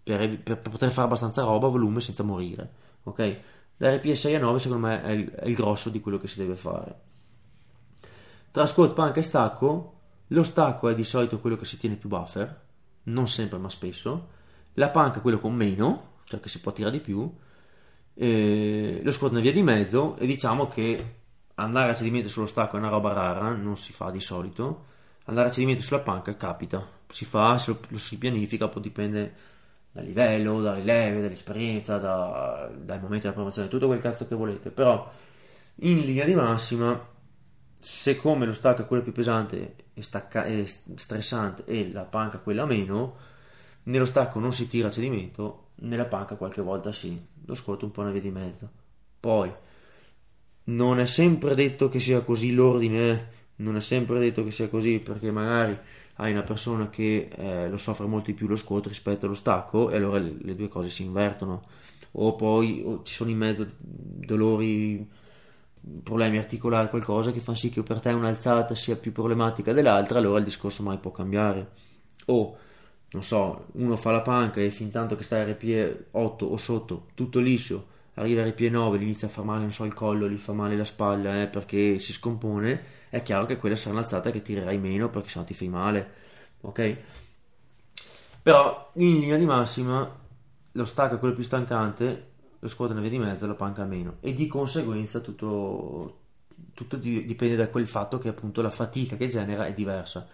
per, 0.04 0.40
per, 0.40 0.60
poter 0.60 0.92
fare 0.92 1.08
abbastanza 1.08 1.42
roba 1.42 1.66
a 1.66 1.72
volume 1.72 2.00
senza 2.00 2.22
morire. 2.22 2.72
Ok? 3.06 3.40
Da 3.76 3.90
RPS6 3.90 4.36
a 4.36 4.40
9 4.40 4.60
secondo 4.60 4.86
me 4.86 5.02
è 5.02 5.10
il, 5.14 5.32
è 5.32 5.48
il 5.48 5.56
grosso 5.56 5.90
di 5.90 6.00
quello 6.00 6.20
che 6.20 6.28
si 6.28 6.38
deve 6.38 6.56
fare. 6.56 6.96
Tra 8.52 8.68
squat, 8.68 8.94
panca 8.94 9.20
e 9.20 9.24
stacco 9.24 9.93
lo 10.34 10.44
stacco 10.44 10.90
è 10.90 10.96
di 10.96 11.04
solito 11.04 11.40
quello 11.40 11.56
che 11.56 11.66
si 11.66 11.78
tiene 11.78 11.96
più 11.96 12.10
buffer, 12.10 12.62
non 13.04 13.28
sempre 13.28 13.60
ma 13.60 13.70
spesso. 13.70 14.30
La 14.74 14.90
panca 14.90 15.20
è 15.20 15.22
quello 15.22 15.40
con 15.40 15.54
meno, 15.54 16.16
cioè 16.26 16.40
che 16.40 16.50
si 16.50 16.60
può 16.60 16.74
tirare 16.74 16.98
di 16.98 17.04
più. 17.04 17.32
E 18.16 19.02
lo 19.04 19.12
squat 19.12 19.36
è 19.36 19.42
via 19.42 19.52
di 19.52 19.62
mezzo 19.62 20.18
e 20.18 20.26
diciamo 20.26 20.68
che 20.68 21.16
andare 21.56 21.92
a 21.92 21.96
cedimento 21.96 22.30
sullo 22.30 22.48
stacco 22.48 22.76
è 22.76 22.80
una 22.80 22.90
roba 22.90 23.14
rara, 23.14 23.54
non 23.54 23.78
si 23.78 23.94
fa 23.94 24.10
di 24.10 24.20
solito. 24.20 24.86
Andare 25.26 25.50
a 25.50 25.52
cedimento 25.52 25.84
sulla 25.84 26.00
panca 26.00 26.36
capita, 26.36 26.86
si 27.08 27.26
fa, 27.26 27.62
lo, 27.68 27.80
lo 27.88 27.98
si 28.00 28.18
pianifica, 28.18 28.68
poi 28.68 28.82
dipende 28.82 29.34
dal 29.92 30.04
livello, 30.04 30.62
dalle 30.62 30.84
leve, 30.84 31.22
dall'esperienza, 31.22 31.98
da, 32.00 32.72
dal 32.76 33.00
momento 33.00 33.22
della 33.22 33.34
promozione, 33.34 33.68
tutto 33.68 33.86
quel 33.86 34.02
cazzo 34.02 34.28
che 34.28 34.36
volete. 34.36 34.72
Però 34.72 35.12
in 35.76 36.00
linea 36.00 36.26
di 36.26 36.34
massima 36.34 37.12
siccome 37.84 38.46
lo 38.46 38.54
stacco 38.54 38.84
è 38.84 38.86
quello 38.86 39.04
più 39.04 39.12
pesante 39.12 39.76
e, 39.94 40.02
stacca- 40.02 40.48
stressante 40.96 41.66
e 41.66 41.92
la 41.92 42.04
panca 42.04 42.38
quella 42.38 42.66
meno, 42.66 43.18
nello 43.84 44.06
stacco 44.06 44.40
non 44.40 44.54
si 44.54 44.70
tira 44.70 44.90
cedimento, 44.90 45.72
nella 45.76 46.06
panca 46.06 46.36
qualche 46.36 46.62
volta 46.62 46.94
sì, 46.94 47.22
lo 47.46 47.54
squat 47.54 47.82
un 47.82 47.92
po' 47.92 48.00
una 48.00 48.12
via 48.12 48.22
di 48.22 48.32
mezzo. 48.32 48.70
Poi, 49.20 49.54
non 50.66 51.00
è 51.00 51.06
sempre 51.06 51.56
detto 51.56 51.90
che 51.90 52.00
sia 52.00 52.22
così 52.22 52.54
l'ordine, 52.54 53.10
eh. 53.10 53.26
non 53.58 53.76
è 53.76 53.82
sempre 53.82 54.18
detto 54.20 54.46
che 54.46 54.52
sia 54.52 54.70
così 54.70 55.00
perché 55.00 55.30
magari 55.30 55.78
hai 56.16 56.32
una 56.32 56.44
persona 56.44 56.90
che 56.90 57.28
eh, 57.36 57.70
lo 57.70 57.78
soffre 57.78 58.06
molto 58.06 58.28
di 58.28 58.34
più 58.34 58.48
lo 58.48 58.56
squat 58.56 58.88
rispetto 58.88 59.26
allo 59.26 59.36
stacco 59.36 59.90
e 59.90 59.98
allora 59.98 60.20
le, 60.20 60.36
le 60.40 60.56
due 60.56 60.70
cose 60.70 60.90
si 60.90 61.04
invertono 61.04 61.64
o 62.12 62.36
poi 62.36 62.82
o 62.86 63.04
ci 63.04 63.14
sono 63.14 63.30
in 63.30 63.38
mezzo 63.38 63.68
dolori 63.78 65.22
problemi 66.04 66.38
articolari, 66.38 66.90
qualcosa 66.90 67.32
che 67.32 67.40
fa 67.40 67.56
sì 67.56 67.70
che 67.70 67.84
per 67.84 68.00
te 68.00 68.10
un'alzata 68.10 68.74
sia 68.76 68.96
più 68.96 69.12
problematica 69.12 69.74
dell'altra, 69.74 70.20
allora 70.20 70.40
il 70.40 70.46
discorso 70.46 70.84
mai 70.84 70.98
può 70.98 71.12
cambiare. 71.12 71.72
O, 72.28 72.58
non 73.12 73.24
so, 73.24 73.68
uno 73.74 73.96
fa 73.96 74.12
la 74.12 74.22
panca 74.22 74.62
e 74.62 74.72
fin 74.72 74.92
tanto 74.92 75.16
che 75.16 75.24
sta 75.24 75.38
a 75.38 75.44
RPE 75.44 76.08
8 76.12 76.46
o 76.46 76.58
sotto, 76.58 77.08
tutto 77.16 77.40
liscio, 77.40 77.88
arriva 78.16 78.44
a 78.44 78.46
RPE 78.48 78.70
9, 78.70 78.98
gli 78.98 79.04
inizia 79.04 79.28
a 79.28 79.32
far 79.32 79.44
male, 79.44 79.62
non 79.62 79.74
so, 79.74 79.84
il 79.84 79.94
collo, 79.94 80.30
gli 80.30 80.38
fa 80.38 80.54
male 80.54 80.78
la 80.78 80.86
spalla 80.86 81.42
eh, 81.42 81.48
perché 81.48 82.00
si 82.00 82.14
scompone, 82.14 82.84
è 83.10 83.22
chiaro 83.22 83.46
che 83.46 83.58
quella 83.58 83.76
sarà 83.76 83.96
un'alzata 83.96 84.32
che 84.32 84.42
tirerai 84.42 84.78
meno 84.78 85.10
perché 85.10 85.30
sennò 85.30 85.46
ti 85.46 85.54
fai 85.54 85.68
male, 85.68 86.12
ok? 86.62 86.98
Però 88.42 88.92
in 88.96 89.20
linea 89.20 89.38
di 89.38 89.46
massima 89.46 90.20
lo 90.72 90.86
stacco 90.86 91.16
è 91.16 91.20
quello 91.20 91.34
più 91.34 91.44
stancante 91.44 92.32
lo 92.64 92.92
una 92.92 93.02
via 93.02 93.10
di 93.10 93.20
mezzo, 93.20 93.46
la 93.46 93.56
panca 93.56 93.84
meno 93.84 94.18
e 94.22 94.34
di 94.34 94.48
conseguenza 94.48 95.20
tutto, 95.20 96.20
tutto 96.74 96.96
dipende 96.98 97.56
da 97.56 97.68
quel 97.68 97.88
fatto 97.88 98.18
che 98.18 98.30
appunto 98.30 98.62
la 98.62 98.70
fatica 98.70 99.18
che 99.18 99.28
genera 99.28 99.66
è 99.66 99.74
diversa. 99.74 100.26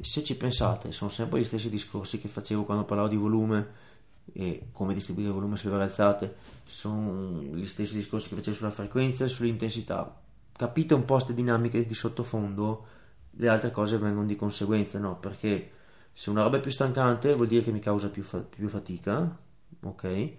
Se 0.00 0.22
ci 0.22 0.36
pensate, 0.36 0.92
sono 0.92 1.10
sempre 1.10 1.40
gli 1.40 1.44
stessi 1.44 1.70
discorsi 1.70 2.18
che 2.18 2.28
facevo 2.28 2.64
quando 2.64 2.84
parlavo 2.84 3.08
di 3.08 3.16
volume 3.16 3.90
e 4.32 4.68
come 4.72 4.94
distribuire 4.94 5.30
il 5.30 5.34
volume 5.34 5.56
sulle 5.56 5.72
varie 5.72 5.86
alzate, 5.86 6.34
sono 6.64 7.40
gli 7.40 7.66
stessi 7.66 7.94
discorsi 7.94 8.28
che 8.28 8.34
facevo 8.36 8.56
sulla 8.56 8.70
frequenza 8.70 9.24
e 9.24 9.28
sull'intensità. 9.28 10.20
Capite 10.54 10.94
un 10.94 11.04
po' 11.04 11.14
queste 11.14 11.34
dinamiche 11.34 11.86
di 11.86 11.94
sottofondo, 11.94 12.86
le 13.30 13.48
altre 13.48 13.70
cose 13.70 13.96
vengono 13.96 14.26
di 14.26 14.36
conseguenza, 14.36 14.98
no? 14.98 15.18
Perché 15.18 15.70
se 16.12 16.30
una 16.30 16.42
roba 16.42 16.58
è 16.58 16.60
più 16.60 16.70
stancante 16.70 17.34
vuol 17.34 17.48
dire 17.48 17.62
che 17.62 17.72
mi 17.72 17.80
causa 17.80 18.08
più, 18.08 18.22
fa- 18.22 18.40
più 18.40 18.68
fatica, 18.68 19.36
ok? 19.82 20.32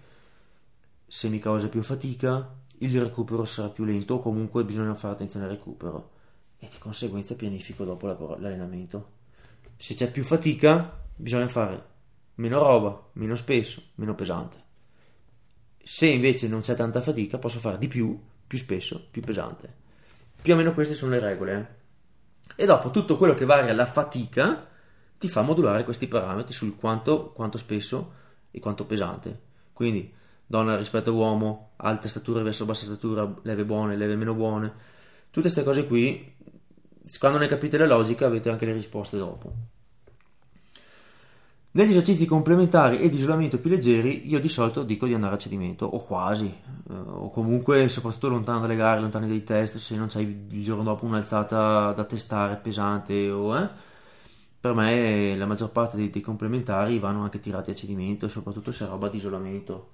Se 1.14 1.28
mi 1.28 1.38
causa 1.38 1.68
più 1.68 1.80
fatica, 1.84 2.52
il 2.78 3.00
recupero 3.00 3.44
sarà 3.44 3.68
più 3.68 3.84
lento 3.84 4.14
o 4.14 4.18
comunque 4.18 4.64
bisogna 4.64 4.96
fare 4.96 5.14
attenzione 5.14 5.44
al 5.44 5.52
recupero 5.52 6.10
e 6.58 6.66
di 6.68 6.76
conseguenza 6.78 7.36
pianifico 7.36 7.84
dopo 7.84 8.08
l'allenamento. 8.08 9.12
Se 9.76 9.94
c'è 9.94 10.10
più 10.10 10.24
fatica, 10.24 11.04
bisogna 11.14 11.46
fare 11.46 11.86
meno 12.34 12.58
roba, 12.58 13.10
meno 13.12 13.36
spesso, 13.36 13.80
meno 13.94 14.16
pesante. 14.16 14.56
Se 15.84 16.08
invece 16.08 16.48
non 16.48 16.62
c'è 16.62 16.74
tanta 16.74 17.00
fatica, 17.00 17.38
posso 17.38 17.60
fare 17.60 17.78
di 17.78 17.86
più, 17.86 18.20
più 18.44 18.58
spesso, 18.58 19.06
più 19.08 19.22
pesante. 19.22 19.72
Più 20.42 20.52
o 20.52 20.56
meno 20.56 20.74
queste 20.74 20.94
sono 20.94 21.12
le 21.12 21.20
regole. 21.20 21.80
Eh? 22.56 22.62
E 22.64 22.66
dopo 22.66 22.90
tutto 22.90 23.16
quello 23.16 23.34
che 23.34 23.44
varia 23.44 23.72
la 23.72 23.86
fatica 23.86 24.68
ti 25.16 25.28
fa 25.28 25.42
modulare 25.42 25.84
questi 25.84 26.08
parametri 26.08 26.52
sul 26.52 26.74
quanto, 26.74 27.30
quanto 27.30 27.56
spesso 27.56 28.14
e 28.50 28.58
quanto 28.58 28.84
pesante. 28.84 29.42
Quindi 29.72 30.22
donna 30.46 30.76
rispetto 30.76 31.12
uomo, 31.12 31.70
alta 31.76 32.08
statura 32.08 32.42
verso 32.42 32.64
bassa 32.64 32.84
statura, 32.84 33.32
leve 33.42 33.64
buone, 33.64 33.96
leve 33.96 34.16
meno 34.16 34.34
buone. 34.34 34.72
Tutte 35.30 35.52
queste 35.52 35.62
cose 35.62 35.86
qui, 35.86 36.34
quando 37.18 37.38
ne 37.38 37.46
capite 37.46 37.76
la 37.76 37.86
logica, 37.86 38.26
avete 38.26 38.50
anche 38.50 38.66
le 38.66 38.72
risposte 38.72 39.16
dopo. 39.16 39.52
Negli 41.76 41.90
esercizi 41.90 42.24
complementari 42.24 43.00
e 43.00 43.08
di 43.08 43.16
isolamento 43.16 43.58
più 43.58 43.68
leggeri, 43.68 44.28
io 44.28 44.38
di 44.38 44.48
solito 44.48 44.84
dico 44.84 45.06
di 45.06 45.14
andare 45.14 45.34
a 45.34 45.38
cedimento, 45.38 45.84
o 45.84 46.04
quasi, 46.04 46.46
eh, 46.46 46.92
o 46.92 47.30
comunque 47.30 47.88
soprattutto 47.88 48.28
lontano 48.28 48.60
dalle 48.60 48.76
gare, 48.76 49.00
lontani 49.00 49.26
dai 49.26 49.42
test, 49.42 49.78
se 49.78 49.96
non 49.96 50.06
c'hai 50.06 50.46
il 50.50 50.62
giorno 50.62 50.84
dopo 50.84 51.04
un'alzata 51.04 51.90
da 51.90 52.04
testare 52.04 52.54
pesante 52.62 53.28
o 53.28 53.58
eh, 53.58 53.68
per 54.60 54.72
me 54.72 55.34
la 55.36 55.46
maggior 55.46 55.72
parte 55.72 55.96
dei, 55.96 56.10
dei 56.10 56.22
complementari 56.22 57.00
vanno 57.00 57.24
anche 57.24 57.40
tirati 57.40 57.72
a 57.72 57.74
cedimento, 57.74 58.28
soprattutto 58.28 58.70
se 58.70 58.84
è 58.84 58.88
roba 58.88 59.08
di 59.08 59.16
isolamento. 59.16 59.88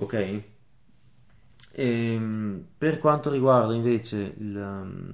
Ok? 0.00 0.14
E, 0.14 0.44
ehm, 1.72 2.66
per 2.76 2.98
quanto 2.98 3.30
riguarda 3.30 3.74
invece 3.74 4.34
il, 4.38 4.56
um, 4.56 5.10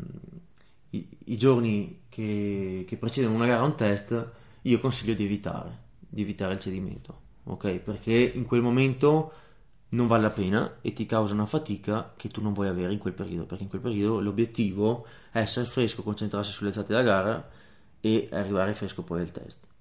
i, 0.91 1.09
i, 1.27 1.37
giorni 1.37 2.03
che, 2.09 2.85
che, 2.87 2.97
precedono 2.97 3.35
una 3.35 3.47
gara 3.47 3.63
o 3.63 3.67
un 3.67 3.77
test, 3.77 4.31
io 4.63 4.81
consiglio 4.81 5.15
di 5.15 5.25
evitare, 5.25 5.79
di 6.01 6.23
evitare 6.23 6.55
il 6.55 6.61
cedimento, 6.61 7.21
ok? 7.45 7.79
Perché 7.79 8.13
in 8.13 8.45
quel 8.47 8.63
momento 8.63 9.33
non 9.91 10.07
vale 10.07 10.23
la 10.23 10.31
pena 10.31 10.79
e 10.81 10.93
ti 10.93 11.07
causa 11.07 11.35
una 11.35 11.47
fatica 11.47 12.13
che 12.17 12.29
tu 12.29 12.43
non 12.43 12.53
vuoi 12.53 12.69
avere 12.69 12.93
in 12.93 12.99
quel 12.99 13.15
periodo, 13.15 13.45
perché 13.47 13.65
in 13.65 13.69
quel 13.69 13.83
periodo 13.83 14.21
l'obiettivo 14.21 15.07
è 15.31 15.39
essere 15.39 15.67
fresco, 15.67 16.03
concentrarsi 16.03 16.53
sulle 16.53 16.69
alzate 16.71 16.89
della 16.89 17.03
gara 17.03 17.49
e 18.01 18.29
arrivare 18.33 18.75
fresco 18.75 19.03
poi 19.03 19.21
al 19.21 19.31
test. 19.33 19.74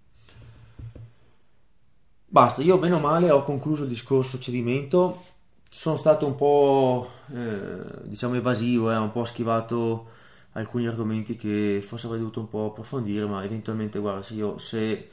Basta, 2.33 2.63
io 2.63 2.79
bene 2.79 2.95
o 2.95 2.99
male 2.99 3.29
ho 3.29 3.43
concluso 3.43 3.83
il 3.83 3.89
discorso 3.89 4.39
cedimento, 4.39 5.23
sono 5.69 5.95
stato 5.95 6.25
un 6.25 6.35
po' 6.35 7.07
eh, 7.31 8.05
diciamo 8.05 8.33
evasivo, 8.33 8.91
eh, 8.91 8.97
un 8.97 9.11
po' 9.11 9.23
schivato 9.23 10.07
alcuni 10.53 10.87
argomenti 10.87 11.35
che 11.35 11.79
forse 11.85 12.07
avrei 12.07 12.21
dovuto 12.21 12.39
un 12.39 12.49
po' 12.49 12.65
approfondire, 12.65 13.27
ma 13.27 13.43
eventualmente 13.43 13.99
guarda, 13.99 14.23
se 14.23 14.33
io 14.33 14.57
se 14.57 15.09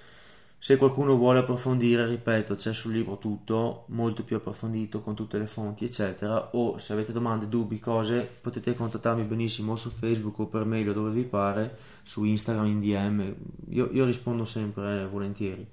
se 0.59 0.79
qualcuno 0.79 1.17
vuole 1.17 1.41
approfondire, 1.41 2.07
ripeto, 2.07 2.55
c'è 2.55 2.73
sul 2.73 2.93
libro 2.95 3.19
tutto, 3.19 3.85
molto 3.89 4.25
più 4.25 4.37
approfondito 4.37 5.03
con 5.03 5.15
tutte 5.15 5.39
le 5.39 5.47
fonti, 5.47 5.85
eccetera. 5.85 6.51
O 6.57 6.79
se 6.79 6.93
avete 6.95 7.13
domande, 7.13 7.49
dubbi, 7.49 7.79
cose, 7.79 8.29
potete 8.41 8.75
contattarmi 8.75 9.25
benissimo 9.25 9.77
su 9.77 9.91
Facebook 9.91 10.39
o 10.39 10.47
per 10.47 10.65
mail 10.65 10.91
o 10.91 10.93
dove 10.95 11.11
vi 11.11 11.25
pare, 11.25 11.77
su 12.03 12.25
Instagram, 12.25 12.67
in 12.67 12.81
DM. 12.81 13.35
Io, 13.71 13.91
io 13.93 14.05
rispondo 14.07 14.45
sempre 14.45 15.03
eh, 15.03 15.07
volentieri. 15.07 15.67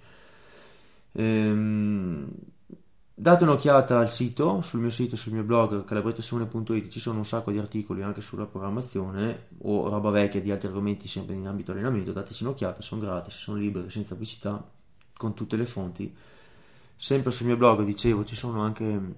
Ehm, 1.20 2.30
date 3.16 3.44
un'occhiata 3.44 3.98
al 3.98 4.10
sito, 4.10 4.62
sul 4.62 4.82
mio 4.82 4.92
sito, 4.92 5.16
sul 5.16 5.34
mio 5.34 5.42
blog 5.42 5.84
calabrettosimone.it 5.84 6.90
ci 6.90 7.00
sono 7.00 7.18
un 7.18 7.26
sacco 7.26 7.50
di 7.50 7.58
articoli 7.58 8.04
anche 8.04 8.22
sulla 8.22 8.46
programmazione 8.46 9.48
o 9.64 9.90
roba 9.90 10.12
vecchia 10.12 10.40
di 10.42 10.52
altri 10.52 10.68
argomenti 10.68 11.08
sempre 11.08 11.34
in 11.34 11.48
ambito 11.48 11.72
allenamento, 11.72 12.12
dateci 12.12 12.44
un'occhiata, 12.44 12.84
sono 12.84 13.02
gratis, 13.02 13.36
sono 13.36 13.58
liberi, 13.58 13.90
senza 13.90 14.10
pubblicità 14.10 14.64
con 15.16 15.34
tutte 15.34 15.56
le 15.56 15.66
fonti. 15.66 16.16
Sempre 16.96 17.32
sul 17.32 17.48
mio 17.48 17.58
blog, 17.58 17.84
dicevo, 17.84 18.24
ci 18.24 18.36
sono 18.36 18.62
anche, 18.62 19.16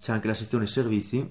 c'è 0.00 0.12
anche 0.12 0.28
la 0.28 0.34
sezione 0.34 0.66
servizi, 0.68 1.28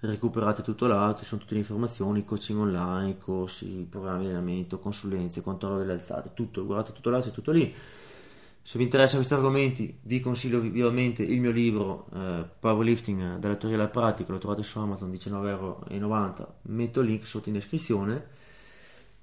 recuperate 0.00 0.62
tutto 0.62 0.86
là, 0.86 1.16
ci 1.18 1.24
sono 1.24 1.40
tutte 1.40 1.54
le 1.54 1.60
informazioni, 1.60 2.24
coaching 2.24 2.60
online, 2.60 3.18
corsi, 3.18 3.86
programmi 3.90 4.22
di 4.22 4.26
allenamento, 4.26 4.78
consulenze, 4.78 5.42
controllo 5.42 5.78
delle 5.78 5.92
alzate, 5.94 6.30
tutto, 6.32 6.64
guardate 6.64 6.92
tutto 6.92 7.10
là, 7.10 7.20
c'è 7.20 7.32
tutto 7.32 7.50
lì. 7.50 7.74
Se 8.62 8.78
vi 8.78 8.84
interessano 8.84 9.18
questi 9.18 9.34
argomenti, 9.34 9.98
vi 10.02 10.20
consiglio 10.20 10.60
vivamente 10.60 11.22
il 11.22 11.40
mio 11.40 11.50
libro 11.50 12.06
eh, 12.14 12.44
Powerlifting 12.60 13.38
dalla 13.38 13.56
teoria 13.56 13.78
alla 13.78 13.88
pratica, 13.88 14.32
lo 14.32 14.38
trovate 14.38 14.62
su 14.62 14.78
Amazon 14.78 15.10
19,90€, 15.10 16.46
metto 16.62 17.00
il 17.00 17.06
link 17.06 17.26
sotto 17.26 17.48
in 17.48 17.54
descrizione. 17.54 18.26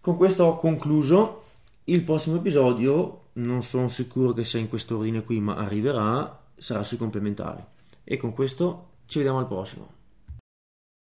Con 0.02 0.16
questo 0.16 0.44
ho 0.44 0.56
concluso. 0.58 1.44
Il 1.86 2.04
prossimo 2.04 2.36
episodio 2.36 3.28
non 3.34 3.64
sono 3.64 3.88
sicuro 3.88 4.34
che 4.34 4.44
sia 4.44 4.60
in 4.60 4.68
quest'ordine 4.68 5.24
qui, 5.24 5.40
ma 5.40 5.56
arriverà, 5.56 6.44
sarà 6.58 6.84
sui 6.84 6.98
complementari. 6.98 7.64
E 8.04 8.18
con 8.18 8.34
questo 8.34 8.88
ci 9.06 9.20
vediamo 9.20 9.40
al 9.40 9.48
prossimo. 9.48 9.97